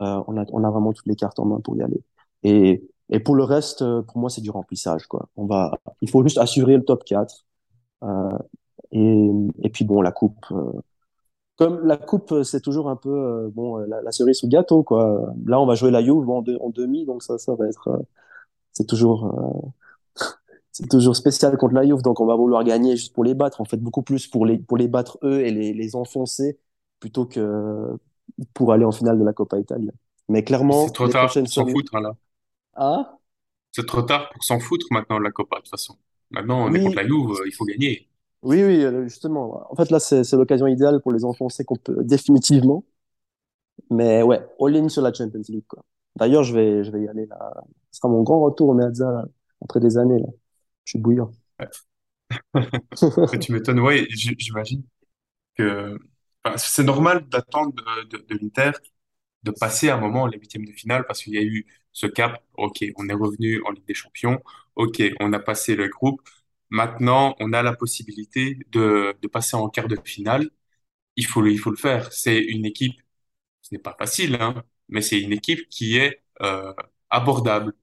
on 0.00 0.36
a 0.64 0.70
vraiment 0.70 0.92
toutes 0.92 1.06
les 1.06 1.16
cartes 1.16 1.38
en 1.40 1.46
main 1.46 1.60
pour 1.60 1.76
y 1.76 1.82
aller. 1.82 2.02
Et 2.42 2.82
et 3.10 3.20
pour 3.20 3.34
le 3.34 3.44
reste, 3.44 3.84
pour 4.06 4.18
moi, 4.18 4.30
c'est 4.30 4.40
du 4.40 4.50
remplissage 4.50 5.06
quoi. 5.06 5.28
On 5.36 5.46
va, 5.46 5.72
il 6.00 6.08
faut 6.10 6.22
juste 6.22 6.38
assurer 6.38 6.76
le 6.76 6.84
top 6.84 7.04
4. 7.04 7.46
et 8.92 9.30
et 9.62 9.70
puis 9.70 9.84
bon, 9.84 10.00
la 10.02 10.12
coupe 10.12 10.46
comme 11.62 11.86
la 11.86 11.96
coupe, 11.96 12.32
euh, 12.32 12.42
c'est 12.42 12.60
toujours 12.60 12.88
un 12.88 12.96
peu 12.96 13.10
euh, 13.10 13.50
bon 13.54 13.78
euh, 13.78 13.86
la, 13.86 14.10
cerise 14.10 14.38
sous 14.38 14.46
le 14.46 14.50
gâteau 14.50 14.82
quoi. 14.82 15.32
Là, 15.46 15.60
on 15.60 15.66
va 15.66 15.74
jouer 15.74 15.90
la 15.90 16.02
Juve 16.02 16.28
en, 16.28 16.42
en 16.60 16.70
demi, 16.70 17.04
donc 17.04 17.22
ça, 17.22 17.38
ça 17.38 17.54
va 17.54 17.68
être 17.68 18.02
c'est 18.72 18.86
toujours 18.86 19.32
c'est 20.72 20.88
toujours 20.88 21.14
spécial 21.14 21.56
contre 21.58 21.74
la 21.74 21.84
Juve, 21.84 22.02
donc 22.02 22.20
on 22.20 22.26
va 22.26 22.34
vouloir 22.34 22.64
gagner 22.64 22.96
juste 22.96 23.14
pour 23.14 23.24
les 23.24 23.34
battre. 23.34 23.60
En 23.60 23.64
fait, 23.64 23.76
beaucoup 23.76 24.02
plus 24.02 24.26
pour 24.26 24.46
les 24.46 24.58
pour 24.58 24.76
les 24.76 24.88
battre 24.88 25.18
eux 25.22 25.40
et 25.40 25.50
les, 25.50 25.72
les 25.72 25.94
enfoncer 25.94 26.58
plutôt 27.00 27.26
que 27.26 27.96
pour 28.54 28.72
aller 28.72 28.84
en 28.84 28.92
finale 28.92 29.18
de 29.18 29.24
la 29.24 29.32
Coppa 29.32 29.58
Italia. 29.58 29.92
Mais 30.28 30.42
clairement, 30.44 30.86
c'est 30.86 30.92
trop 30.92 31.08
tard 31.08 31.30
s'en 31.30 31.66
foutre 31.66 31.98
là. 32.00 32.12
Ah 32.74 33.18
c'est 33.70 33.86
trop 33.86 34.02
tard 34.02 34.28
pour 34.30 34.44
s'en 34.44 34.60
foutre 34.60 34.86
maintenant 34.90 35.18
de 35.18 35.24
la 35.24 35.30
Coppa 35.30 35.56
de 35.56 35.62
toute 35.62 35.70
façon. 35.70 35.96
Maintenant, 36.30 36.66
on 36.66 36.74
est 36.74 36.82
contre 36.82 36.96
la 36.96 37.06
Juve, 37.06 37.42
il 37.46 37.54
faut 37.54 37.64
gagner. 37.64 38.08
Oui, 38.42 38.62
oui, 38.64 38.84
euh, 38.84 39.04
justement. 39.04 39.66
En 39.70 39.76
fait, 39.76 39.90
là, 39.90 40.00
c'est 40.00 40.30
l'occasion 40.32 40.66
idéale 40.66 41.00
pour 41.00 41.12
les 41.12 41.24
enfoncer 41.24 41.64
qu'on 41.64 41.76
peut 41.76 42.02
définitivement. 42.02 42.84
Mais 43.90 44.22
ouais, 44.22 44.40
all-in 44.60 44.88
sur 44.88 45.02
la 45.02 45.12
Champions 45.12 45.42
League, 45.48 45.64
quoi. 45.68 45.84
D'ailleurs, 46.16 46.44
je 46.44 46.54
vais, 46.54 46.84
je 46.84 46.90
vais 46.90 47.02
y 47.02 47.08
aller 47.08 47.26
là. 47.26 47.54
Ce 47.90 47.98
sera 48.00 48.08
mon 48.08 48.22
grand 48.22 48.40
retour 48.40 48.68
au 48.70 48.74
Meazza 48.74 49.24
après 49.62 49.80
des 49.80 49.98
années, 49.98 50.18
là. 50.18 50.26
Je 50.84 50.92
suis 50.92 50.98
bouillant. 50.98 51.30
tu 53.40 53.52
m'étonnes, 53.52 53.80
ouais, 53.80 54.06
j'imagine 54.10 54.82
que 55.56 55.98
c'est 56.56 56.84
normal 56.84 57.28
d'attendre 57.28 57.74
de, 57.74 58.18
de, 58.18 58.26
de 58.28 58.38
l'Inter 58.40 58.72
de 59.42 59.50
passer 59.52 59.90
un 59.90 59.98
moment 59.98 60.22
en 60.22 60.26
les 60.26 60.38
huitièmes 60.38 60.66
de 60.66 60.72
finale 60.72 61.04
parce 61.06 61.22
qu'il 61.22 61.34
y 61.34 61.38
a 61.38 61.42
eu 61.42 61.66
ce 61.92 62.06
cap. 62.06 62.42
Ok, 62.54 62.84
on 62.96 63.08
est 63.08 63.14
revenu 63.14 63.62
en 63.64 63.70
Ligue 63.70 63.86
des 63.86 63.94
Champions. 63.94 64.42
Ok, 64.76 65.02
on 65.20 65.32
a 65.32 65.38
passé 65.38 65.76
le 65.76 65.88
groupe. 65.88 66.22
Maintenant, 66.70 67.36
on 67.40 67.52
a 67.52 67.62
la 67.62 67.74
possibilité 67.74 68.58
de, 68.70 69.16
de 69.20 69.28
passer 69.28 69.56
en 69.56 69.68
quart 69.68 69.88
de 69.88 69.96
finale. 70.04 70.50
Il 71.16 71.26
faut 71.26 71.44
il 71.46 71.58
faut 71.58 71.70
le 71.70 71.76
faire. 71.76 72.12
C'est 72.12 72.38
une 72.40 72.66
équipe, 72.66 73.00
ce 73.62 73.74
n'est 73.74 73.80
pas 73.80 73.96
facile, 73.98 74.36
hein, 74.40 74.64
mais 74.88 75.02
c'est 75.02 75.20
une 75.20 75.32
équipe 75.32 75.68
qui 75.68 75.96
est 75.98 76.22
euh, 76.42 76.74
abordable. 77.10 77.74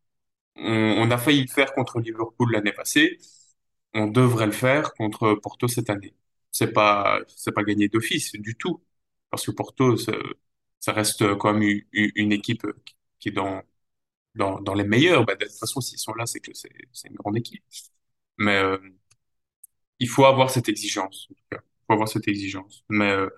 On, 0.56 0.64
on, 1.00 1.12
a 1.12 1.18
failli 1.18 1.42
le 1.44 1.48
faire 1.48 1.74
contre 1.74 2.00
Liverpool 2.00 2.52
l'année 2.52 2.74
passée. 2.74 3.18
On 3.94 4.08
devrait 4.08 4.48
le 4.48 4.52
faire 4.52 4.94
contre 4.96 5.36
Porto 5.36 5.68
cette 5.68 5.90
année. 5.90 6.16
C'est 6.52 6.74
pas, 6.74 7.20
c'est 7.28 7.54
pas 7.54 7.64
gagné 7.64 7.90
d'office 7.90 8.34
du 8.34 8.56
tout, 8.56 8.82
parce 9.30 9.46
que 9.46 9.52
Porto, 9.52 9.98
ça, 9.98 10.14
ça 10.80 10.94
reste 10.94 11.36
quand 11.38 11.54
même 11.54 11.64
une, 11.94 12.12
une, 12.16 12.32
équipe 12.32 12.66
qui 13.20 13.30
est 13.30 13.32
dans, 13.32 13.62
dans, 14.40 14.74
les 14.74 14.84
meilleurs. 14.84 15.26
Bah, 15.26 15.36
de 15.36 15.46
toute 15.46 15.54
façon, 15.58 15.82
s'ils 15.82 16.00
sont 16.00 16.14
là, 16.14 16.26
c'est 16.26 16.40
que 16.40 16.52
c'est, 16.54 16.70
une 17.06 17.16
grande 17.16 17.38
équipe. 17.38 17.64
Mais 18.38 18.58
euh, 18.58 18.78
il 20.00 20.08
faut 20.10 20.26
avoir 20.26 20.50
cette 20.50 20.70
exigence. 20.70 21.28
Il 21.52 21.58
faut 21.88 21.94
avoir 21.94 22.08
cette 22.08 22.28
exigence. 22.28 22.84
Mais 22.90 23.12
euh, 23.12 23.30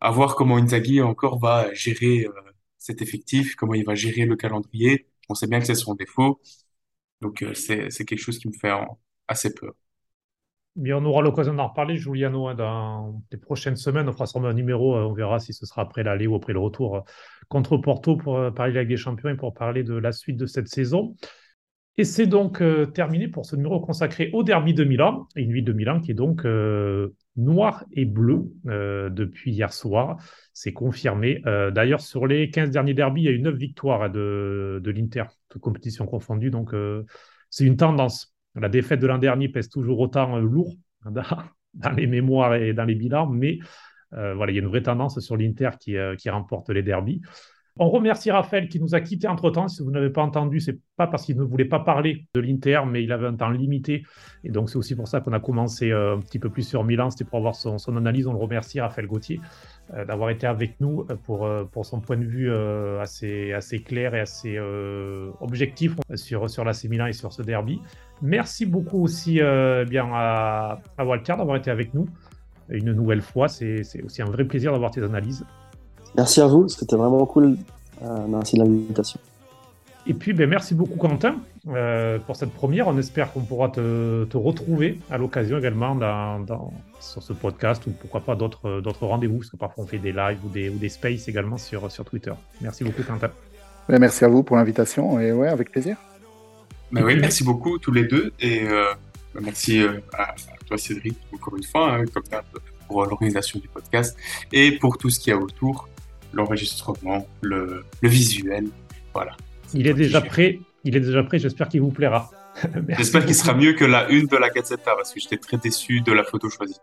à 0.00 0.10
voir 0.10 0.36
comment 0.36 0.56
Inzaghi 0.56 1.00
encore 1.02 1.38
va 1.38 1.72
gérer 1.74 2.26
euh, 2.26 2.32
cet 2.78 3.02
effectif, 3.02 3.56
comment 3.56 3.74
il 3.74 3.84
va 3.84 3.94
gérer 3.94 4.26
le 4.26 4.36
calendrier. 4.36 5.08
On 5.28 5.34
sait 5.34 5.46
bien 5.46 5.60
que 5.60 5.66
c'est 5.66 5.74
son 5.74 5.94
défaut. 5.94 6.40
Donc 7.20 7.44
c'est 7.54 7.90
c'est 7.90 8.04
quelque 8.04 8.20
chose 8.20 8.38
qui 8.38 8.48
me 8.48 8.52
fait 8.52 8.72
assez 9.26 9.54
peur. 9.54 9.74
Bien, 10.76 10.98
on 10.98 11.04
aura 11.06 11.22
l'occasion 11.22 11.54
d'en 11.54 11.68
reparler, 11.68 11.96
Juliano, 11.96 12.48
hein, 12.48 12.54
dans 12.54 13.22
les 13.32 13.38
prochaines 13.38 13.76
semaines. 13.76 14.08
On 14.08 14.12
fera 14.12 14.26
sûrement 14.26 14.48
un 14.48 14.52
numéro, 14.52 14.94
on 14.94 15.14
verra 15.14 15.40
si 15.40 15.54
ce 15.54 15.64
sera 15.64 15.82
après 15.82 16.02
l'aller 16.02 16.26
ou 16.26 16.34
après 16.36 16.52
le 16.52 16.58
retour 16.58 17.04
contre 17.48 17.76
Porto 17.76 18.16
pour 18.16 18.52
parler 18.54 18.72
de 18.72 18.76
la 18.76 18.82
Ligue 18.82 18.90
des 18.90 18.96
Champions 18.96 19.28
et 19.28 19.36
pour 19.36 19.54
parler 19.54 19.82
de 19.82 19.94
la 19.94 20.12
suite 20.12 20.36
de 20.36 20.46
cette 20.46 20.68
saison. 20.68 21.14
Et 21.98 22.04
c'est 22.04 22.26
donc 22.26 22.60
euh, 22.60 22.84
terminé 22.84 23.26
pour 23.26 23.46
ce 23.46 23.56
numéro 23.56 23.80
consacré 23.80 24.28
au 24.34 24.42
derby 24.42 24.74
de 24.74 24.84
Milan, 24.84 25.26
une 25.34 25.52
ville 25.52 25.64
de 25.64 25.72
Milan 25.72 26.00
qui 26.00 26.10
est 26.10 26.14
donc 26.14 26.44
euh, 26.44 27.14
noire 27.36 27.84
et 27.92 28.04
bleue 28.04 28.44
euh, 28.66 29.08
depuis 29.08 29.52
hier 29.52 29.72
soir. 29.72 30.18
C'est 30.52 30.74
confirmé. 30.74 31.42
D'ailleurs, 31.44 32.00
sur 32.00 32.26
les 32.26 32.50
15 32.50 32.70
derniers 32.70 32.94
derbys, 32.94 33.22
il 33.22 33.24
y 33.24 33.28
a 33.28 33.32
eu 33.32 33.40
9 33.40 33.54
victoires 33.54 34.10
de, 34.10 34.80
de 34.82 34.90
l'Inter, 34.90 35.24
toutes 35.48 35.60
compétitions 35.60 36.06
confondues. 36.06 36.50
Donc, 36.50 36.74
c'est 37.50 37.64
une 37.64 37.76
tendance. 37.76 38.34
La 38.54 38.70
défaite 38.70 39.00
de 39.00 39.06
l'an 39.06 39.18
dernier 39.18 39.50
pèse 39.50 39.68
toujours 39.68 40.00
autant 40.00 40.38
lourd 40.38 40.74
dans 41.04 41.90
les 41.90 42.06
mémoires 42.06 42.54
et 42.54 42.72
dans 42.72 42.84
les 42.84 42.94
bilans, 42.94 43.28
mais 43.28 43.58
voilà, 44.12 44.52
il 44.52 44.54
y 44.54 44.58
a 44.58 44.62
une 44.62 44.68
vraie 44.68 44.82
tendance 44.82 45.18
sur 45.20 45.36
l'Inter 45.36 45.70
qui, 45.78 45.96
qui 46.18 46.30
remporte 46.30 46.70
les 46.70 46.82
derbies. 46.82 47.20
On 47.78 47.90
remercie 47.90 48.30
Raphaël 48.30 48.68
qui 48.68 48.80
nous 48.80 48.94
a 48.94 49.00
quittés 49.00 49.28
entre-temps. 49.28 49.68
Si 49.68 49.82
vous 49.82 49.90
n'avez 49.90 50.08
pas 50.08 50.22
entendu, 50.22 50.60
c'est 50.60 50.78
pas 50.96 51.06
parce 51.06 51.26
qu'il 51.26 51.36
ne 51.36 51.42
voulait 51.42 51.66
pas 51.66 51.80
parler 51.80 52.26
de 52.34 52.40
l'Inter, 52.40 52.80
mais 52.88 53.04
il 53.04 53.12
avait 53.12 53.26
un 53.26 53.34
temps 53.34 53.50
limité. 53.50 54.02
Et 54.44 54.50
donc, 54.50 54.70
c'est 54.70 54.76
aussi 54.76 54.96
pour 54.96 55.08
ça 55.08 55.20
qu'on 55.20 55.34
a 55.34 55.40
commencé 55.40 55.90
euh, 55.90 56.16
un 56.16 56.20
petit 56.20 56.38
peu 56.38 56.48
plus 56.48 56.62
sur 56.62 56.84
Milan. 56.84 57.10
C'était 57.10 57.24
pour 57.24 57.36
avoir 57.36 57.54
son, 57.54 57.76
analyse. 57.94 58.26
On 58.26 58.32
le 58.32 58.38
remercie, 58.38 58.80
Raphaël 58.80 59.06
Gauthier, 59.06 59.40
euh, 59.92 60.06
d'avoir 60.06 60.30
été 60.30 60.46
avec 60.46 60.80
nous 60.80 61.04
euh, 61.10 61.16
pour, 61.16 61.46
pour 61.70 61.84
son 61.84 62.00
point 62.00 62.16
de 62.16 62.24
vue 62.24 62.50
assez, 62.98 63.52
assez 63.52 63.80
clair 63.80 64.14
et 64.14 64.20
assez 64.20 64.58
objectif 65.40 65.96
sur, 66.14 66.48
sur 66.48 66.64
l'AC 66.64 66.84
Milan 66.84 67.06
et 67.06 67.12
sur 67.12 67.34
ce 67.34 67.42
derby. 67.42 67.80
Merci 68.22 68.64
beaucoup 68.64 69.02
aussi 69.02 69.34
bien 69.34 70.08
à, 70.14 70.80
à 70.96 71.04
Walter 71.04 71.34
d'avoir 71.36 71.56
été 71.56 71.70
avec 71.70 71.92
nous 71.92 72.06
une 72.68 72.92
nouvelle 72.92 73.22
fois. 73.22 73.48
C'est 73.48 73.82
aussi 74.04 74.22
un 74.22 74.26
vrai 74.26 74.44
plaisir 74.44 74.72
d'avoir 74.72 74.90
tes 74.90 75.02
analyses. 75.02 75.44
Merci 76.16 76.40
à 76.40 76.46
vous, 76.46 76.68
c'était 76.68 76.96
vraiment 76.96 77.24
cool. 77.26 77.56
Euh, 78.02 78.26
merci 78.28 78.56
de 78.56 78.62
l'invitation. 78.62 79.20
Et 80.06 80.14
puis, 80.14 80.32
ben, 80.32 80.48
merci 80.48 80.74
beaucoup, 80.74 80.96
Quentin, 80.96 81.36
euh, 81.68 82.18
pour 82.20 82.36
cette 82.36 82.52
première. 82.52 82.86
On 82.86 82.96
espère 82.96 83.32
qu'on 83.32 83.40
pourra 83.40 83.68
te, 83.70 84.36
retrouver 84.36 85.00
à 85.10 85.18
l'occasion 85.18 85.58
également 85.58 85.94
dans, 85.94 86.72
sur 87.00 87.22
ce 87.22 87.32
podcast 87.32 87.86
ou 87.86 87.90
pourquoi 87.90 88.20
pas 88.20 88.36
d'autres 88.36 89.06
rendez-vous, 89.06 89.38
parce 89.38 89.50
que 89.50 89.56
parfois 89.56 89.84
on 89.84 89.86
fait 89.86 89.98
des 89.98 90.12
lives 90.12 90.38
ou 90.44 90.48
des, 90.48 90.68
ou 90.68 90.76
des 90.76 90.88
spaces 90.88 91.28
également 91.28 91.56
sur, 91.56 91.90
sur 91.90 92.04
Twitter. 92.04 92.32
Merci 92.60 92.84
beaucoup, 92.84 93.02
Quentin. 93.02 93.30
Ben, 93.88 93.98
merci 93.98 94.24
à 94.24 94.28
vous 94.28 94.42
pour 94.42 94.56
l'invitation 94.56 95.18
et 95.20 95.32
ouais, 95.32 95.48
avec 95.48 95.70
plaisir. 95.70 95.96
Ben 96.92 97.04
oui, 97.04 97.16
merci 97.20 97.42
beaucoup 97.42 97.78
tous 97.78 97.92
les 97.92 98.04
deux 98.04 98.32
et 98.40 98.62
euh, 98.68 98.94
merci 99.40 99.84
à, 100.16 100.34
toi, 100.66 100.78
Cédric, 100.78 101.16
encore 101.32 101.56
une 101.56 101.64
fois, 101.64 101.94
hein, 101.94 102.04
comme 102.12 102.24
pour 102.86 103.04
l'organisation 103.04 103.58
du 103.58 103.68
podcast 103.68 104.16
et 104.52 104.72
pour 104.72 104.98
tout 104.98 105.10
ce 105.10 105.18
qu'il 105.18 105.32
y 105.32 105.36
a 105.36 105.38
autour 105.38 105.88
l'enregistrement, 106.32 107.26
le, 107.40 107.84
visuel. 108.02 108.68
Voilà. 109.12 109.36
Il 109.74 109.86
est 109.86 109.94
déjà 109.94 110.20
prêt. 110.20 110.60
Il 110.84 110.96
est 110.96 111.00
déjà 111.00 111.22
prêt. 111.22 111.38
J'espère 111.38 111.68
qu'il 111.68 111.80
vous 111.80 111.90
plaira. 111.90 112.30
J'espère 112.96 113.24
qu'il 113.24 113.34
sera 113.34 113.54
mieux 113.54 113.72
que 113.72 113.84
la 113.84 114.08
une 114.08 114.26
de 114.26 114.36
la 114.36 114.48
Gazzetta 114.50 114.94
parce 114.94 115.12
que 115.12 115.20
j'étais 115.20 115.38
très 115.38 115.56
déçu 115.56 116.00
de 116.00 116.12
la 116.12 116.24
photo 116.24 116.48
choisie. 116.48 116.76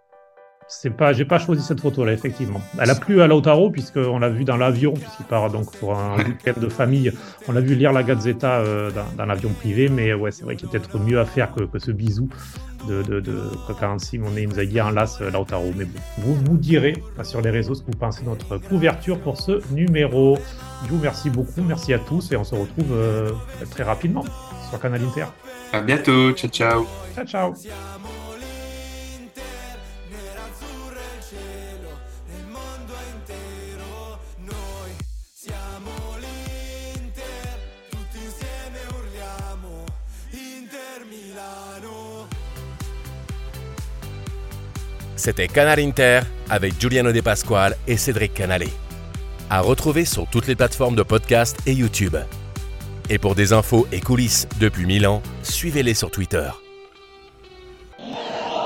C'est 0.80 0.90
pas, 0.90 1.14
j'ai 1.14 1.26
pas 1.26 1.40
choisi 1.40 1.64
cette 1.64 1.80
photo-là, 1.80 2.14
effectivement. 2.14 2.62
Elle 2.80 2.90
a 2.90 2.96
plu 2.96 3.22
à 3.22 3.28
Lautaro, 3.28 3.70
puisqu'on 3.70 4.20
l'a 4.20 4.30
vu 4.30 4.44
dans 4.44 4.58
l'avion, 4.58 4.94
puisqu'il 4.94 5.26
part 5.26 5.50
donc 5.50 5.72
pour 5.78 5.98
un 5.98 6.18
week-end 6.18 6.60
de 6.60 6.68
famille. 6.68 7.12
On 7.48 7.52
l'a 7.52 7.62
vu 7.62 7.76
lire 7.76 7.94
la 7.94 8.04
Gazzetta 8.04 8.60
euh, 8.60 8.92
dans, 9.18 9.26
l'avion 9.26 9.50
privé, 9.50 9.88
mais 9.88 10.14
ouais, 10.14 10.32
c'est 10.32 10.44
vrai 10.44 10.56
qu'il 10.56 10.68
y 10.68 10.70
a 10.70 10.72
peut-être 10.72 11.00
mieux 11.00 11.20
à 11.20 11.26
faire 11.26 11.54
que, 11.54 11.80
ce 11.80 11.92
bisou 11.92 12.28
de, 12.88 13.02
de, 13.04 13.20
de 13.20 13.40
on 13.80 14.36
est, 14.36 14.46
nous 14.46 14.60
a 14.60 14.66
dit 14.66 14.82
en 14.82 14.90
las 14.90 15.22
euh, 15.22 15.32
Lautaro. 15.32 15.72
Mais 15.78 15.86
bon, 15.86 16.00
vous 16.18 16.36
vous 16.36 16.58
direz 16.58 17.02
sur 17.24 17.42
les 17.42 17.50
réseaux 17.50 17.76
ce 17.76 17.82
que 17.82 17.92
vous 17.92 17.98
pensez 17.98 18.24
de 18.24 18.30
notre 18.30 18.58
couverture 18.58 19.20
pour 19.20 19.40
ce 19.40 19.62
numéro. 19.74 20.38
Je 20.86 20.90
vous 20.90 20.98
remercie 20.98 21.30
beaucoup, 21.30 21.62
merci 21.62 21.94
à 21.94 22.00
tous, 22.00 22.32
et 22.32 22.36
on 22.36 22.44
se 22.44 22.56
retrouve 22.56 22.92
euh, 22.92 23.32
très 23.72 23.84
rapidement 23.84 24.26
sur 24.70 24.80
Canal 24.80 25.02
Inter. 25.02 25.26
À 25.72 25.82
bientôt, 25.82 26.32
ciao 26.34 26.50
ciao. 26.50 26.86
Ciao 27.16 27.26
ciao. 27.26 27.54
C'était 45.24 45.48
Canal 45.48 45.80
Inter 45.80 46.20
avec 46.50 46.78
Giuliano 46.78 47.14
De 47.14 47.22
Pasquale 47.22 47.78
et 47.88 47.96
Cédric 47.96 48.34
Canale. 48.34 48.68
À 49.50 49.62
retrouver 49.62 50.04
sur 50.04 50.28
toutes 50.28 50.48
les 50.48 50.56
plateformes 50.58 50.98
de 50.98 51.04
podcast 51.04 51.56
et 51.66 51.72
YouTube. 51.72 52.18
Et 53.10 53.18
pour 53.18 53.34
des 53.34 53.54
infos 53.54 53.88
et 53.94 54.02
coulisses 54.02 54.50
depuis 54.60 54.86
Milan, 54.86 55.22
suivez-les 55.42 55.94
sur 55.94 56.12
Twitter. 56.12 56.50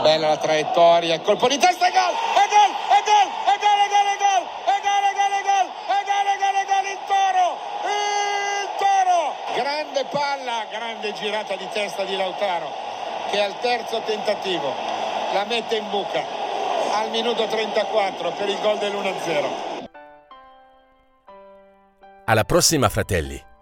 Bella 0.03 0.29
la 0.29 0.37
traiettoria, 0.37 1.19
colpo 1.19 1.47
di 1.47 1.59
testa, 1.59 1.91
gol! 1.91 2.15
E 2.33 2.45
gol! 2.49 2.71
E 2.89 3.01
gol! 3.05 3.27
E 3.45 3.57
gol! 3.61 3.77
E 3.77 4.17
gol! 4.17 4.41
E 4.65 4.81
gol! 4.81 5.03
E 5.05 5.13
gol! 5.13 5.13
E 5.13 5.13
gol! 5.13 5.37
E 5.37 5.45
gol! 5.45 5.69
E 5.93 6.01
gol! 6.09 6.25
E 6.25 6.37
gol! 6.41 6.55
E 6.57 6.65
gol! 6.65 6.85
Il 6.89 6.99
toro! 7.05 7.47
Il 7.85 8.69
toro! 8.81 9.21
Grande 9.61 10.05
palla, 10.09 10.65
grande 10.71 11.13
girata 11.13 11.55
di 11.55 11.67
testa 11.71 12.03
di 12.03 12.17
Lautaro, 12.17 12.73
che 13.29 13.43
al 13.43 13.59
terzo 13.59 14.01
tentativo 14.07 14.73
la 15.33 15.45
mette 15.45 15.75
in 15.75 15.87
buca 15.91 16.46
al 16.97 17.11
minuto 17.11 17.45
34 17.45 18.31
per 18.31 18.49
il 18.49 18.59
gol 18.59 18.79
dell'1-0. 18.79 19.85
Alla 22.25 22.43
prossima 22.43 22.89
fratelli! 22.89 23.55